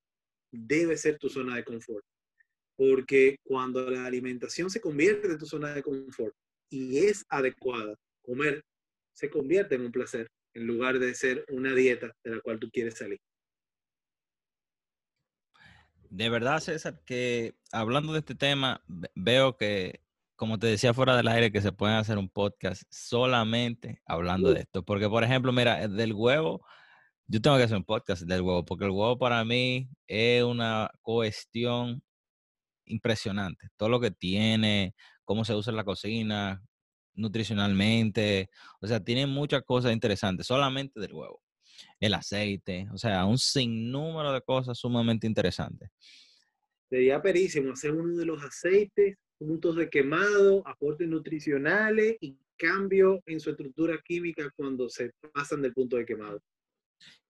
debe 0.50 0.96
ser 0.96 1.18
tu 1.18 1.28
zona 1.28 1.56
de 1.56 1.64
confort 1.64 2.04
porque 2.78 3.40
cuando 3.42 3.90
la 3.90 4.06
alimentación 4.06 4.70
se 4.70 4.80
convierte 4.80 5.26
en 5.26 5.38
tu 5.38 5.46
zona 5.46 5.74
de 5.74 5.82
confort 5.82 6.32
y 6.70 6.98
es 6.98 7.24
adecuada, 7.28 7.96
comer 8.22 8.62
se 9.12 9.28
convierte 9.28 9.74
en 9.74 9.80
un 9.80 9.90
placer 9.90 10.28
en 10.54 10.66
lugar 10.66 11.00
de 11.00 11.12
ser 11.14 11.44
una 11.48 11.74
dieta 11.74 12.12
de 12.24 12.36
la 12.36 12.40
cual 12.40 12.60
tú 12.60 12.70
quieres 12.70 12.94
salir. 12.94 13.18
De 16.10 16.28
verdad, 16.30 16.60
César, 16.60 17.02
que 17.04 17.54
hablando 17.72 18.12
de 18.12 18.20
este 18.20 18.34
tema, 18.34 18.82
veo 19.14 19.56
que, 19.56 20.00
como 20.36 20.58
te 20.58 20.66
decía 20.66 20.94
fuera 20.94 21.16
del 21.16 21.28
aire, 21.28 21.52
que 21.52 21.60
se 21.60 21.72
pueden 21.72 21.96
hacer 21.96 22.18
un 22.18 22.28
podcast 22.30 22.82
solamente 22.90 24.00
hablando 24.06 24.52
de 24.52 24.60
esto. 24.60 24.84
Porque, 24.84 25.08
por 25.08 25.24
ejemplo, 25.24 25.52
mira, 25.52 25.86
del 25.88 26.14
huevo, 26.14 26.64
yo 27.26 27.40
tengo 27.42 27.56
que 27.58 27.64
hacer 27.64 27.76
un 27.76 27.84
podcast 27.84 28.22
del 28.22 28.42
huevo, 28.42 28.64
porque 28.64 28.86
el 28.86 28.90
huevo 28.90 29.18
para 29.18 29.44
mí 29.44 29.90
es 30.06 30.42
una 30.42 30.90
cuestión 31.02 32.02
impresionante. 32.86 33.68
Todo 33.76 33.90
lo 33.90 34.00
que 34.00 34.10
tiene, 34.10 34.94
cómo 35.24 35.44
se 35.44 35.54
usa 35.54 35.70
en 35.70 35.76
la 35.76 35.84
cocina, 35.84 36.62
nutricionalmente. 37.14 38.50
O 38.80 38.86
sea, 38.86 39.04
tiene 39.04 39.26
muchas 39.26 39.62
cosas 39.62 39.92
interesantes, 39.92 40.46
solamente 40.46 41.00
del 41.00 41.12
huevo. 41.12 41.42
El 42.00 42.14
aceite, 42.14 42.88
o 42.92 42.98
sea, 42.98 43.24
un 43.24 43.38
sinnúmero 43.38 44.32
de 44.32 44.40
cosas 44.42 44.78
sumamente 44.78 45.26
interesantes. 45.26 45.90
Sería 46.88 47.20
perísimo 47.20 47.72
hacer 47.72 47.92
uno 47.92 48.16
de 48.16 48.24
los 48.24 48.42
aceites, 48.42 49.16
puntos 49.38 49.76
de 49.76 49.88
quemado, 49.90 50.66
aportes 50.66 51.06
nutricionales 51.06 52.16
y 52.20 52.38
cambio 52.56 53.22
en 53.26 53.40
su 53.40 53.50
estructura 53.50 54.00
química 54.04 54.50
cuando 54.56 54.88
se 54.88 55.12
pasan 55.32 55.62
del 55.62 55.72
punto 55.72 55.96
de 55.96 56.04
quemado. 56.04 56.42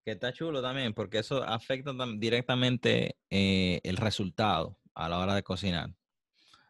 Que 0.05 0.13
está 0.13 0.33
chulo 0.33 0.63
también, 0.63 0.95
porque 0.95 1.19
eso 1.19 1.43
afecta 1.43 1.93
directamente 2.17 3.17
eh, 3.31 3.81
el 3.83 3.97
resultado 3.97 4.79
a 4.95 5.09
la 5.09 5.19
hora 5.19 5.35
de 5.35 5.43
cocinar. 5.43 5.91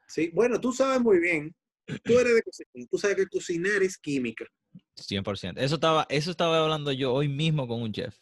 Sí, 0.09 0.31
bueno, 0.33 0.61
tú 0.61 0.73
sabes 0.73 1.01
muy 1.01 1.21
bien, 1.21 1.55
tú 2.03 2.19
eres 2.19 2.35
de 2.35 2.43
cocina, 2.43 2.87
tú 2.91 2.99
sabes 2.99 3.17
que 3.17 3.27
cocinar 3.27 3.83
es 3.83 3.97
química. 3.97 4.45
100%. 4.97 5.59
Eso 5.59 5.77
estaba, 5.77 6.07
eso 6.09 6.31
estaba 6.31 6.59
hablando 6.59 6.93
yo 6.93 7.13
hoy 7.13 7.29
mismo 7.29 7.67
con 7.67 7.83
un 7.83 7.93
chef. 7.93 8.17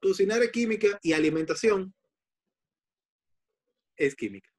Cocinar 0.00 0.42
es 0.42 0.50
química 0.50 0.98
y 1.02 1.12
alimentación 1.12 1.94
es 3.96 4.14
química. 4.14 4.50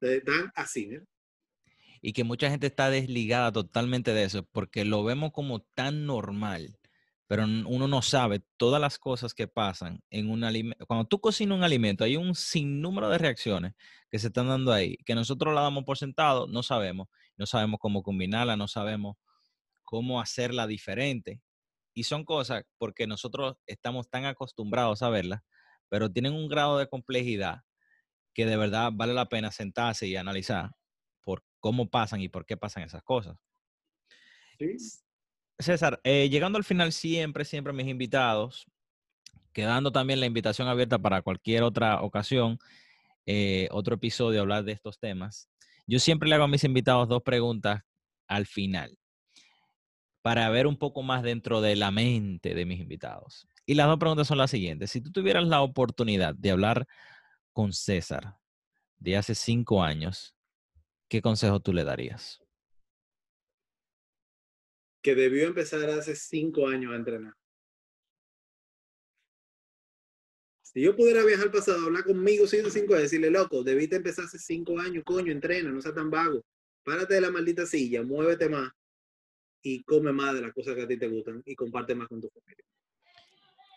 Dan 0.00 0.50
así, 0.54 0.86
¿no? 0.86 1.04
Y 2.02 2.14
que 2.14 2.24
mucha 2.24 2.48
gente 2.50 2.66
está 2.66 2.88
desligada 2.88 3.52
totalmente 3.52 4.14
de 4.14 4.24
eso, 4.24 4.42
porque 4.52 4.86
lo 4.86 5.04
vemos 5.04 5.32
como 5.32 5.60
tan 5.60 6.06
normal 6.06 6.80
pero 7.30 7.44
uno 7.44 7.86
no 7.86 8.02
sabe 8.02 8.42
todas 8.56 8.80
las 8.80 8.98
cosas 8.98 9.34
que 9.34 9.46
pasan 9.46 10.02
en 10.10 10.28
un 10.30 10.42
alimento. 10.42 10.84
Cuando 10.84 11.04
tú 11.04 11.20
cocinas 11.20 11.56
un 11.56 11.62
alimento, 11.62 12.02
hay 12.02 12.16
un 12.16 12.34
sinnúmero 12.34 13.08
de 13.08 13.18
reacciones 13.18 13.74
que 14.10 14.18
se 14.18 14.26
están 14.26 14.48
dando 14.48 14.72
ahí, 14.72 14.96
que 15.06 15.14
nosotros 15.14 15.54
la 15.54 15.60
damos 15.60 15.84
por 15.84 15.96
sentado, 15.96 16.48
no 16.48 16.64
sabemos, 16.64 17.06
no 17.40 17.46
sabemos 17.46 17.80
cómo 17.80 18.02
combinarla, 18.02 18.54
no 18.54 18.68
sabemos 18.68 19.16
cómo 19.82 20.20
hacerla 20.20 20.66
diferente. 20.66 21.40
Y 21.94 22.04
son 22.04 22.24
cosas 22.24 22.64
porque 22.76 23.06
nosotros 23.06 23.56
estamos 23.66 24.10
tan 24.10 24.26
acostumbrados 24.26 25.02
a 25.02 25.08
verlas, 25.08 25.40
pero 25.88 26.12
tienen 26.12 26.34
un 26.34 26.48
grado 26.48 26.76
de 26.76 26.86
complejidad 26.86 27.62
que 28.34 28.44
de 28.44 28.58
verdad 28.58 28.90
vale 28.92 29.14
la 29.14 29.30
pena 29.30 29.50
sentarse 29.50 30.06
y 30.06 30.16
analizar 30.16 30.70
por 31.22 31.42
cómo 31.60 31.88
pasan 31.88 32.20
y 32.20 32.28
por 32.28 32.44
qué 32.44 32.58
pasan 32.58 32.82
esas 32.82 33.02
cosas. 33.02 33.36
Sí. 34.58 34.76
César, 35.58 35.98
eh, 36.04 36.28
llegando 36.28 36.58
al 36.58 36.64
final 36.64 36.92
siempre, 36.92 37.46
siempre 37.46 37.72
mis 37.72 37.88
invitados, 37.88 38.66
quedando 39.54 39.90
también 39.90 40.20
la 40.20 40.26
invitación 40.26 40.68
abierta 40.68 40.98
para 40.98 41.22
cualquier 41.22 41.62
otra 41.62 42.02
ocasión, 42.02 42.58
eh, 43.24 43.66
otro 43.70 43.94
episodio, 43.94 44.42
hablar 44.42 44.64
de 44.64 44.72
estos 44.72 44.98
temas. 44.98 45.48
Yo 45.90 45.98
siempre 45.98 46.28
le 46.28 46.36
hago 46.36 46.44
a 46.44 46.48
mis 46.48 46.62
invitados 46.62 47.08
dos 47.08 47.20
preguntas 47.20 47.82
al 48.28 48.46
final 48.46 48.96
para 50.22 50.48
ver 50.48 50.68
un 50.68 50.78
poco 50.78 51.02
más 51.02 51.24
dentro 51.24 51.60
de 51.60 51.74
la 51.74 51.90
mente 51.90 52.54
de 52.54 52.64
mis 52.64 52.78
invitados. 52.78 53.48
Y 53.66 53.74
las 53.74 53.88
dos 53.88 53.98
preguntas 53.98 54.28
son 54.28 54.38
las 54.38 54.52
siguientes. 54.52 54.92
Si 54.92 55.00
tú 55.00 55.10
tuvieras 55.10 55.48
la 55.48 55.62
oportunidad 55.62 56.36
de 56.36 56.52
hablar 56.52 56.86
con 57.52 57.72
César 57.72 58.36
de 59.00 59.16
hace 59.16 59.34
cinco 59.34 59.82
años, 59.82 60.36
¿qué 61.08 61.20
consejo 61.20 61.58
tú 61.58 61.72
le 61.72 61.82
darías? 61.82 62.40
Que 65.02 65.16
debió 65.16 65.48
empezar 65.48 65.90
hace 65.90 66.14
cinco 66.14 66.68
años 66.68 66.92
a 66.92 66.96
entrenar. 66.96 67.39
Si 70.72 70.80
yo 70.80 70.94
pudiera 70.94 71.24
viajar 71.24 71.46
al 71.46 71.50
pasado, 71.50 71.86
hablar 71.86 72.04
conmigo 72.04 72.46
cinco 72.46 72.94
años, 72.94 73.02
decirle, 73.02 73.28
loco, 73.28 73.64
debiste 73.64 73.96
empezar 73.96 74.26
hace 74.26 74.38
cinco 74.38 74.78
años, 74.78 75.02
coño, 75.04 75.32
entrena, 75.32 75.72
no 75.72 75.80
seas 75.80 75.96
tan 75.96 76.10
vago. 76.10 76.44
Párate 76.84 77.14
de 77.14 77.20
la 77.20 77.30
maldita 77.32 77.66
silla, 77.66 78.04
muévete 78.04 78.48
más 78.48 78.70
y 79.62 79.82
come 79.82 80.12
más 80.12 80.32
de 80.32 80.42
las 80.42 80.52
cosas 80.52 80.76
que 80.76 80.82
a 80.82 80.86
ti 80.86 80.96
te 80.96 81.08
gustan 81.08 81.42
y 81.44 81.56
comparte 81.56 81.96
más 81.96 82.06
con 82.06 82.20
tu 82.20 82.30
familia. 82.30 82.64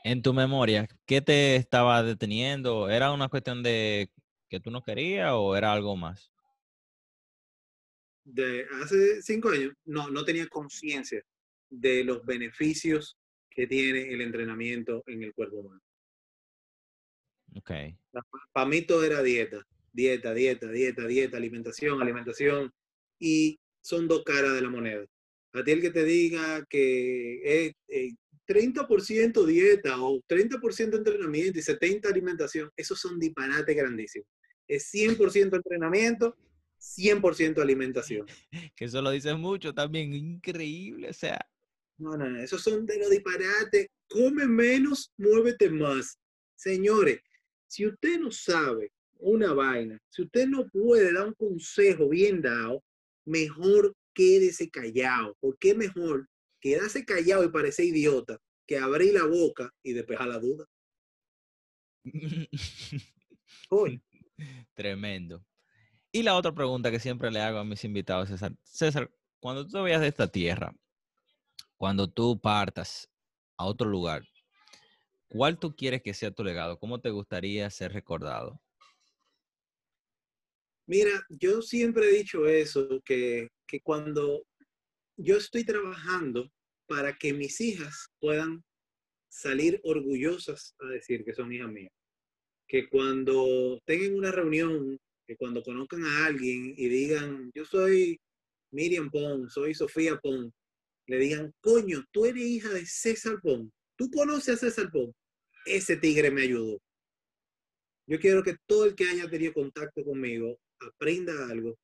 En 0.04 0.22
tu 0.22 0.36
memoria, 0.36 0.88
¿qué 1.08 1.20
te 1.20 1.56
estaba 1.56 2.04
deteniendo? 2.04 2.88
¿Era 2.88 3.12
una 3.12 3.28
cuestión 3.28 3.64
de 3.64 4.12
que 4.48 4.60
tú 4.60 4.70
no 4.70 4.84
querías 4.84 5.32
o 5.34 5.56
era 5.56 5.74
algo 5.74 5.96
más? 5.96 6.32
De 8.24 8.68
hace 8.84 9.20
cinco 9.24 9.50
años, 9.50 9.74
no, 9.86 10.12
no 10.12 10.24
tenía 10.24 10.46
conciencia 10.48 11.24
de 11.72 12.04
los 12.04 12.24
beneficios 12.24 13.18
que 13.50 13.66
tiene 13.66 14.14
el 14.14 14.22
entrenamiento 14.22 15.04
en 15.08 15.24
el 15.24 15.34
cuerpo 15.34 15.58
humano. 15.58 15.82
Ok. 17.56 17.72
Para 18.52 18.68
mí 18.68 18.82
todo 18.82 19.04
era 19.04 19.22
dieta, 19.22 19.66
dieta, 19.92 20.34
dieta, 20.34 20.68
dieta, 20.68 21.08
dieta, 21.08 21.38
alimentación, 21.38 22.02
alimentación. 22.02 22.72
Y 23.20 23.60
son 23.82 24.08
dos 24.08 24.24
caras 24.24 24.54
de 24.54 24.62
la 24.62 24.70
moneda. 24.70 25.06
A 25.54 25.64
ti 25.64 25.72
el 25.72 25.82
que 25.82 25.92
te 25.92 26.04
diga 26.04 26.66
que 26.68 27.76
es 27.88 28.16
30% 28.48 29.44
eh, 29.44 29.48
dieta 29.48 30.02
o 30.02 30.20
30% 30.28 30.98
entrenamiento 30.98 31.60
y 31.60 31.62
70% 31.62 32.08
alimentación, 32.08 32.72
esos 32.76 33.00
son 33.00 33.20
disparates 33.20 33.76
grandísimos. 33.76 34.28
Es 34.68 34.92
100% 34.92 35.56
entrenamiento, 35.56 36.36
100% 36.80 37.62
alimentación. 37.62 38.26
Que 38.76 38.86
eso 38.86 39.02
lo 39.02 39.12
dices 39.12 39.38
mucho 39.38 39.74
también, 39.74 40.14
increíble, 40.14 41.10
o 41.10 41.14
sea. 41.14 41.40
No, 41.98 42.18
no, 42.18 42.28
no, 42.28 42.42
esos 42.42 42.62
son 42.62 42.86
de 42.88 42.98
los 42.98 43.12
disparates. 43.12 43.88
Come 44.08 44.48
menos, 44.48 45.12
muévete 45.18 45.70
más. 45.70 46.18
Señores, 46.56 47.20
si 47.74 47.88
usted 47.88 48.20
no 48.20 48.30
sabe 48.30 48.92
una 49.18 49.52
vaina, 49.52 50.00
si 50.08 50.22
usted 50.22 50.46
no 50.46 50.70
puede 50.70 51.12
dar 51.12 51.30
un 51.30 51.34
consejo 51.34 52.08
bien 52.08 52.40
dado, 52.40 52.84
mejor 53.26 53.96
quédese 54.14 54.70
callado. 54.70 55.36
porque 55.40 55.72
es 55.72 55.78
mejor 55.78 56.30
quedarse 56.60 57.04
callado 57.04 57.44
y 57.44 57.50
parecer 57.50 57.86
idiota 57.86 58.38
que 58.68 58.78
abrir 58.78 59.16
la 59.16 59.26
boca 59.26 59.74
y 59.82 59.94
despejar 59.94 60.28
la 60.28 60.38
duda? 60.38 60.68
Tremendo. 64.76 65.44
Y 66.12 66.22
la 66.22 66.36
otra 66.36 66.54
pregunta 66.54 66.92
que 66.92 67.00
siempre 67.00 67.32
le 67.32 67.42
hago 67.42 67.58
a 67.58 67.66
mis 67.66 67.84
invitados, 67.84 68.30
César. 68.30 68.56
César, 68.62 69.12
cuando 69.40 69.66
tú 69.66 69.72
te 69.72 69.80
vayas 69.80 70.02
de 70.02 70.10
esta 70.10 70.28
tierra, 70.28 70.76
cuando 71.76 72.08
tú 72.08 72.40
partas 72.40 73.10
a 73.58 73.66
otro 73.66 73.90
lugar, 73.90 74.28
¿cuál 75.34 75.58
tú 75.58 75.76
quieres 75.76 76.04
que 76.04 76.14
sea 76.14 76.30
tu 76.30 76.44
legado? 76.44 76.78
¿Cómo 76.78 77.02
te 77.02 77.10
gustaría 77.10 77.68
ser 77.72 77.92
recordado? 77.92 78.62
Mira, 80.88 81.26
yo 81.30 81.64
siempre 81.64 82.06
he 82.06 82.18
dicho 82.20 82.46
eso, 82.46 83.02
que, 83.04 83.48
que 83.68 83.82
cuando 83.82 84.46
yo 85.18 85.38
estoy 85.38 85.66
trabajando 85.66 86.52
para 86.88 87.18
que 87.18 87.34
mis 87.34 87.60
hijas 87.62 88.10
puedan 88.20 88.64
salir 89.28 89.82
orgullosas 89.84 90.76
a 90.80 90.88
decir 90.88 91.26
que 91.26 91.34
son 91.34 91.52
hijas 91.52 91.72
mías, 91.72 91.92
que 92.68 92.88
cuando 92.90 93.80
tengan 93.86 94.14
una 94.14 94.32
reunión, 94.32 95.00
que 95.26 95.36
cuando 95.36 95.64
conozcan 95.64 96.06
a 96.06 96.28
alguien 96.28 96.76
y 96.78 96.88
digan, 96.90 97.50
yo 97.56 97.66
soy 97.66 98.20
Miriam 98.72 99.10
Pong, 99.10 99.50
soy 99.50 99.74
Sofía 99.74 100.20
Pong, 100.22 100.52
le 101.08 101.18
digan, 101.18 101.52
coño, 101.60 102.04
tú 102.12 102.26
eres 102.26 102.44
hija 102.44 102.70
de 102.70 102.86
César 102.86 103.40
Pong, 103.42 103.70
tú 103.98 104.12
conoces 104.12 104.56
a 104.56 104.58
César 104.58 104.92
Pong, 104.92 105.12
ese 105.66 105.98
tigre 105.98 106.32
me 106.32 106.44
ayudó. 106.44 106.80
Yo 108.08 108.20
quiero 108.20 108.44
que 108.44 108.56
todo 108.66 108.86
el 108.86 108.96
que 108.96 109.06
haya 109.06 109.30
tenido 109.30 109.54
contacto 109.54 110.04
conmigo 110.04 110.60
aprenda 110.80 111.48
algo 111.50 111.78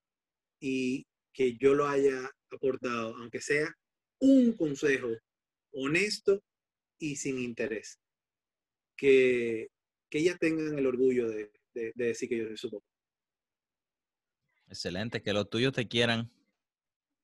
y 0.59 1.05
que 1.33 1.55
yo 1.57 1.73
lo 1.73 1.87
haya 1.87 2.29
aportado, 2.51 3.15
aunque 3.15 3.39
sea 3.39 3.73
un 4.19 4.53
consejo 4.53 5.09
honesto 5.71 6.43
y 6.97 7.15
sin 7.15 7.39
interés. 7.39 7.97
Que, 8.97 9.69
que 10.09 10.19
ellas 10.19 10.37
tengan 10.39 10.77
el 10.77 10.85
orgullo 10.85 11.29
de, 11.29 11.51
decir 11.95 12.27
que 12.27 12.37
yo 12.37 12.47
soy 12.47 12.57
su 12.57 12.69
papá. 12.69 12.85
Excelente, 14.67 15.21
que 15.21 15.33
los 15.33 15.49
tuyos 15.49 15.73
te 15.73 15.87
quieran 15.87 16.29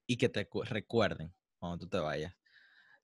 y 0.07 0.17
que 0.17 0.29
te 0.29 0.47
recuerden 0.69 1.33
cuando 1.59 1.79
tú 1.79 1.89
te 1.89 1.97
vayas. 1.97 2.33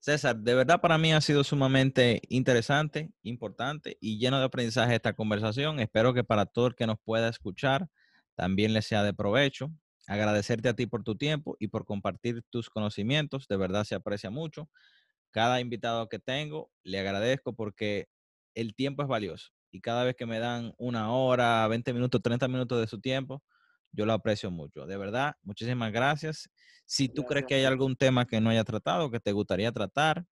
César, 0.01 0.35
de 0.35 0.55
verdad 0.55 0.81
para 0.81 0.97
mí 0.97 1.13
ha 1.13 1.21
sido 1.21 1.43
sumamente 1.43 2.23
interesante, 2.27 3.11
importante 3.21 3.97
y 4.01 4.17
lleno 4.17 4.39
de 4.39 4.45
aprendizaje 4.45 4.95
esta 4.95 5.13
conversación. 5.13 5.79
Espero 5.79 6.15
que 6.15 6.23
para 6.23 6.47
todo 6.47 6.67
el 6.67 6.75
que 6.75 6.87
nos 6.87 6.97
pueda 7.05 7.29
escuchar 7.29 7.87
también 8.35 8.73
le 8.73 8.81
sea 8.81 9.03
de 9.03 9.13
provecho. 9.13 9.69
Agradecerte 10.07 10.69
a 10.69 10.73
ti 10.73 10.87
por 10.87 11.03
tu 11.03 11.15
tiempo 11.15 11.55
y 11.59 11.67
por 11.67 11.85
compartir 11.85 12.41
tus 12.49 12.71
conocimientos. 12.71 13.47
De 13.47 13.57
verdad 13.57 13.83
se 13.83 13.93
aprecia 13.93 14.31
mucho. 14.31 14.71
Cada 15.29 15.61
invitado 15.61 16.09
que 16.09 16.17
tengo, 16.17 16.71
le 16.83 16.97
agradezco 16.99 17.53
porque 17.55 18.07
el 18.55 18.73
tiempo 18.73 19.03
es 19.03 19.07
valioso. 19.07 19.49
Y 19.69 19.81
cada 19.81 20.03
vez 20.03 20.15
que 20.15 20.25
me 20.25 20.39
dan 20.39 20.73
una 20.79 21.11
hora, 21.13 21.67
20 21.67 21.93
minutos, 21.93 22.23
30 22.23 22.47
minutos 22.47 22.81
de 22.81 22.87
su 22.87 22.99
tiempo, 22.99 23.43
yo 23.91 24.05
lo 24.05 24.13
aprecio 24.13 24.51
mucho. 24.51 24.85
De 24.85 24.97
verdad, 24.97 25.35
muchísimas 25.43 25.91
gracias. 25.91 26.49
Si 26.85 27.09
tú 27.09 27.23
crees 27.23 27.45
que 27.45 27.55
hay 27.55 27.63
algún 27.65 27.95
tema 27.95 28.26
que 28.26 28.41
no 28.41 28.49
haya 28.49 28.63
tratado, 28.63 29.11
que 29.11 29.19
te 29.19 29.31
gustaría 29.31 29.72
tratar 29.72 30.26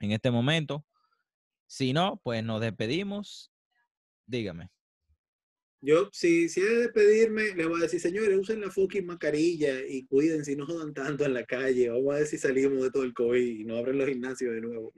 en 0.00 0.12
este 0.12 0.30
momento, 0.30 0.84
si 1.66 1.92
no, 1.92 2.20
pues 2.22 2.44
nos 2.44 2.60
despedimos. 2.60 3.50
Dígame. 4.26 4.68
Yo, 5.84 6.08
si, 6.12 6.48
si 6.48 6.60
he 6.60 6.64
de 6.64 6.76
despedirme, 6.82 7.54
le 7.56 7.66
voy 7.66 7.80
a 7.80 7.84
decir, 7.84 7.98
señores, 7.98 8.38
usen 8.38 8.60
la 8.60 8.70
fucking 8.70 9.04
mascarilla 9.04 9.84
y 9.84 10.06
cuídense 10.06 10.52
y 10.52 10.56
no 10.56 10.64
jodan 10.64 10.94
tanto 10.94 11.24
en 11.24 11.34
la 11.34 11.44
calle. 11.44 11.88
Vamos 11.88 12.14
a 12.14 12.18
ver 12.18 12.26
si 12.26 12.38
salimos 12.38 12.82
de 12.82 12.90
todo 12.90 13.02
el 13.02 13.12
COVID 13.12 13.60
y 13.60 13.64
no 13.64 13.76
abren 13.76 13.98
los 13.98 14.08
gimnasios 14.08 14.54
de 14.54 14.60
nuevo. 14.60 14.92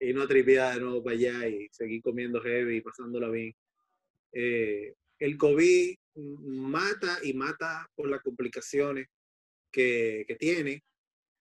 y 0.00 0.12
no 0.12 0.26
tripear 0.26 0.74
de 0.74 0.80
nuevo 0.80 1.02
para 1.02 1.16
allá 1.16 1.48
y 1.48 1.68
seguir 1.70 2.00
comiendo 2.02 2.40
heavy 2.40 2.76
y 2.76 2.80
pasándola 2.80 3.28
bien. 3.28 3.52
Eh, 4.32 4.94
el 5.18 5.36
COVID 5.36 5.96
mata 6.18 7.18
y 7.22 7.32
mata 7.32 7.88
por 7.94 8.08
las 8.08 8.22
complicaciones 8.22 9.08
que, 9.72 10.24
que 10.26 10.36
tiene. 10.36 10.82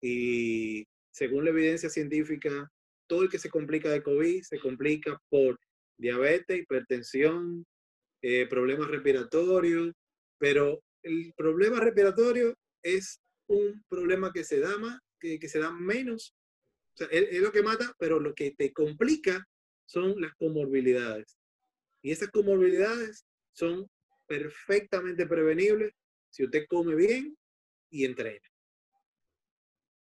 Y 0.02 0.86
según 1.12 1.46
la 1.46 1.52
evidencia 1.52 1.90
científica, 1.90 2.70
todo 3.08 3.24
el 3.24 3.30
que 3.30 3.40
se 3.40 3.50
complica 3.50 3.90
de 3.90 4.04
COVID 4.04 4.44
se 4.44 4.60
complica 4.60 5.20
por 5.30 5.58
diabetes, 5.98 6.60
hipertensión, 6.60 7.66
eh, 8.22 8.48
problemas 8.48 8.88
respiratorios, 8.90 9.94
pero 10.38 10.82
el 11.04 11.34
problema 11.36 11.80
respiratorio 11.80 12.54
es 12.84 13.20
un 13.48 13.84
problema 13.90 14.32
que 14.32 14.44
se 14.44 14.60
da 14.60 14.78
más, 14.78 15.00
que, 15.20 15.40
se 15.48 15.60
da 15.60 15.72
menos. 15.72 16.36
Sea, 16.96 17.08
es, 17.12 17.42
lo 17.42 17.52
que 17.52 17.64
mata, 17.64 17.94
pero 17.98 18.20
lo 18.20 18.34
que 18.34 18.52
te 18.52 18.74
complica 18.74 19.44
son 19.86 20.20
las 20.20 20.34
comorbilidades. 20.36 21.38
Y 22.04 22.12
esas 22.12 22.30
comorbilidades 22.30 23.26
son 23.54 23.88
perfectamente 24.28 25.26
prevenibles 25.26 25.94
si 26.30 26.44
usted 26.44 26.66
come 26.68 26.96
bien 26.96 27.38
y 27.90 28.06
entrena. 28.06 28.46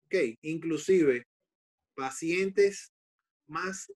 Ok, 0.06 0.14
inclusive 0.42 1.26
pacientes 1.94 2.92
más 3.46 3.92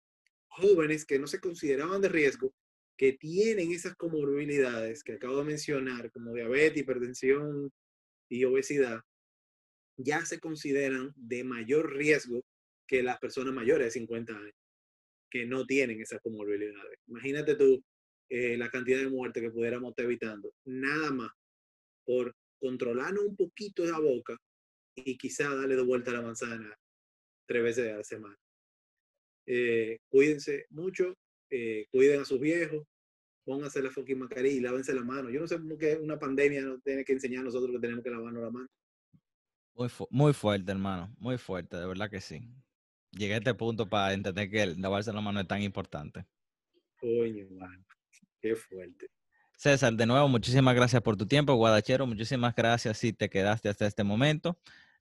jóvenes 0.48 1.06
que 1.06 1.20
no 1.20 1.28
se 1.28 1.40
consideraban 1.40 2.02
de 2.02 2.10
riesgo 2.10 2.54
que 2.98 3.14
tienen 3.14 3.72
esas 3.72 3.96
comorbilidades 3.96 5.04
que 5.04 5.14
acabo 5.14 5.40
de 5.40 5.44
mencionar, 5.44 6.12
como 6.12 6.34
diabetes, 6.34 6.82
hipertensión 6.82 7.72
y 8.30 8.46
obesidad, 8.46 9.02
ya 9.98 10.26
se 10.26 10.40
consideran 10.40 11.14
de 11.16 11.44
mayor 11.44 11.94
riesgo 11.94 12.42
que 12.88 13.04
las 13.04 13.20
personas 13.20 13.54
mayores 13.54 13.88
de 13.88 13.92
50 13.92 14.34
años, 14.34 14.56
que 15.30 15.46
no 15.46 15.66
tienen 15.66 16.02
esas 16.02 16.22
comorbilidades. 16.22 17.00
Imagínate 17.08 17.56
tú 17.56 17.84
eh, 18.30 18.58
la 18.58 18.70
cantidad 18.70 19.00
de 19.00 19.10
muertes 19.10 19.44
que 19.44 19.52
pudiéramos 19.52 19.92
estar 19.92 20.06
evitando, 20.06 20.54
nada 20.66 21.12
más 21.12 21.32
por 22.06 22.36
controlarnos 22.60 23.24
un 23.26 23.36
poquito 23.36 23.86
la 23.86 24.00
boca 24.00 24.38
y 24.96 25.18
quizá 25.18 25.54
darle 25.54 25.76
de 25.76 25.84
vuelta 25.84 26.12
a 26.12 26.16
la 26.16 26.22
manzana 26.22 26.76
tres 27.46 27.64
veces 27.64 27.94
a 27.94 27.98
la 27.98 28.04
semana. 28.04 28.38
Eh, 29.46 30.00
cuídense 30.10 30.66
mucho, 30.70 31.16
eh, 31.50 31.86
cuiden 31.92 32.22
a 32.22 32.26
sus 32.26 32.40
viejos, 32.40 32.84
pónganse 33.44 33.82
la 33.82 33.92
fucking 33.92 34.18
mascarilla 34.18 34.58
y 34.58 34.62
lávense 34.62 34.94
la 34.94 35.04
mano. 35.04 35.30
Yo 35.30 35.42
no 35.42 35.48
sé 35.48 35.60
por 35.60 35.78
qué 35.78 35.98
una 35.98 36.18
pandemia 36.18 36.62
nos 36.62 36.82
tiene 36.82 37.06
que 37.06 37.14
enseñar 37.14 37.42
a 37.42 37.46
nosotros 37.46 37.72
que 37.72 37.80
tenemos 37.80 38.04
que 38.04 38.10
lavarnos 38.10 38.44
la 38.44 38.50
mano. 38.50 38.68
Muy, 39.76 39.90
muy 40.10 40.34
fuerte, 40.34 40.72
hermano, 40.72 41.14
muy 41.20 41.38
fuerte, 41.38 41.78
de 41.78 41.86
verdad 41.86 42.10
que 42.10 42.22
sí. 42.22 42.50
Llegué 43.12 43.36
a 43.36 43.38
este 43.38 43.54
punto 43.54 43.88
para 43.88 44.14
entender 44.14 44.50
que 44.50 44.66
lavarse 44.68 45.14
la 45.14 45.22
mano 45.22 45.40
es 45.40 45.48
tan 45.48 45.62
importante. 45.62 46.26
Coño, 47.00 47.48
mano, 47.52 47.86
qué 48.42 48.56
fuerte. 48.56 49.08
César, 49.58 49.94
de 49.94 50.06
nuevo, 50.06 50.28
muchísimas 50.28 50.76
gracias 50.76 51.02
por 51.02 51.16
tu 51.16 51.26
tiempo, 51.26 51.54
Guadachero. 51.56 52.06
Muchísimas 52.06 52.54
gracias 52.56 52.98
si 52.98 53.14
te 53.14 53.30
quedaste 53.30 53.70
hasta 53.70 53.88
este 53.88 54.04
momento. 54.04 54.58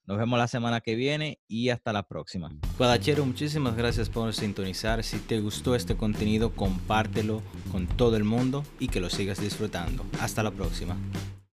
Nos 0.07 0.19
vemos 0.19 0.39
la 0.39 0.49
semana 0.49 0.81
que 0.81 0.95
viene 0.95 1.41
y 1.49 1.71
hasta 1.71 1.93
la 1.93 2.07
próxima. 2.07 2.53
Guadachero, 2.77 3.25
muchísimas 3.25 3.75
gracias 3.75 4.11
por 4.11 4.33
sintonizar. 4.35 5.03
Si 5.03 5.19
te 5.19 5.41
gustó 5.41 5.75
este 5.75 5.97
contenido, 5.97 6.55
compártelo 6.55 7.43
con 7.73 7.87
todo 7.87 8.17
el 8.17 8.25
mundo 8.25 8.65
y 8.79 8.89
que 8.89 9.01
lo 9.01 9.09
sigas 9.09 9.41
disfrutando. 9.41 10.05
Hasta 10.21 10.43
la 10.43 10.51
próxima. 10.51 10.97